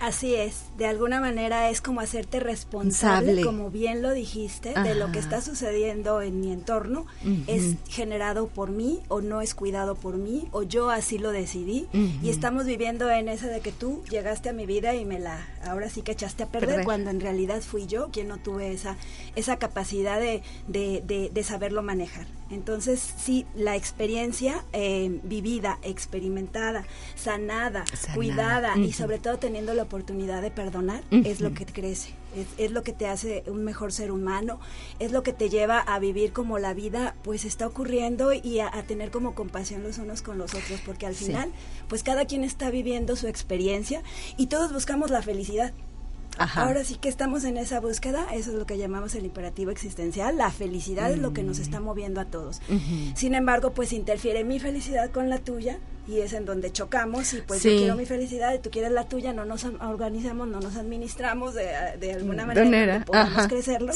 Así 0.00 0.36
es 0.36 0.65
de 0.76 0.86
alguna 0.86 1.20
manera 1.20 1.70
es 1.70 1.80
como 1.80 2.00
hacerte 2.00 2.40
responsable, 2.40 3.42
como 3.42 3.70
bien 3.70 4.02
lo 4.02 4.12
dijiste, 4.12 4.74
de 4.74 4.94
lo 4.94 5.10
que 5.12 5.18
está 5.18 5.40
sucediendo 5.40 6.22
en 6.22 6.40
mi 6.40 6.52
entorno, 6.52 7.06
es 7.46 7.76
generado 7.88 8.48
por 8.48 8.70
mí 8.70 9.00
o 9.08 9.20
no 9.20 9.40
es 9.40 9.54
cuidado 9.54 9.94
por 9.94 10.16
mí 10.16 10.48
o 10.52 10.62
yo 10.62 10.90
así 10.90 11.18
lo 11.18 11.32
decidí 11.32 11.88
y 12.22 12.30
estamos 12.30 12.66
viviendo 12.66 13.10
en 13.10 13.28
ese 13.28 13.48
de 13.48 13.60
que 13.60 13.72
tú 13.72 14.02
llegaste 14.10 14.50
a 14.50 14.52
mi 14.52 14.66
vida 14.66 14.94
y 14.94 15.04
me 15.04 15.18
la, 15.18 15.46
ahora 15.64 15.88
sí 15.88 16.02
que 16.02 16.12
echaste 16.12 16.42
a 16.42 16.46
perder, 16.46 16.84
cuando 16.84 17.10
en 17.10 17.20
realidad 17.20 17.62
fui 17.62 17.86
yo 17.86 18.10
quien 18.10 18.28
no 18.28 18.38
tuve 18.38 18.72
esa, 18.72 18.96
esa 19.34 19.58
capacidad 19.58 20.20
de, 20.20 20.42
de, 20.68 21.30
de, 21.32 21.44
saberlo 21.44 21.82
manejar. 21.82 22.26
Entonces, 22.50 23.14
sí, 23.16 23.44
la 23.54 23.76
experiencia 23.76 24.64
eh, 24.72 25.20
vivida, 25.24 25.78
experimentada, 25.82 26.84
sanada, 27.14 27.84
cuidada 28.14 28.76
y 28.78 28.92
sobre 28.92 29.18
todo 29.18 29.38
teniendo 29.38 29.74
la 29.74 29.82
oportunidad 29.82 30.42
de 30.42 30.50
perdonar 30.66 31.02
es 31.10 31.40
lo 31.40 31.54
que 31.54 31.64
crece, 31.64 32.10
es, 32.58 32.70
lo 32.72 32.82
que 32.82 32.92
te 32.92 33.06
hace 33.06 33.44
un 33.46 33.64
mejor 33.64 33.92
ser 33.92 34.10
humano, 34.10 34.58
es 34.98 35.12
lo 35.12 35.22
que 35.22 35.32
te 35.32 35.48
lleva 35.48 35.78
a 35.78 35.98
vivir 36.00 36.32
como 36.32 36.58
la 36.58 36.74
vida 36.74 37.14
pues 37.22 37.44
está 37.44 37.66
ocurriendo 37.66 38.32
y 38.32 38.58
a, 38.60 38.70
tener 38.86 39.10
como 39.10 39.34
compasión 39.34 39.82
los 39.84 39.98
unos 39.98 40.22
con 40.22 40.38
los 40.38 40.54
otros, 40.54 40.80
porque 40.84 41.06
al 41.06 41.14
final 41.14 41.52
pues 41.88 42.02
cada 42.02 42.24
quien 42.24 42.42
está 42.42 42.70
viviendo 42.70 43.14
su 43.14 43.28
experiencia 43.28 44.02
y 44.36 44.46
todos 44.46 44.72
buscamos 44.72 45.10
la 45.10 45.22
felicidad. 45.22 45.72
Ahora 46.38 46.84
sí 46.84 46.96
que 46.96 47.08
estamos 47.08 47.44
en 47.44 47.56
esa 47.56 47.80
búsqueda, 47.80 48.26
eso 48.32 48.50
es 48.50 48.56
lo 48.56 48.66
que 48.66 48.78
llamamos 48.78 49.14
el 49.14 49.24
imperativo 49.24 49.70
existencial, 49.70 50.36
la 50.36 50.50
felicidad 50.50 51.10
es 51.10 51.18
lo 51.18 51.32
que 51.32 51.42
nos 51.42 51.58
está 51.58 51.80
moviendo 51.80 52.20
a 52.20 52.26
todos. 52.26 52.60
Sin 53.14 53.34
embargo, 53.34 53.72
pues 53.72 53.92
interfiere 53.92 54.44
mi 54.44 54.58
felicidad 54.58 55.10
con 55.10 55.28
la 55.30 55.38
tuya 55.38 55.78
y 56.08 56.20
es 56.20 56.32
en 56.34 56.44
donde 56.44 56.70
chocamos 56.70 57.32
y 57.34 57.40
pues 57.40 57.62
yo 57.62 57.70
quiero 57.76 57.96
mi 57.96 58.06
felicidad 58.06 58.54
y 58.54 58.60
tú 58.60 58.70
quieres 58.70 58.92
la 58.92 59.08
tuya, 59.08 59.32
no 59.32 59.44
nos 59.44 59.64
organizamos, 59.64 60.46
no 60.46 60.60
nos 60.60 60.76
administramos 60.76 61.54
de, 61.54 61.66
de 61.98 62.12
alguna 62.12 62.46
manera, 62.46 63.04
podamos 63.04 63.46
crecerlo. 63.48 63.92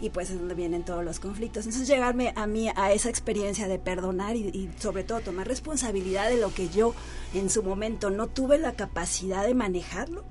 Y 0.00 0.10
pues 0.10 0.30
es 0.30 0.38
donde 0.38 0.54
vienen 0.54 0.84
todos 0.84 1.04
los 1.04 1.20
conflictos. 1.20 1.66
Entonces 1.66 1.86
llegarme 1.86 2.32
a 2.34 2.46
mí 2.46 2.70
a 2.74 2.92
esa 2.92 3.08
experiencia 3.08 3.68
de 3.68 3.78
perdonar 3.78 4.36
y, 4.36 4.48
y 4.48 4.70
sobre 4.78 5.04
todo 5.04 5.20
tomar 5.20 5.46
responsabilidad 5.46 6.28
de 6.28 6.38
lo 6.38 6.52
que 6.52 6.68
yo 6.68 6.94
en 7.34 7.50
su 7.50 7.62
momento 7.62 8.10
no 8.10 8.26
tuve 8.26 8.58
la 8.58 8.72
capacidad 8.72 9.46
de 9.46 9.54
manejarlo 9.54 10.24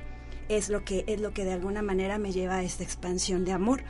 es 0.50 0.70
lo 0.70 0.84
que 0.84 1.04
es 1.08 1.20
lo 1.22 1.34
que 1.34 1.46
de 1.46 1.54
alguna 1.54 1.82
manera 1.82 2.18
me 2.18 2.32
lleva 2.32 2.56
a 2.56 2.64
esta 2.64 2.84
expansión 2.84 3.46
de 3.46 3.52
amor. 3.52 3.84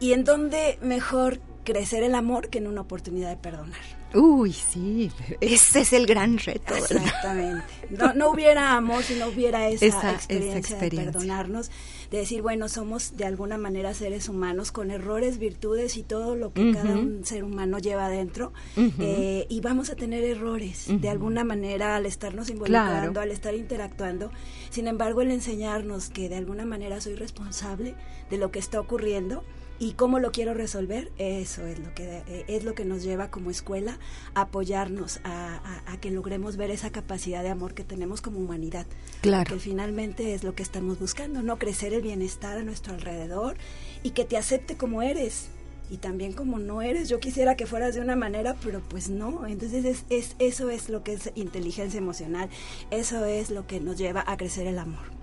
Y 0.00 0.12
en 0.12 0.24
donde 0.24 0.78
mejor 0.82 1.40
crecer 1.64 2.02
el 2.02 2.14
amor 2.14 2.48
que 2.48 2.58
en 2.58 2.66
una 2.66 2.80
oportunidad 2.80 3.30
de 3.30 3.36
perdonar. 3.36 4.01
Uy, 4.14 4.52
sí, 4.52 5.10
ese 5.40 5.80
es 5.80 5.92
el 5.92 6.06
gran 6.06 6.38
reto. 6.38 6.74
Exactamente. 6.74 7.64
No, 7.90 8.14
no, 8.14 8.30
hubiera 8.30 8.76
amor 8.76 9.02
si 9.02 9.14
no 9.14 9.28
hubiera 9.28 9.68
esa, 9.68 10.12
experiencia, 10.12 10.78
de 10.78 10.90
perdonarnos, 10.90 11.70
de 12.10 12.18
decir, 12.18 12.42
bueno, 12.42 12.68
somos 12.68 13.16
de 13.16 13.24
alguna 13.24 13.58
manera 13.58 13.94
seres 13.94 14.28
humanos 14.28 14.72
con 14.72 14.90
errores, 14.90 15.38
virtudes 15.38 15.96
y 15.96 16.02
todo 16.02 16.36
lo 16.36 16.52
que 16.52 16.72
cada 16.72 16.92
un 16.92 17.24
ser 17.24 17.44
humano 17.44 17.78
lleva 17.78 18.06
adentro, 18.06 18.52
eh, 18.76 19.46
y 19.48 19.60
vamos 19.60 19.90
a 19.90 19.96
tener 19.96 20.24
errores 20.24 20.86
de 20.88 21.08
alguna 21.08 21.44
manera 21.44 21.96
al 21.96 22.06
estarnos 22.06 22.50
involucrando, 22.50 23.20
al 23.20 23.30
estar 23.30 23.54
interactuando. 23.54 24.30
Sin 24.70 24.88
embargo, 24.88 25.22
el 25.22 25.30
enseñarnos 25.30 26.08
que 26.10 26.28
de 26.28 26.36
alguna 26.36 26.64
manera 26.64 27.00
soy 27.00 27.14
responsable 27.14 27.94
de 28.30 28.36
lo 28.38 28.50
que 28.50 28.58
está 28.58 28.80
ocurriendo, 28.80 29.44
y 29.82 29.94
cómo 29.94 30.20
lo 30.20 30.30
quiero 30.30 30.54
resolver, 30.54 31.10
eso 31.18 31.66
es 31.66 31.80
lo 31.80 31.92
que 31.92 32.22
eh, 32.28 32.44
es 32.46 32.62
lo 32.62 32.76
que 32.76 32.84
nos 32.84 33.02
lleva 33.02 33.32
como 33.32 33.50
escuela 33.50 33.98
a 34.32 34.42
apoyarnos 34.42 35.18
a, 35.24 35.60
que 36.00 36.12
logremos 36.12 36.56
ver 36.56 36.70
esa 36.70 36.90
capacidad 36.90 37.42
de 37.42 37.48
amor 37.48 37.74
que 37.74 37.82
tenemos 37.82 38.20
como 38.20 38.38
humanidad. 38.38 38.86
Claro. 39.22 39.52
Que 39.52 39.58
finalmente 39.58 40.34
es 40.34 40.44
lo 40.44 40.54
que 40.54 40.62
estamos 40.62 41.00
buscando, 41.00 41.42
no 41.42 41.58
crecer 41.58 41.94
el 41.94 42.00
bienestar 42.00 42.58
a 42.58 42.62
nuestro 42.62 42.94
alrededor 42.94 43.56
y 44.04 44.10
que 44.10 44.24
te 44.24 44.36
acepte 44.36 44.76
como 44.76 45.02
eres 45.02 45.48
y 45.90 45.96
también 45.96 46.32
como 46.32 46.60
no 46.60 46.80
eres. 46.80 47.08
Yo 47.08 47.18
quisiera 47.18 47.56
que 47.56 47.66
fueras 47.66 47.96
de 47.96 48.02
una 48.02 48.14
manera, 48.14 48.54
pero 48.62 48.82
pues 48.88 49.10
no. 49.10 49.48
Entonces 49.48 49.84
es, 49.84 50.04
es, 50.10 50.36
eso 50.38 50.70
es 50.70 50.90
lo 50.90 51.02
que 51.02 51.14
es 51.14 51.32
inteligencia 51.34 51.98
emocional, 51.98 52.50
eso 52.92 53.24
es 53.24 53.50
lo 53.50 53.66
que 53.66 53.80
nos 53.80 53.98
lleva 53.98 54.22
a 54.28 54.36
crecer 54.36 54.68
el 54.68 54.78
amor. 54.78 55.21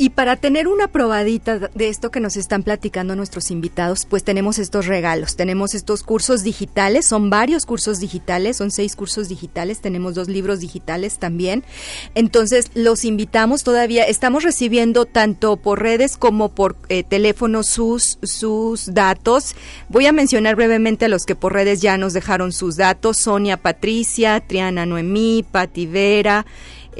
Y 0.00 0.10
para 0.10 0.36
tener 0.36 0.68
una 0.68 0.86
probadita 0.86 1.58
de 1.58 1.88
esto 1.88 2.12
que 2.12 2.20
nos 2.20 2.36
están 2.36 2.62
platicando 2.62 3.16
nuestros 3.16 3.50
invitados, 3.50 4.06
pues 4.06 4.22
tenemos 4.22 4.60
estos 4.60 4.86
regalos, 4.86 5.34
tenemos 5.34 5.74
estos 5.74 6.04
cursos 6.04 6.44
digitales, 6.44 7.04
son 7.04 7.30
varios 7.30 7.66
cursos 7.66 7.98
digitales, 7.98 8.56
son 8.58 8.70
seis 8.70 8.94
cursos 8.94 9.28
digitales, 9.28 9.80
tenemos 9.80 10.14
dos 10.14 10.28
libros 10.28 10.60
digitales 10.60 11.18
también. 11.18 11.64
Entonces 12.14 12.70
los 12.74 13.04
invitamos 13.04 13.64
todavía, 13.64 14.04
estamos 14.04 14.44
recibiendo 14.44 15.04
tanto 15.04 15.56
por 15.56 15.82
redes 15.82 16.16
como 16.16 16.50
por 16.50 16.76
eh, 16.88 17.02
teléfono 17.02 17.64
sus, 17.64 18.18
sus 18.22 18.94
datos. 18.94 19.56
Voy 19.88 20.06
a 20.06 20.12
mencionar 20.12 20.54
brevemente 20.54 21.06
a 21.06 21.08
los 21.08 21.24
que 21.24 21.34
por 21.34 21.54
redes 21.54 21.82
ya 21.82 21.98
nos 21.98 22.12
dejaron 22.12 22.52
sus 22.52 22.76
datos, 22.76 23.16
Sonia 23.16 23.56
Patricia, 23.56 24.38
Triana 24.46 24.86
Noemí, 24.86 25.44
Pati 25.50 25.86
Vera, 25.86 26.46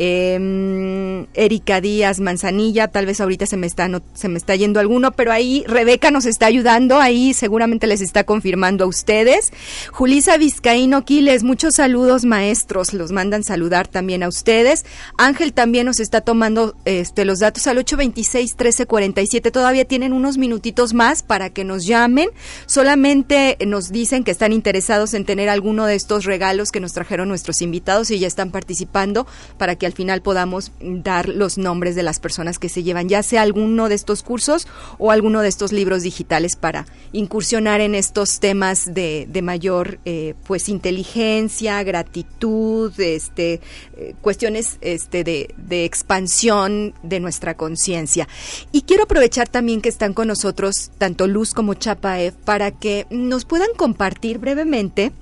eh, 0.01 1.27
Erika 1.35 1.81
Díaz 1.81 2.21
Manzanilla, 2.21 2.89
tal 2.89 3.05
vez 3.05 3.21
ahorita 3.21 3.47
se 3.47 3.57
me 3.57 3.67
está 3.67 3.89
se 4.15 4.29
me 4.29 4.39
está 4.39 4.55
yendo 4.55 4.79
alguno, 4.79 5.11
pero 5.13 5.33
ahí 5.33 5.65
Rebeca 5.67 6.13
nos 6.13 6.25
está 6.25 6.47
ayudando, 6.47 7.01
ahí 7.01 7.35
seguramente 7.35 7.89
les 7.89 8.01
está 8.01 8.25
confirmando 8.25 8.85
a 8.85 8.87
ustedes. 8.87 9.53
Julisa 9.91 10.37
Vizcaíno 10.37 11.05
Quiles, 11.05 11.43
muchos 11.43 11.75
saludos 11.75 12.25
maestros, 12.25 12.95
los 12.95 13.11
mandan 13.11 13.43
saludar 13.43 13.89
también 13.89 14.23
a 14.23 14.29
ustedes. 14.29 14.85
Ángel 15.17 15.53
también 15.53 15.87
nos 15.87 15.99
está 15.99 16.21
tomando 16.21 16.77
este 16.85 17.25
los 17.25 17.41
datos 17.41 17.67
al 17.67 17.79
826 17.79 18.53
1347, 18.53 19.51
todavía 19.51 19.85
tienen 19.85 20.13
unos 20.13 20.39
minutitos 20.39 20.95
más 20.95 21.25
para 21.25 21.51
que 21.51 21.65
nos 21.65 21.87
llamen. 21.87 22.29
Solamente 22.67 23.59
nos 23.67 23.91
dicen 23.91 24.23
que 24.23 24.31
están 24.31 24.53
interesados 24.53 25.15
en 25.15 25.25
tener 25.25 25.49
alguno 25.49 25.87
de 25.87 25.97
estos 25.97 26.25
regalos 26.25 26.71
que 26.71 26.79
nos 26.79 26.93
trajeron 26.93 27.29
nuestros 27.29 27.63
invitados 27.63 28.13
y 28.13 28.21
ya 28.21 28.29
están 28.29 28.53
participando 28.53 29.27
para 29.57 29.75
que 29.75 29.88
al 29.89 29.95
final 29.95 30.23
podamos 30.23 30.71
dar 30.81 31.29
los 31.29 31.59
nombres 31.59 31.97
de 31.97 32.03
las 32.03 32.21
personas 32.21 32.59
que 32.59 32.69
se 32.69 32.83
llevan, 32.83 33.09
ya 33.09 33.23
sea 33.23 33.43
alguno 33.43 33.89
de 33.89 33.95
estos 33.95 34.23
cursos 34.23 34.69
o 34.99 35.11
alguno 35.11 35.41
de 35.41 35.49
estos 35.49 35.73
libros 35.73 36.03
digitales 36.03 36.57
para 36.57 36.87
incursionar 37.13 37.81
en 37.81 37.95
estos 37.95 38.39
temas 38.39 38.95
de, 38.95 39.27
mayor 39.43 39.99
eh, 40.05 40.35
pues 40.47 40.69
inteligencia, 40.69 41.83
gratitud, 41.83 42.93
este, 43.01 43.61
eh, 43.97 44.15
cuestiones 44.21 44.77
este, 44.83 45.25
de, 45.25 45.55
de 45.57 45.85
expansión 45.85 46.93
de 47.03 47.21
nuestra 47.21 47.57
conciencia. 47.57 48.29
Y 48.73 48.83
quiero 48.83 49.05
aprovechar 49.05 49.49
también 49.49 49.81
que 49.81 49.89
están 49.89 50.13
con 50.13 50.29
nosotros 50.29 50.91
tanto 50.99 51.27
Luz 51.27 51.55
como 51.55 51.75
Chapaev 51.75 52.35
para 52.35 52.73
que 52.73 53.07
nos 53.11 53.47
puedan 53.47 53.71
compartir 53.77 54.39
brevemente 54.39 55.13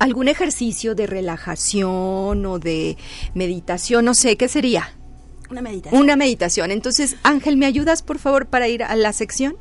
algún 0.00 0.28
ejercicio 0.28 0.96
de 0.96 1.06
relajación 1.06 2.44
o 2.46 2.58
de 2.58 2.96
meditación, 3.34 4.06
no 4.06 4.14
sé, 4.14 4.36
¿qué 4.36 4.48
sería? 4.48 4.94
Una 5.50 5.62
meditación. 5.62 6.02
Una 6.02 6.16
meditación. 6.16 6.70
Entonces, 6.70 7.16
Ángel, 7.22 7.56
¿me 7.56 7.66
ayudas 7.66 8.02
por 8.02 8.18
favor 8.18 8.46
para 8.46 8.66
ir 8.66 8.82
a 8.82 8.96
la 8.96 9.12
sección? 9.12 9.56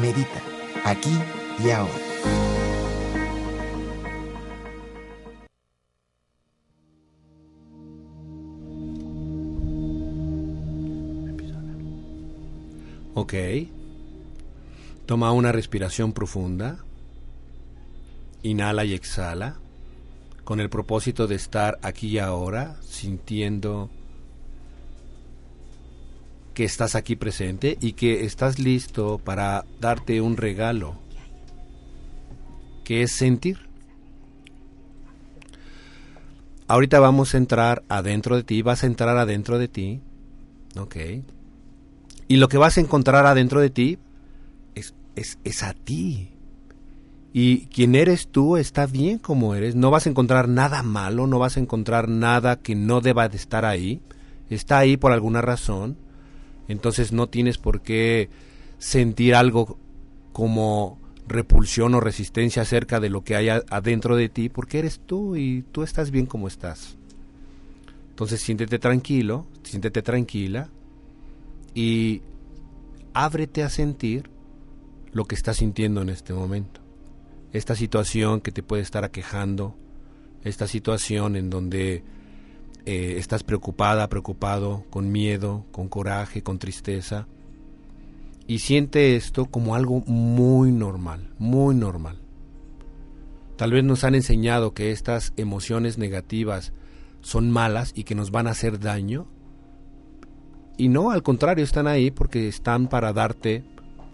Medita, 0.00 0.40
aquí 0.84 1.16
y 1.64 1.70
ahora. 1.70 2.09
Toma 15.06 15.32
una 15.32 15.52
respiración 15.52 16.12
profunda. 16.12 16.78
Inhala 18.42 18.84
y 18.84 18.94
exhala. 18.94 19.56
Con 20.44 20.58
el 20.60 20.68
propósito 20.68 21.26
de 21.26 21.36
estar 21.36 21.78
aquí 21.82 22.08
y 22.08 22.18
ahora, 22.18 22.76
sintiendo 22.82 23.88
que 26.54 26.64
estás 26.64 26.96
aquí 26.96 27.14
presente 27.14 27.78
y 27.80 27.92
que 27.92 28.24
estás 28.24 28.58
listo 28.58 29.18
para 29.18 29.64
darte 29.80 30.20
un 30.20 30.36
regalo, 30.36 30.96
que 32.82 33.02
es 33.02 33.12
sentir. 33.12 33.58
Ahorita 36.66 36.98
vamos 36.98 37.34
a 37.34 37.38
entrar 37.38 37.84
adentro 37.88 38.36
de 38.36 38.42
ti, 38.42 38.62
vas 38.62 38.82
a 38.82 38.86
entrar 38.86 39.16
adentro 39.16 39.58
de 39.58 39.68
ti, 39.68 40.00
ok 40.76 40.96
y 42.30 42.36
lo 42.36 42.46
que 42.46 42.58
vas 42.58 42.78
a 42.78 42.80
encontrar 42.80 43.26
adentro 43.26 43.60
de 43.60 43.70
ti 43.70 43.98
es, 44.76 44.94
es, 45.16 45.62
a 45.64 45.74
ti. 45.74 46.28
Y 47.32 47.66
quien 47.66 47.96
eres 47.96 48.28
tú 48.28 48.56
está 48.56 48.86
bien 48.86 49.18
como 49.18 49.56
eres. 49.56 49.74
No 49.74 49.90
vas 49.90 50.06
a 50.06 50.10
encontrar 50.10 50.48
nada 50.48 50.84
malo, 50.84 51.26
no 51.26 51.40
vas 51.40 51.56
a 51.56 51.60
encontrar 51.60 52.08
nada 52.08 52.54
que 52.54 52.76
no 52.76 53.00
deba 53.00 53.28
de 53.28 53.36
estar 53.36 53.64
ahí. 53.64 54.00
Está 54.48 54.78
ahí 54.78 54.96
por 54.96 55.10
alguna 55.10 55.42
razón. 55.42 55.96
Entonces 56.68 57.10
no 57.10 57.26
tienes 57.26 57.58
por 57.58 57.80
qué 57.80 58.30
sentir 58.78 59.34
algo 59.34 59.76
como 60.32 61.00
repulsión 61.26 61.96
o 61.96 62.00
resistencia 62.00 62.62
acerca 62.62 63.00
de 63.00 63.10
lo 63.10 63.24
que 63.24 63.34
hay 63.34 63.48
adentro 63.48 64.14
de 64.14 64.28
ti, 64.28 64.48
porque 64.48 64.78
eres 64.78 65.00
tú 65.04 65.34
y 65.34 65.64
tú 65.72 65.82
estás 65.82 66.12
bien 66.12 66.26
como 66.26 66.46
estás. 66.46 66.96
Entonces 68.10 68.40
siéntete 68.40 68.78
tranquilo, 68.78 69.48
siéntete 69.64 70.00
tranquila 70.00 70.68
y 71.74 72.22
ábrete 73.14 73.62
a 73.62 73.70
sentir 73.70 74.30
lo 75.12 75.24
que 75.24 75.34
estás 75.34 75.58
sintiendo 75.58 76.02
en 76.02 76.08
este 76.08 76.32
momento. 76.32 76.80
Esta 77.52 77.74
situación 77.74 78.40
que 78.40 78.52
te 78.52 78.62
puede 78.62 78.82
estar 78.82 79.04
aquejando, 79.04 79.76
esta 80.44 80.66
situación 80.66 81.36
en 81.36 81.50
donde 81.50 82.04
eh, 82.86 83.14
estás 83.18 83.42
preocupada, 83.42 84.08
preocupado, 84.08 84.84
con 84.90 85.10
miedo, 85.10 85.66
con 85.72 85.88
coraje, 85.88 86.42
con 86.42 86.58
tristeza. 86.58 87.26
Y 88.46 88.60
siente 88.60 89.16
esto 89.16 89.46
como 89.46 89.74
algo 89.74 90.00
muy 90.06 90.72
normal, 90.72 91.30
muy 91.38 91.74
normal. 91.74 92.20
Tal 93.56 93.72
vez 93.72 93.84
nos 93.84 94.04
han 94.04 94.14
enseñado 94.14 94.72
que 94.72 94.90
estas 94.90 95.32
emociones 95.36 95.98
negativas 95.98 96.72
son 97.20 97.50
malas 97.50 97.92
y 97.94 98.04
que 98.04 98.14
nos 98.14 98.30
van 98.30 98.46
a 98.46 98.52
hacer 98.52 98.80
daño, 98.80 99.26
y 100.80 100.88
no, 100.88 101.10
al 101.10 101.22
contrario, 101.22 101.62
están 101.62 101.86
ahí 101.86 102.10
porque 102.10 102.48
están 102.48 102.88
para 102.88 103.12
darte 103.12 103.64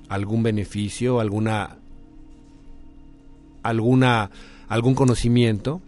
algún 0.08 0.42
beneficio, 0.42 1.20
alguna 1.20 1.78
alguna 3.62 4.32
algún 4.66 4.96
conocimiento. 4.96 5.80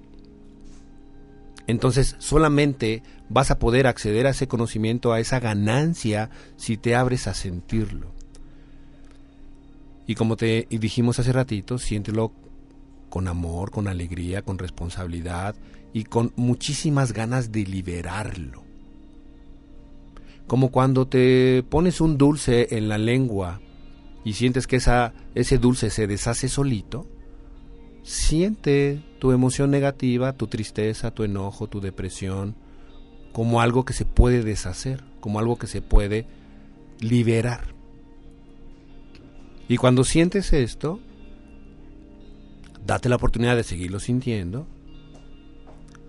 Entonces, 1.66 2.14
solamente 2.20 3.02
vas 3.28 3.50
a 3.50 3.58
poder 3.58 3.88
acceder 3.88 4.28
a 4.28 4.30
ese 4.30 4.46
conocimiento, 4.46 5.12
a 5.12 5.18
esa 5.18 5.40
ganancia 5.40 6.30
si 6.56 6.76
te 6.76 6.94
abres 6.94 7.26
a 7.26 7.34
sentirlo. 7.34 8.12
Y 10.06 10.14
como 10.14 10.36
te 10.36 10.68
dijimos 10.70 11.18
hace 11.18 11.32
ratito, 11.32 11.78
siéntelo 11.78 12.30
con 13.10 13.26
amor, 13.26 13.72
con 13.72 13.88
alegría, 13.88 14.42
con 14.42 14.58
responsabilidad 14.58 15.56
y 15.92 16.04
con 16.04 16.32
muchísimas 16.36 17.12
ganas 17.12 17.50
de 17.50 17.64
liberarlo 17.64 18.67
como 20.48 20.70
cuando 20.70 21.06
te 21.06 21.62
pones 21.68 22.00
un 22.00 22.18
dulce 22.18 22.76
en 22.76 22.88
la 22.88 22.98
lengua 22.98 23.60
y 24.24 24.32
sientes 24.32 24.66
que 24.66 24.76
esa, 24.76 25.12
ese 25.34 25.58
dulce 25.58 25.90
se 25.90 26.06
deshace 26.06 26.48
solito, 26.48 27.06
siente 28.02 29.00
tu 29.18 29.30
emoción 29.30 29.70
negativa, 29.70 30.32
tu 30.32 30.46
tristeza, 30.46 31.10
tu 31.10 31.22
enojo, 31.22 31.68
tu 31.68 31.80
depresión, 31.80 32.56
como 33.32 33.60
algo 33.60 33.84
que 33.84 33.92
se 33.92 34.06
puede 34.06 34.42
deshacer, 34.42 35.04
como 35.20 35.38
algo 35.38 35.58
que 35.58 35.66
se 35.66 35.82
puede 35.82 36.26
liberar. 36.98 37.74
Y 39.68 39.76
cuando 39.76 40.02
sientes 40.02 40.54
esto, 40.54 40.98
date 42.86 43.10
la 43.10 43.16
oportunidad 43.16 43.54
de 43.54 43.64
seguirlo 43.64 44.00
sintiendo. 44.00 44.66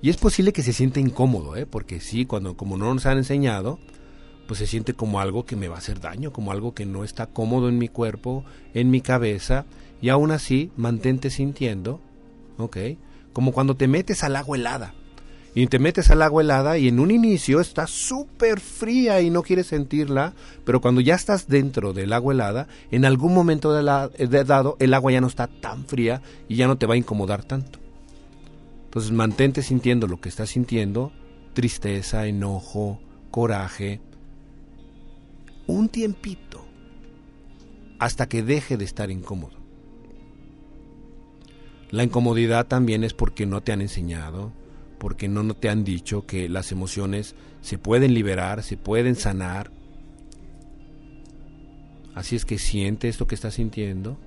Y 0.01 0.09
es 0.09 0.15
posible 0.15 0.53
que 0.53 0.63
se 0.63 0.71
sienta 0.71 1.01
incómodo, 1.01 1.57
¿eh? 1.57 1.65
porque 1.65 1.99
sí, 1.99 2.25
cuando 2.25 2.55
como 2.55 2.77
no 2.77 2.93
nos 2.93 3.05
han 3.05 3.17
enseñado, 3.17 3.79
pues 4.49 4.57
se 4.57 4.65
siente 4.65 4.95
como 4.95 5.19
algo 5.19 5.45
que 5.45 5.55
me 5.55 5.67
va 5.67 5.75
a 5.75 5.77
hacer 5.77 5.99
daño, 5.99 6.33
como 6.33 6.51
algo 6.51 6.73
que 6.73 6.87
no 6.87 7.03
está 7.03 7.27
cómodo 7.27 7.69
en 7.69 7.77
mi 7.77 7.87
cuerpo, 7.87 8.43
en 8.73 8.89
mi 8.89 8.99
cabeza, 8.99 9.65
y 10.01 10.09
aún 10.09 10.31
así 10.31 10.71
mantente 10.75 11.29
sintiendo, 11.29 12.01
¿ok? 12.57 12.77
Como 13.31 13.51
cuando 13.51 13.75
te 13.75 13.87
metes 13.87 14.23
al 14.23 14.35
agua 14.35 14.57
helada 14.57 14.95
y 15.53 15.67
te 15.67 15.77
metes 15.77 16.09
al 16.09 16.23
agua 16.23 16.41
helada 16.41 16.79
y 16.79 16.87
en 16.87 16.99
un 16.99 17.11
inicio 17.11 17.59
está 17.59 17.85
súper 17.85 18.59
fría 18.59 19.21
y 19.21 19.29
no 19.29 19.43
quieres 19.43 19.67
sentirla, 19.67 20.33
pero 20.65 20.81
cuando 20.81 20.99
ya 20.99 21.13
estás 21.13 21.47
dentro 21.47 21.93
del 21.93 22.11
agua 22.11 22.33
helada, 22.33 22.67
en 22.89 23.05
algún 23.05 23.35
momento 23.35 23.71
de, 23.71 24.27
de 24.27 24.43
dado 24.45 24.77
el 24.79 24.95
agua 24.95 25.11
ya 25.11 25.21
no 25.21 25.27
está 25.27 25.45
tan 25.45 25.85
fría 25.85 26.23
y 26.47 26.55
ya 26.55 26.65
no 26.65 26.79
te 26.79 26.87
va 26.87 26.95
a 26.95 26.97
incomodar 26.97 27.43
tanto. 27.43 27.77
Entonces 28.85 29.11
mantente 29.11 29.61
sintiendo 29.61 30.07
lo 30.07 30.19
que 30.19 30.29
estás 30.29 30.49
sintiendo, 30.49 31.11
tristeza, 31.53 32.25
enojo, 32.25 32.99
coraje, 33.29 34.01
un 35.69 35.87
tiempito, 35.87 36.65
hasta 37.99 38.27
que 38.27 38.41
deje 38.41 38.75
de 38.75 38.85
estar 38.85 39.11
incómodo. 39.11 39.57
La 41.91 42.03
incomodidad 42.03 42.65
también 42.65 43.03
es 43.03 43.13
porque 43.13 43.45
no 43.45 43.61
te 43.61 43.71
han 43.71 43.81
enseñado, 43.81 44.51
porque 44.97 45.27
no, 45.27 45.53
te 45.53 45.69
han 45.69 45.83
dicho 45.83 46.25
que 46.25 46.49
las 46.49 46.71
emociones 46.71 47.35
se 47.61 47.77
pueden 47.77 48.15
liberar, 48.15 48.63
se 48.63 48.77
pueden 48.77 49.15
sanar. 49.15 49.71
Así 52.15 52.35
es 52.35 52.45
que 52.45 52.57
siente 52.57 53.07
esto 53.07 53.27
que 53.27 53.35
estás 53.35 53.53
sintiendo, 53.53 54.17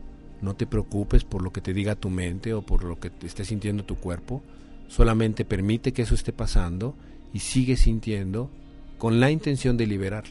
no 0.43 0.55
te 0.55 0.67
preocupes 0.67 1.25
por 1.25 1.43
lo 1.43 1.53
que 1.53 1.61
te 1.61 1.75
diga 1.75 1.97
tu 1.97 2.09
mente 2.09 2.55
o 2.55 2.63
por 2.63 2.85
lo 2.85 3.01
que 3.01 3.11
esté 3.25 3.45
sintiendo 3.45 3.85
tu 3.85 3.97
cuerpo, 3.97 4.43
solamente 4.87 5.45
permite 5.45 5.93
que 5.93 6.03
eso 6.03 6.15
esté 6.15 6.33
pasando 6.33 6.95
y 7.33 7.41
sigue 7.41 7.77
sintiendo 7.77 8.49
con 8.97 9.19
la 9.19 9.33
intención 9.33 9.77
de 9.77 9.89
liberar. 9.89 10.25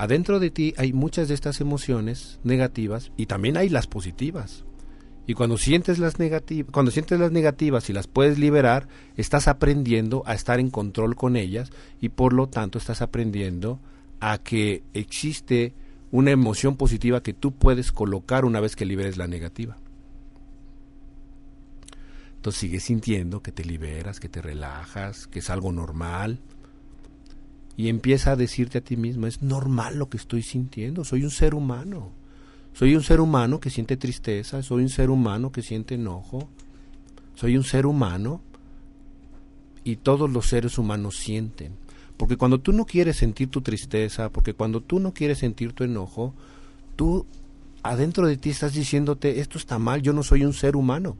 Adentro 0.00 0.40
de 0.40 0.50
ti 0.50 0.72
hay 0.78 0.94
muchas 0.94 1.28
de 1.28 1.34
estas 1.34 1.60
emociones 1.60 2.40
negativas 2.42 3.12
y 3.18 3.26
también 3.26 3.58
hay 3.58 3.68
las 3.68 3.86
positivas. 3.86 4.64
Y 5.26 5.34
cuando 5.34 5.58
sientes 5.58 5.98
las 5.98 6.18
negativas, 6.18 6.72
cuando 6.72 6.90
sientes 6.90 7.20
las 7.20 7.32
negativas 7.32 7.90
y 7.90 7.92
las 7.92 8.06
puedes 8.06 8.38
liberar, 8.38 8.88
estás 9.18 9.46
aprendiendo 9.46 10.22
a 10.24 10.32
estar 10.32 10.58
en 10.58 10.70
control 10.70 11.16
con 11.16 11.36
ellas 11.36 11.70
y 12.00 12.08
por 12.08 12.32
lo 12.32 12.48
tanto 12.48 12.78
estás 12.78 13.02
aprendiendo 13.02 13.78
a 14.20 14.38
que 14.38 14.82
existe 14.94 15.74
una 16.10 16.30
emoción 16.30 16.76
positiva 16.76 17.22
que 17.22 17.34
tú 17.34 17.52
puedes 17.52 17.92
colocar 17.92 18.46
una 18.46 18.60
vez 18.60 18.76
que 18.76 18.86
liberes 18.86 19.18
la 19.18 19.26
negativa. 19.26 19.76
Entonces 22.36 22.58
sigues 22.58 22.84
sintiendo 22.84 23.42
que 23.42 23.52
te 23.52 23.66
liberas, 23.66 24.18
que 24.18 24.30
te 24.30 24.40
relajas, 24.40 25.26
que 25.26 25.40
es 25.40 25.50
algo 25.50 25.72
normal. 25.72 26.40
Y 27.80 27.88
empieza 27.88 28.32
a 28.32 28.36
decirte 28.36 28.76
a 28.76 28.80
ti 28.82 28.98
mismo, 28.98 29.26
es 29.26 29.40
normal 29.40 29.96
lo 29.96 30.10
que 30.10 30.18
estoy 30.18 30.42
sintiendo, 30.42 31.02
soy 31.02 31.24
un 31.24 31.30
ser 31.30 31.54
humano. 31.54 32.10
Soy 32.74 32.94
un 32.94 33.02
ser 33.02 33.22
humano 33.22 33.58
que 33.58 33.70
siente 33.70 33.96
tristeza, 33.96 34.62
soy 34.62 34.82
un 34.82 34.90
ser 34.90 35.08
humano 35.08 35.50
que 35.50 35.62
siente 35.62 35.94
enojo, 35.94 36.46
soy 37.34 37.56
un 37.56 37.64
ser 37.64 37.86
humano 37.86 38.42
y 39.82 39.96
todos 39.96 40.28
los 40.28 40.46
seres 40.46 40.76
humanos 40.76 41.16
sienten. 41.16 41.72
Porque 42.18 42.36
cuando 42.36 42.60
tú 42.60 42.72
no 42.72 42.84
quieres 42.84 43.16
sentir 43.16 43.48
tu 43.48 43.62
tristeza, 43.62 44.28
porque 44.28 44.52
cuando 44.52 44.82
tú 44.82 45.00
no 45.00 45.14
quieres 45.14 45.38
sentir 45.38 45.72
tu 45.72 45.82
enojo, 45.82 46.34
tú 46.96 47.24
adentro 47.82 48.26
de 48.26 48.36
ti 48.36 48.50
estás 48.50 48.74
diciéndote, 48.74 49.40
esto 49.40 49.56
está 49.56 49.78
mal, 49.78 50.02
yo 50.02 50.12
no 50.12 50.22
soy 50.22 50.44
un 50.44 50.52
ser 50.52 50.76
humano. 50.76 51.16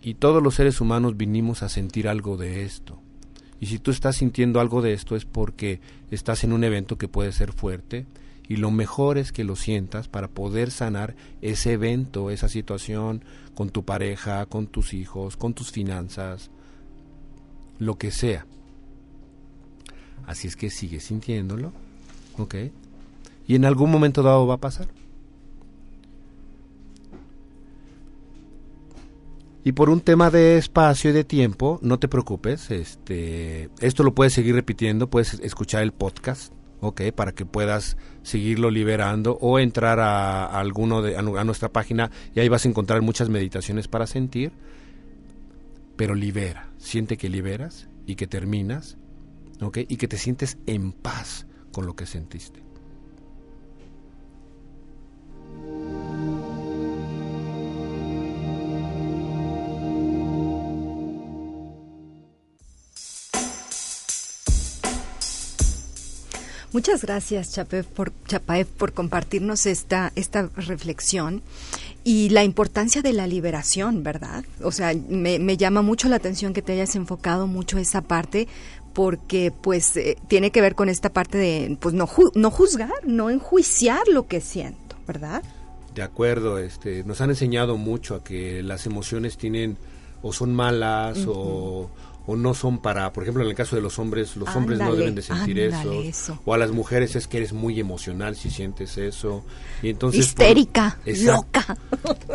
Y 0.00 0.14
todos 0.14 0.42
los 0.42 0.54
seres 0.54 0.80
humanos 0.80 1.18
vinimos 1.18 1.62
a 1.62 1.68
sentir 1.68 2.08
algo 2.08 2.38
de 2.38 2.64
esto. 2.64 2.98
Y 3.60 3.66
si 3.66 3.78
tú 3.78 3.90
estás 3.90 4.16
sintiendo 4.16 4.60
algo 4.60 4.82
de 4.82 4.92
esto 4.92 5.16
es 5.16 5.24
porque 5.24 5.80
estás 6.10 6.44
en 6.44 6.52
un 6.52 6.64
evento 6.64 6.96
que 6.96 7.08
puede 7.08 7.32
ser 7.32 7.52
fuerte, 7.52 8.06
y 8.48 8.56
lo 8.56 8.70
mejor 8.70 9.18
es 9.18 9.30
que 9.30 9.44
lo 9.44 9.56
sientas 9.56 10.08
para 10.08 10.28
poder 10.28 10.70
sanar 10.70 11.14
ese 11.42 11.72
evento, 11.72 12.30
esa 12.30 12.48
situación 12.48 13.22
con 13.54 13.68
tu 13.68 13.84
pareja, 13.84 14.46
con 14.46 14.66
tus 14.66 14.94
hijos, 14.94 15.36
con 15.36 15.52
tus 15.52 15.70
finanzas, 15.70 16.50
lo 17.78 17.98
que 17.98 18.10
sea. 18.10 18.46
Así 20.26 20.48
es 20.48 20.56
que 20.56 20.70
sigue 20.70 21.00
sintiéndolo, 21.00 21.72
¿ok? 22.38 22.54
Y 23.46 23.54
en 23.54 23.64
algún 23.64 23.90
momento 23.90 24.22
dado 24.22 24.46
va 24.46 24.54
a 24.54 24.58
pasar. 24.58 24.88
Y 29.68 29.72
por 29.72 29.90
un 29.90 30.00
tema 30.00 30.30
de 30.30 30.56
espacio 30.56 31.10
y 31.10 31.12
de 31.12 31.24
tiempo, 31.24 31.78
no 31.82 31.98
te 31.98 32.08
preocupes, 32.08 32.70
este, 32.70 33.68
esto 33.80 34.02
lo 34.02 34.14
puedes 34.14 34.32
seguir 34.32 34.54
repitiendo, 34.54 35.10
puedes 35.10 35.34
escuchar 35.40 35.82
el 35.82 35.92
podcast 35.92 36.54
¿ok? 36.80 37.02
Para 37.14 37.32
que 37.32 37.44
puedas 37.44 37.98
seguirlo 38.22 38.70
liberando 38.70 39.36
o 39.42 39.58
entrar 39.58 40.00
a, 40.00 40.46
alguno 40.46 41.02
de, 41.02 41.18
a, 41.18 41.44
nuestra 41.44 41.70
página 41.70 42.10
y 42.34 42.40
ahí 42.40 42.48
vas 42.48 42.64
a 42.64 42.68
encontrar 42.70 43.02
muchas 43.02 43.28
meditaciones 43.28 43.88
para 43.88 44.06
sentir, 44.06 44.52
pero 45.96 46.14
libera, 46.14 46.70
siente 46.78 47.18
que 47.18 47.28
liberas 47.28 47.90
y 48.06 48.14
que 48.14 48.26
terminas, 48.26 48.96
¿ok? 49.60 49.80
Y 49.86 49.98
que 49.98 50.08
te 50.08 50.16
sientes 50.16 50.56
en 50.64 50.92
paz 50.92 51.46
con 51.72 51.84
lo 51.84 51.94
que 51.94 52.06
sentiste. 52.06 52.67
Muchas 66.72 67.02
gracias, 67.02 67.52
Chapaev, 67.54 67.86
por, 67.86 68.12
por 68.76 68.92
compartirnos 68.92 69.64
esta, 69.64 70.12
esta 70.16 70.50
reflexión 70.54 71.42
y 72.04 72.28
la 72.28 72.44
importancia 72.44 73.00
de 73.00 73.14
la 73.14 73.26
liberación, 73.26 74.02
¿verdad? 74.02 74.44
O 74.62 74.70
sea, 74.70 74.92
me, 75.08 75.38
me 75.38 75.56
llama 75.56 75.80
mucho 75.80 76.08
la 76.08 76.16
atención 76.16 76.52
que 76.52 76.60
te 76.60 76.72
hayas 76.72 76.94
enfocado 76.94 77.46
mucho 77.46 77.78
esa 77.78 78.02
parte 78.02 78.48
porque 78.92 79.52
pues 79.52 79.96
eh, 79.96 80.16
tiene 80.28 80.50
que 80.50 80.60
ver 80.60 80.74
con 80.74 80.88
esta 80.88 81.10
parte 81.10 81.38
de 81.38 81.76
pues 81.80 81.94
no, 81.94 82.08
no 82.34 82.50
juzgar, 82.50 82.90
no 83.04 83.30
enjuiciar 83.30 84.06
lo 84.08 84.26
que 84.26 84.40
siento, 84.40 84.96
¿verdad? 85.06 85.42
De 85.94 86.02
acuerdo, 86.02 86.58
este, 86.58 87.04
nos 87.04 87.20
han 87.20 87.30
enseñado 87.30 87.76
mucho 87.76 88.14
a 88.14 88.24
que 88.24 88.62
las 88.62 88.86
emociones 88.86 89.36
tienen 89.36 89.78
o 90.20 90.32
son 90.32 90.54
malas 90.54 91.24
o 91.26 91.90
o 92.28 92.36
no 92.36 92.52
son 92.52 92.78
para, 92.78 93.10
por 93.14 93.22
ejemplo, 93.22 93.42
en 93.42 93.48
el 93.48 93.54
caso 93.54 93.74
de 93.74 93.80
los 93.80 93.98
hombres, 93.98 94.36
los 94.36 94.54
hombres 94.54 94.78
no 94.78 94.94
deben 94.94 95.14
de 95.14 95.22
sentir 95.22 95.58
eso, 95.60 96.38
o 96.44 96.52
a 96.52 96.58
las 96.58 96.70
mujeres 96.72 97.16
es 97.16 97.26
que 97.26 97.38
eres 97.38 97.54
muy 97.54 97.80
emocional 97.80 98.36
si 98.36 98.50
sientes 98.50 98.98
eso, 98.98 99.46
y 99.82 99.88
entonces 99.88 100.26
histérica, 100.26 100.98
loca. 101.06 101.78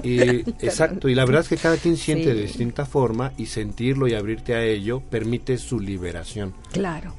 Y, 0.01 0.19
exacto, 0.65 1.09
y 1.09 1.13
la 1.13 1.25
verdad 1.25 1.43
es 1.43 1.47
que 1.47 1.57
cada 1.57 1.77
quien 1.77 1.95
siente 1.95 2.33
de 2.33 2.41
distinta 2.41 2.87
forma 2.87 3.33
y 3.37 3.45
sentirlo 3.45 4.07
y 4.07 4.15
abrirte 4.15 4.55
a 4.55 4.63
ello 4.63 4.99
permite 4.99 5.59
su 5.59 5.79
liberación. 5.79 6.55
Claro. 6.71 7.13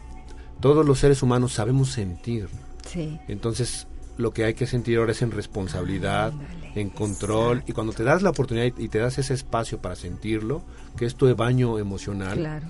Todos 0.58 0.84
los 0.84 0.98
seres 0.98 1.22
humanos 1.22 1.52
sabemos 1.52 1.92
sentir. 1.92 2.48
Sí. 2.90 3.20
Entonces, 3.28 3.86
lo 4.16 4.32
que 4.32 4.46
hay 4.46 4.54
que 4.54 4.66
sentir 4.66 4.98
ahora 4.98 5.12
es 5.12 5.22
en 5.22 5.30
responsabilidad, 5.30 6.32
en 6.74 6.90
control, 6.90 7.62
y 7.66 7.72
cuando 7.72 7.92
te 7.92 8.02
das 8.02 8.22
la 8.22 8.30
oportunidad 8.30 8.66
y 8.76 8.88
te 8.88 8.98
das 8.98 9.18
ese 9.18 9.34
espacio 9.34 9.80
para 9.80 9.96
sentirlo, 9.96 10.62
que 10.96 11.06
es 11.06 11.14
tu 11.14 11.32
baño 11.34 11.78
emocional, 11.78 12.62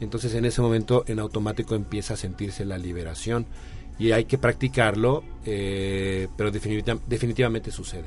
entonces 0.00 0.34
en 0.34 0.44
ese 0.44 0.62
momento 0.62 1.04
en 1.06 1.18
automático 1.18 1.74
empieza 1.74 2.14
a 2.14 2.16
sentirse 2.16 2.64
la 2.64 2.78
liberación 2.78 3.46
y 3.98 4.12
hay 4.12 4.24
que 4.24 4.38
practicarlo, 4.38 5.22
eh, 5.44 6.28
pero 6.36 6.50
definitivamente 6.50 7.70
sucede. 7.70 8.06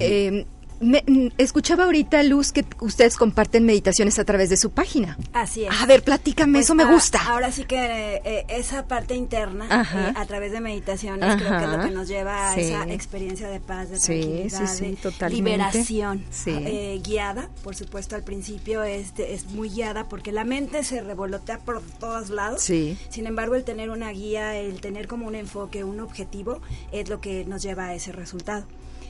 Eh, 0.00 0.44
Me, 0.80 1.02
escuchaba 1.38 1.84
ahorita, 1.84 2.22
Luz, 2.22 2.52
que 2.52 2.64
ustedes 2.80 3.16
comparten 3.16 3.64
meditaciones 3.64 4.18
a 4.18 4.24
través 4.24 4.50
de 4.50 4.56
su 4.56 4.70
página. 4.70 5.16
Así 5.32 5.64
es. 5.64 5.70
A 5.80 5.86
ver, 5.86 6.02
platícame, 6.02 6.54
Pues, 6.58 6.66
eso 6.66 6.74
me 6.74 6.84
gusta. 6.84 7.20
Ahora 7.26 7.50
sí 7.52 7.64
que 7.64 8.20
eh, 8.24 8.44
esa 8.48 8.86
parte 8.86 9.14
interna, 9.14 9.66
eh, 9.94 10.12
a 10.14 10.26
través 10.26 10.52
de 10.52 10.60
meditaciones, 10.60 11.36
creo 11.36 11.58
que 11.58 11.64
es 11.64 11.70
lo 11.70 11.80
que 11.84 11.90
nos 11.90 12.08
lleva 12.08 12.50
a 12.50 12.56
esa 12.56 12.84
experiencia 12.92 13.48
de 13.48 13.60
paz, 13.60 13.90
de 13.90 13.98
tranquilidad, 13.98 14.66
sí, 14.66 14.76
sí, 14.76 14.90
de 14.90 14.96
totalmente. 14.96 15.50
liberación, 15.50 16.24
Sí. 16.30 16.50
eh, 16.54 17.00
guiada, 17.04 17.48
por 17.62 17.74
supuesto 17.74 18.14
al 18.16 18.22
principio 18.22 18.82
es, 18.82 19.12
es 19.18 19.46
muy 19.46 19.68
guiada 19.70 20.08
porque 20.08 20.32
la 20.32 20.44
mente 20.44 20.84
se 20.84 21.00
revolotea 21.00 21.58
por 21.60 21.80
todos 21.98 22.30
lados. 22.30 22.60
Sí. 22.62 22.98
Sin 23.08 23.26
embargo, 23.26 23.54
el 23.54 23.64
tener 23.64 23.90
una 23.90 24.10
guía, 24.10 24.56
el 24.56 24.80
tener 24.80 25.06
como 25.08 25.26
un 25.26 25.34
enfoque, 25.34 25.84
un 25.84 26.00
objetivo, 26.00 26.60
es 26.92 27.08
lo 27.08 27.20
que 27.20 27.44
nos 27.44 27.62
lleva 27.62 27.86
a 27.86 27.94
ese 27.94 28.12
resultado. 28.12 28.66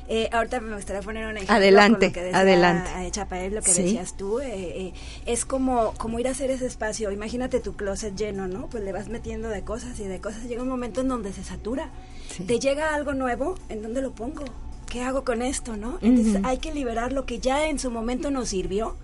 Eh, 0.09 0.29
ahorita 0.33 0.61
me 0.61 0.75
gustaría 0.77 1.03
poner 1.03 1.27
un 1.27 1.37
ejemplo 1.37 1.55
Adelante, 1.57 2.07
lo 2.07 2.13
que 2.13 2.23
decía, 2.23 2.39
adelante. 2.39 2.91
eh, 3.07 3.11
Chapael, 3.11 3.55
lo 3.55 3.63
que 3.63 3.73
Sí. 3.73 3.83
decías 3.83 4.17
tú, 4.17 4.39
eh, 4.41 4.47
eh, 4.55 4.93
es 5.27 5.45
como, 5.45 5.95
como 5.95 6.19
ir 6.21 6.29
a 6.29 6.31
hacer 6.31 6.51
ese 6.51 6.67
espacio. 6.67 7.11
Imagínate 7.11 7.59
tu 7.61 7.75
closet 7.75 8.15
lleno, 8.15 8.47
¿no? 8.47 8.69
Pues 8.69 8.85
le 8.85 8.93
vas 8.93 9.09
metiendo 9.09 9.49
de 9.49 9.63
cosas 9.63 9.99
y 9.99 10.05
de 10.05 10.21
cosas. 10.21 10.45
Llega 10.45 10.63
un 10.63 10.69
momento 10.69 11.01
en 11.01 11.09
donde 11.09 11.33
se 11.33 11.43
satura. 11.43 11.91
Sí. 12.31 12.45
Te 12.45 12.59
llega 12.61 12.95
algo 12.95 13.15
nuevo, 13.15 13.57
¿en 13.69 13.83
dónde 13.83 14.01
lo 14.03 14.13
pongo? 14.13 14.45
¿Qué 14.89 15.03
hago 15.03 15.25
con 15.25 15.43
esto, 15.43 15.77
no? 15.77 15.99
Entonces 16.01 16.41
hay 16.45 16.59
que 16.59 16.73
liberar 16.73 17.13
lo 17.13 17.27
que 17.27 17.41
ya 17.41 17.67
en 17.69 17.79
su 17.81 17.91
momento 17.91 18.31
nos 18.31 18.49
sirvió. 18.51 18.97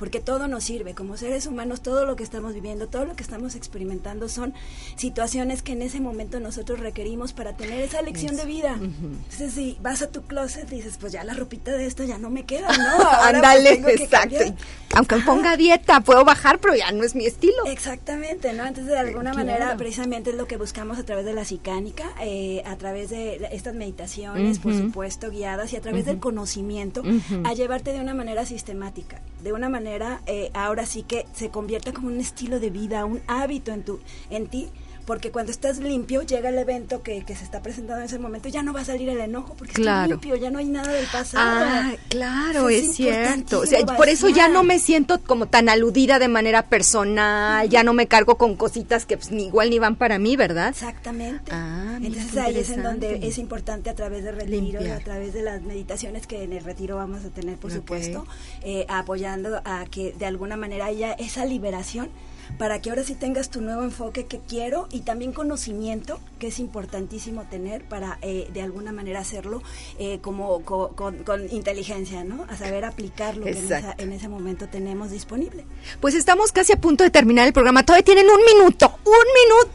Porque 0.00 0.18
todo 0.18 0.48
nos 0.48 0.64
sirve, 0.64 0.94
como 0.94 1.18
seres 1.18 1.46
humanos, 1.46 1.82
todo 1.82 2.06
lo 2.06 2.16
que 2.16 2.22
estamos 2.24 2.54
viviendo, 2.54 2.88
todo 2.88 3.04
lo 3.04 3.14
que 3.16 3.22
estamos 3.22 3.54
experimentando 3.54 4.30
son 4.30 4.54
situaciones 4.96 5.60
que 5.60 5.72
en 5.72 5.82
ese 5.82 6.00
momento 6.00 6.40
nosotros 6.40 6.80
requerimos 6.80 7.34
para 7.34 7.54
tener 7.54 7.80
esa 7.82 8.00
lección 8.00 8.34
de 8.34 8.46
vida. 8.46 8.76
Entonces, 8.80 9.52
si 9.52 9.76
vas 9.82 10.00
a 10.00 10.08
tu 10.10 10.22
closet 10.22 10.72
y 10.72 10.76
dices, 10.76 10.96
pues 10.98 11.12
ya 11.12 11.22
la 11.22 11.34
ropita 11.34 11.72
de 11.72 11.84
esto 11.84 12.02
ya 12.04 12.16
no 12.16 12.30
me 12.30 12.44
queda, 12.44 12.68
¿no? 12.76 12.96
Pues, 13.20 13.34
Ándale, 13.34 13.72
exacto. 13.74 14.36
cambiar. 14.38 14.54
Aunque 14.94 15.16
ponga 15.18 15.56
dieta, 15.58 16.00
puedo 16.00 16.24
bajar, 16.24 16.58
pero 16.60 16.74
ya 16.74 16.90
no 16.92 17.04
es 17.04 17.14
mi 17.14 17.26
estilo. 17.26 17.66
Exactamente, 17.66 18.54
¿no? 18.54 18.62
Entonces, 18.66 18.86
de 18.86 18.98
alguna 18.98 19.32
Claro. 19.32 19.46
manera, 19.46 19.76
precisamente 19.76 20.30
es 20.30 20.36
lo 20.36 20.46
que 20.46 20.56
buscamos 20.56 20.98
a 20.98 21.04
través 21.04 21.26
de 21.26 21.34
la 21.34 21.44
psicánica, 21.44 22.04
eh, 22.22 22.62
a 22.64 22.76
través 22.76 23.10
de 23.10 23.48
estas 23.52 23.74
meditaciones, 23.74 24.58
por 24.58 24.74
supuesto, 24.74 25.30
guiadas, 25.30 25.72
y 25.74 25.76
a 25.76 25.80
través 25.82 26.06
del 26.06 26.18
conocimiento, 26.18 27.02
a 27.44 27.52
llevarte 27.52 27.92
de 27.92 28.00
una 28.00 28.14
manera 28.14 28.46
sistemática, 28.46 29.20
de 29.44 29.52
una 29.52 29.68
manera, 29.68 29.89
eh, 30.26 30.50
ahora 30.54 30.86
sí 30.86 31.02
que 31.02 31.26
se 31.32 31.50
convierta 31.50 31.92
como 31.92 32.08
un 32.08 32.20
estilo 32.20 32.60
de 32.60 32.70
vida, 32.70 33.04
un 33.04 33.22
hábito 33.26 33.72
en, 33.72 33.82
tu, 33.82 34.00
en 34.30 34.46
ti, 34.46 34.68
porque 35.10 35.32
cuando 35.32 35.50
estás 35.50 35.78
limpio, 35.78 36.22
llega 36.22 36.50
el 36.50 36.58
evento 36.58 37.02
que, 37.02 37.24
que 37.24 37.34
se 37.34 37.42
está 37.42 37.60
presentando 37.62 37.98
en 37.98 38.04
ese 38.06 38.20
momento, 38.20 38.46
y 38.46 38.52
ya 38.52 38.62
no 38.62 38.72
va 38.72 38.82
a 38.82 38.84
salir 38.84 39.08
el 39.08 39.18
enojo, 39.18 39.54
porque 39.54 39.72
Claro. 39.72 40.10
limpio, 40.12 40.36
ya 40.36 40.52
no 40.52 40.60
hay 40.60 40.66
nada 40.66 40.92
del 40.92 41.06
pasado. 41.06 41.44
Ah, 41.44 41.92
claro, 42.08 42.68
Es 42.68 42.84
es, 42.84 42.94
cierto. 42.94 43.58
O 43.58 43.66
sea, 43.66 43.84
por 43.84 44.08
eso 44.08 44.28
ya 44.28 44.46
no 44.46 44.62
me 44.62 44.78
siento 44.78 45.20
como 45.20 45.46
tan 45.46 45.68
aludida 45.68 46.20
de 46.20 46.28
manera 46.28 46.66
personal, 46.66 47.68
ya 47.68 47.82
no 47.82 47.92
me 47.92 48.06
cargo 48.06 48.36
con 48.36 48.54
cositas 48.54 49.04
que 49.04 49.16
pues, 49.16 49.32
ni 49.32 49.46
igual 49.46 49.70
ni 49.70 49.80
van 49.80 49.96
para 49.96 50.20
mí, 50.20 50.36
¿verdad? 50.36 50.68
Exactamente. 50.68 51.50
Ah, 51.52 51.98
Entonces 52.00 52.36
ahí 52.36 52.56
es 52.56 52.70
en 52.70 52.84
donde 52.84 53.26
es 53.26 53.38
importante 53.38 53.90
a 53.90 53.96
través 53.96 54.22
de 54.22 54.30
retiros, 54.30 54.86
a 54.86 55.00
través 55.00 55.32
de 55.34 55.42
las 55.42 55.60
meditaciones 55.62 56.28
que 56.28 56.44
en 56.44 56.52
el 56.52 56.62
retiro 56.62 56.94
vamos 56.94 57.24
a 57.24 57.30
tener, 57.30 57.56
por 57.56 57.72
supuesto, 57.72 58.28
eh, 58.62 58.86
apoyando 58.88 59.60
a 59.64 59.86
que 59.90 60.12
de 60.16 60.26
alguna 60.26 60.56
manera 60.56 60.84
haya 60.86 61.14
esa 61.14 61.44
liberación 61.44 62.10
para 62.58 62.80
que 62.80 62.90
ahora 62.90 63.04
sí 63.04 63.14
tengas 63.14 63.50
tu 63.50 63.60
nuevo 63.60 63.82
enfoque 63.82 64.26
que 64.26 64.40
quiero 64.46 64.86
y 64.90 65.00
también 65.00 65.32
conocimiento 65.32 66.20
que 66.38 66.48
es 66.48 66.58
importantísimo 66.58 67.44
tener 67.50 67.84
para 67.84 68.18
eh, 68.22 68.48
de 68.52 68.62
alguna 68.62 68.92
manera 68.92 69.20
hacerlo 69.20 69.62
eh, 69.98 70.18
como 70.22 70.62
co- 70.64 70.90
con, 70.94 71.18
con 71.24 71.50
inteligencia, 71.52 72.24
¿no? 72.24 72.44
A 72.48 72.56
saber 72.56 72.84
aplicar 72.84 73.36
lo 73.36 73.44
que 73.44 73.50
en, 73.52 73.56
esa- 73.58 73.78
Exacto. 73.78 74.02
en 74.02 74.12
ese 74.12 74.28
momento 74.28 74.68
tenemos 74.68 75.10
disponible. 75.10 75.64
Pues 76.00 76.14
estamos 76.14 76.52
casi 76.52 76.72
a 76.72 76.76
punto 76.80 77.04
de 77.04 77.10
terminar 77.10 77.46
el 77.46 77.52
programa. 77.52 77.84
Todavía 77.84 78.04
tienen 78.04 78.26
un 78.28 78.40
minuto, 78.44 78.98
un 79.04 79.12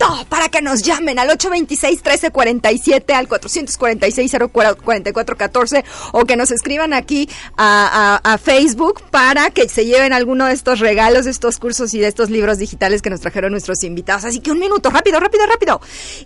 minuto 0.08 0.26
para 0.30 0.50
que 0.50 0.62
nos 0.62 0.82
llamen 0.84 1.20
al 1.20 1.30
826-1347, 1.30 3.14
al 3.14 3.28
446-04414 3.30 5.84
o 6.14 6.26
que 6.26 6.36
nos 6.36 6.52
escriban 6.52 6.94
aquí 6.94 7.30
a, 7.58 8.20
a- 8.24 8.34
a 8.34 8.38
Facebook 8.38 9.02
para 9.12 9.50
que 9.52 9.68
se 9.70 9.86
lleven 9.86 10.14
alguno 10.14 10.46
de 10.46 10.54
estos 10.54 10.80
regalos, 10.80 11.26
de 11.26 11.32
estos 11.32 11.58
cursos 11.58 11.94
y 11.94 12.00
de 12.00 12.08
estos 12.08 12.30
libros 12.30 12.58
digitales 12.66 13.02
que 13.02 13.10
nos 13.10 13.22
trajeron 13.22 13.52
nuestros 13.52 13.84
invitados. 13.84 14.26
Así 14.26 14.40
que 14.40 14.52
un 14.52 14.60
minuto, 14.60 14.90
rápido, 14.90 15.20
rápido, 15.20 15.46
rápido. 15.46 15.82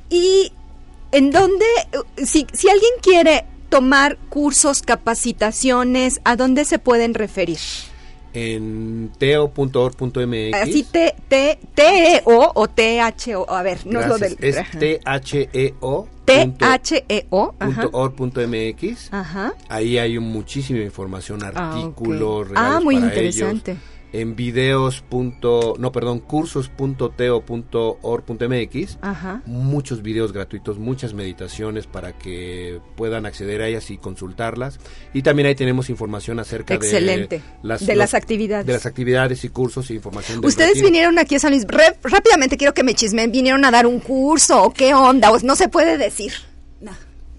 Y 0.10 0.52
en 1.12 1.32
donde, 1.32 1.66
si, 2.18 2.46
si 2.54 2.70
alguien 2.70 2.92
quiere 3.02 3.46
tomar 3.70 4.18
cursos, 4.30 4.82
capacitaciones, 4.82 6.22
¿a 6.24 6.36
dónde 6.36 6.66
se 6.66 6.80
pueden 6.80 7.14
referir? 7.14 7.60
En 8.34 9.12
teo.org.mx. 9.18 10.54
Así 10.54 10.84
T, 10.84 11.16
T, 11.28 11.60
T-E-O 11.74 12.52
o 12.54 12.68
T-H-O. 12.68 13.50
A 13.50 13.64
ver, 13.64 13.80
no 13.88 14.00
es 14.02 14.08
lo 14.08 14.18
del... 14.20 14.38
Es. 14.40 14.56
T-H-E-O. 14.78 16.08
T-H-E-O. 16.26 17.56
Ajá. 17.60 17.82
punto 17.82 17.98
org 17.98 18.16
punto 18.16 18.42
MX. 18.48 19.10
Ajá. 19.14 19.54
Ahí 19.68 19.98
hay 19.98 20.20
muchísima 20.20 20.80
información, 20.80 21.42
Ah, 21.44 21.48
artículos, 21.74 22.44
ok. 22.44 22.48
regalos 22.50 22.76
Ah, 22.76 22.80
muy 22.84 22.96
para 22.96 23.08
interesante. 23.08 23.72
ellos. 23.72 23.84
En 24.12 24.36
videos. 24.36 25.04
punto- 25.08 25.76
no, 25.78 25.92
perdón, 25.92 26.20
cursos.teo.org.mx. 26.20 28.98
Muchos 29.46 30.02
videos 30.02 30.34
gratuitos, 30.34 30.80
muchas 30.80 31.14
meditaciones 31.14 31.88
para 31.88 32.18
que 32.18 32.80
puedan 32.96 33.26
acceder 33.26 33.62
a 33.62 33.68
ellas 33.68 33.90
y 33.92 33.98
consultarlas. 33.98 34.80
Y 35.14 35.22
también 35.22 35.48
ahí 35.48 35.56
tenemos 35.56 35.90
información 35.90 36.40
acerca 36.40 36.74
Excelente. 36.76 37.38
de 37.38 37.44
las, 37.64 37.86
De 37.86 37.96
las 37.96 38.14
actividades. 38.14 38.66
De 38.66 38.74
las 38.74 38.86
actividades 38.86 39.44
y 39.44 39.50
cursos 39.50 39.90
e 39.90 39.94
información. 39.96 40.44
Ustedes 40.44 40.70
retiro. 40.70 40.88
vinieron 40.88 41.20
aquí 41.20 41.36
a 41.36 41.40
San 41.40 41.52
Luis. 41.52 41.66
Re- 41.68 41.98
rápidamente 42.04 42.58
quiero 42.58 42.74
que 42.74 42.84
me 42.84 42.94
chismen. 42.96 43.32
¿Vinieron 43.32 43.64
a 43.66 43.72
dar 43.72 43.86
un 43.88 44.00
curso 44.00 44.64
o 44.64 44.74
qué 44.74 44.94
onda? 44.94 45.32
No 45.44 45.56
se 45.56 45.70
puede 45.70 45.98
decir. 45.98 46.34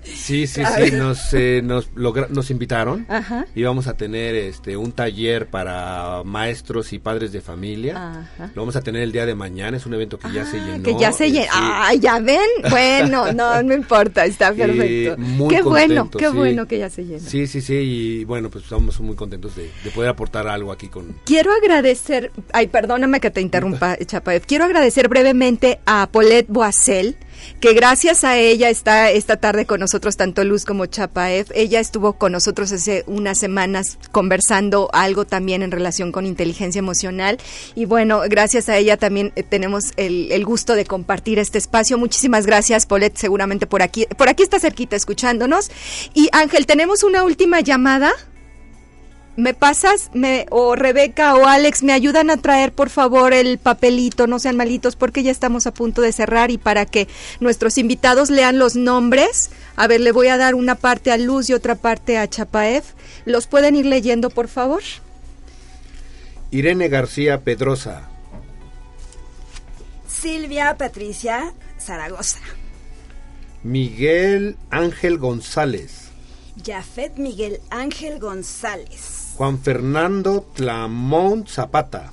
Sí, 0.03 0.47
sí, 0.47 0.63
sí, 0.65 0.93
nos, 0.93 1.33
eh, 1.35 1.61
nos, 1.63 1.93
logra- 1.95 2.29
nos 2.29 2.51
invitaron 2.51 3.05
Ajá. 3.09 3.47
y 3.55 3.63
vamos 3.63 3.87
a 3.87 3.97
tener 3.97 4.35
este 4.35 4.77
un 4.77 4.93
taller 4.93 5.47
para 5.49 6.23
maestros 6.25 6.93
y 6.93 6.99
padres 6.99 7.33
de 7.33 7.41
familia. 7.41 7.97
Ajá. 8.37 8.51
Lo 8.55 8.63
vamos 8.63 8.77
a 8.77 8.81
tener 8.83 9.03
el 9.03 9.13
día 9.13 9.27
de 9.27 9.35
mañana, 9.35 9.77
es 9.77 9.87
un 9.87 9.95
evento 9.95 10.19
que 10.19 10.33
ya 10.33 10.45
se 10.47 10.59
Ah, 10.59 10.67
llenó. 10.67 10.83
Que 10.83 10.97
ya 10.99 11.13
se 11.13 11.27
eh, 11.27 11.31
llenó. 11.33 11.45
sí. 11.53 11.59
Ay, 11.61 11.99
ya 12.01 12.19
ven. 12.19 12.41
Bueno, 12.71 13.33
no, 13.33 13.63
no 13.63 13.75
importa. 13.75 14.25
Está 14.25 14.53
perfecto. 14.53 15.17
muy 15.19 15.55
qué 15.55 15.63
bueno, 15.63 16.11
qué 16.11 16.31
sí. 16.31 16.37
bueno 16.37 16.67
que 16.67 16.79
ya 16.79 16.89
se 16.91 17.05
llenó. 17.05 17.21
Sí, 17.29 17.47
sí, 17.47 17.61
sí, 17.61 17.75
y 17.75 18.25
bueno, 18.25 18.49
pues 18.51 18.65
estamos 18.65 18.99
muy 19.01 19.17
contentos 19.17 19.57
de, 19.57 19.71
de 19.85 19.91
poder 19.91 20.11
aportar 20.11 20.47
algo 20.49 20.73
aquí 20.73 20.89
con... 20.89 21.15
Quiero 21.25 21.53
agradecer, 21.53 22.31
ay, 22.53 22.69
perdóname 22.69 23.21
que 23.21 23.31
te 23.31 23.41
interrumpa, 23.41 23.97
Chapaev. 23.99 24.47
Quiero 24.47 24.65
agradecer 24.65 25.09
brevemente 25.09 25.81
a 25.87 26.09
Paulette 26.11 26.47
Boisel, 26.49 27.17
que 27.61 27.75
gracias 27.75 28.25
a 28.25 28.39
ella 28.39 28.71
está 28.71 29.11
esta 29.11 29.37
tarde 29.37 29.67
con 29.67 29.81
nosotros 29.81 30.17
tanto 30.17 30.43
Luz 30.45 30.65
como 30.65 30.87
Chapaev. 30.87 31.47
Ella 31.55 31.79
estuvo 31.79 32.15
con 32.15 32.33
nosotros 32.33 32.73
hace 32.73 33.05
unas 33.07 33.39
semanas 33.39 33.99
conversando 34.13 34.89
algo 34.95 35.27
también 35.27 35.63
en 35.63 35.71
relación 35.71 36.11
con 36.11 36.25
inteligencia 36.25 36.79
emocional. 36.79 37.39
Y 37.75 37.85
bueno, 37.85 38.23
gracias 38.29 38.71
a 38.71 38.79
ella 38.79 38.97
también 38.97 39.33
eh, 39.37 39.43
tenemos 39.43 39.93
el, 39.97 40.33
el 40.33 40.45
gusto 40.47 40.75
de 40.75 40.87
compartir 40.87 41.39
este 41.39 41.59
espacio. 41.59 41.99
Muchísimas 41.99 42.47
gracias, 42.47 42.87
Paulette, 42.87 43.19
seguramente 43.19 43.67
por 43.67 43.83
aquí, 43.83 44.07
por 44.17 44.31
aquí 44.31 44.43
está 44.43 44.59
cerquita 44.59 44.97
escuchándonos. 44.97 45.71
Y 46.15 46.31
Ángel, 46.33 46.65
tenemos 46.65 47.03
una 47.03 47.25
última 47.25 47.61
llamada. 47.61 48.13
¿Me 49.37 49.55
pasas? 49.55 50.11
Me, 50.13 50.47
o 50.51 50.75
Rebeca 50.75 51.35
o 51.37 51.47
Alex, 51.47 51.83
¿me 51.83 51.93
ayudan 51.93 52.31
a 52.31 52.37
traer 52.37 52.73
por 52.73 52.91
favor 52.91 53.33
el 53.33 53.59
papelito? 53.59 54.27
No 54.27 54.39
sean 54.39 54.57
malitos 54.57 54.97
porque 54.97 55.23
ya 55.23 55.31
estamos 55.31 55.67
a 55.67 55.73
punto 55.73 56.03
de 56.03 56.13
cerrar 56.13 56.51
y 56.51 56.59
para 56.59 56.85
que 56.85 57.09
nuestros 57.39 57.79
invitados 57.79 58.29
lean 58.29 58.59
los 58.59 58.75
nombres. 58.77 59.51
A 59.77 59.87
ver, 59.87 60.01
le 60.01 60.13
voy 60.13 60.29
a 60.29 60.37
dar 60.37 60.55
una 60.55 60.75
parte 60.75 61.13
a 61.13 61.17
Luz 61.17 61.49
y 61.49 61.55
otra 61.55 61.77
parte 61.77 62.19
a 62.19 62.29
Chapaev. 62.29 62.83
¿Los 63.25 63.47
pueden 63.47 63.77
ir 63.77 63.87
leyendo 63.87 64.31
por 64.31 64.49
favor? 64.49 64.83
Irene 66.51 66.89
García 66.89 67.41
Pedrosa, 67.43 68.11
Silvia 70.09 70.77
Patricia 70.77 71.55
Zaragoza. 71.79 72.41
Miguel 73.63 74.57
Ángel 74.71 75.19
González, 75.19 76.09
Jafet 76.63 77.17
Miguel 77.17 77.61
Ángel 77.71 78.19
González. 78.19 79.20
Juan 79.37 79.59
Fernando 79.59 80.47
Tlamont 80.55 81.49
Zapata, 81.49 82.13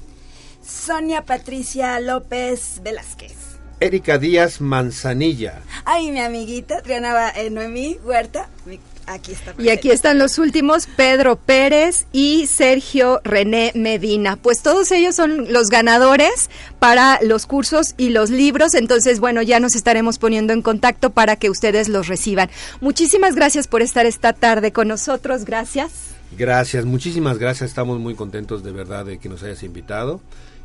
Sonia 0.66 1.24
Patricia 1.24 2.00
López 2.00 2.82
Velázquez. 2.84 3.34
Erika 3.80 4.18
Díaz 4.18 4.60
Manzanilla, 4.60 5.62
Ay, 5.86 6.12
mi 6.12 6.20
amiguita 6.20 6.82
Triana 6.82 7.30
eh, 7.36 7.50
Noemí 7.50 7.98
Huerta. 8.04 8.50
mi- 8.66 8.80
Aquí 9.10 9.32
está. 9.32 9.54
Y 9.58 9.70
aquí 9.70 9.90
están 9.92 10.20
los 10.20 10.38
últimos, 10.38 10.86
Pedro 10.98 11.38
Pérez 11.38 12.08
y 12.12 12.46
Sergio 12.48 13.22
René 13.24 13.72
Medina. 13.74 14.36
Pues 14.36 14.62
todos 14.62 14.92
ellos 14.92 15.16
son 15.16 15.54
los 15.54 15.70
ganadores 15.70 16.50
para 16.80 17.18
los 17.22 17.46
cursos 17.46 17.94
y 17.96 18.10
los 18.10 18.30
libros. 18.32 18.74
Entonces, 18.74 19.22
bueno, 19.22 19.42
ya 19.42 19.62
nos 19.62 19.76
estaremos 19.76 20.18
poniendo 20.20 20.52
en 20.52 20.62
contacto 20.62 21.12
para 21.12 21.38
que 21.38 21.50
ustedes 21.50 21.88
los 21.88 22.10
reciban. 22.10 22.50
Muchísimas 22.82 23.36
gracias 23.36 23.68
por 23.70 23.82
estar 23.82 24.06
esta 24.06 24.34
tarde 24.34 24.74
con 24.74 24.90
nosotros. 24.90 25.46
Gracias. 25.46 25.92
Gracias, 26.36 26.86
muchísimas 26.86 27.38
gracias. 27.38 27.70
Estamos 27.70 28.00
muy 28.00 28.16
contentos 28.16 28.64
de 28.64 28.72
verdad 28.72 29.06
de 29.06 29.18
que 29.18 29.30
nos 29.30 29.44
hayas 29.44 29.64
invitado. 29.64 30.22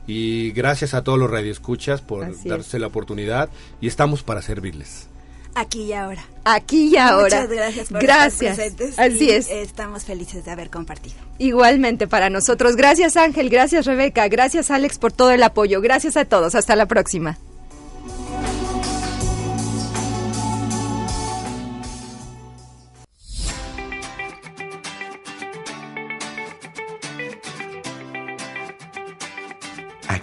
Y 0.07 0.51
gracias 0.51 0.95
a 0.95 1.05
todos 1.05 1.19
los 1.19 1.31
radioescuchas 1.31 2.01
por 2.01 2.27
darse 2.45 2.79
la 2.79 2.89
oportunidad 2.89 3.49
y 3.81 3.87
estamos 3.87 4.23
para 4.23 4.43
servirles. 4.43 5.07
Aquí 5.55 5.83
y 5.83 5.93
ahora. 5.93 6.25
Aquí 6.45 6.89
y 6.89 6.97
ahora. 6.97 7.43
Muchas 7.43 7.51
gracias 7.51 7.89
por 7.89 8.03
gracias. 8.03 8.59
estar 8.59 8.77
presentes. 8.77 8.99
Así 8.99 9.27
y 9.27 9.31
es. 9.31 9.51
Estamos 9.51 10.05
felices 10.05 10.45
de 10.45 10.51
haber 10.51 10.71
compartido. 10.71 11.17
Igualmente 11.39 12.09
para 12.09 12.31
nosotros. 12.31 12.75
Gracias 12.75 13.17
Ángel, 13.17 13.51
gracias 13.51 13.85
Rebeca, 13.85 14.27
gracias 14.29 14.71
Alex 14.71 14.99
por 14.99 15.13
todo 15.13 15.31
el 15.31 15.43
apoyo. 15.43 15.81
Gracias 15.81 16.17
a 16.17 16.25
todos. 16.25 16.55
Hasta 16.55 16.75
la 16.75 16.87
próxima. 16.87 17.39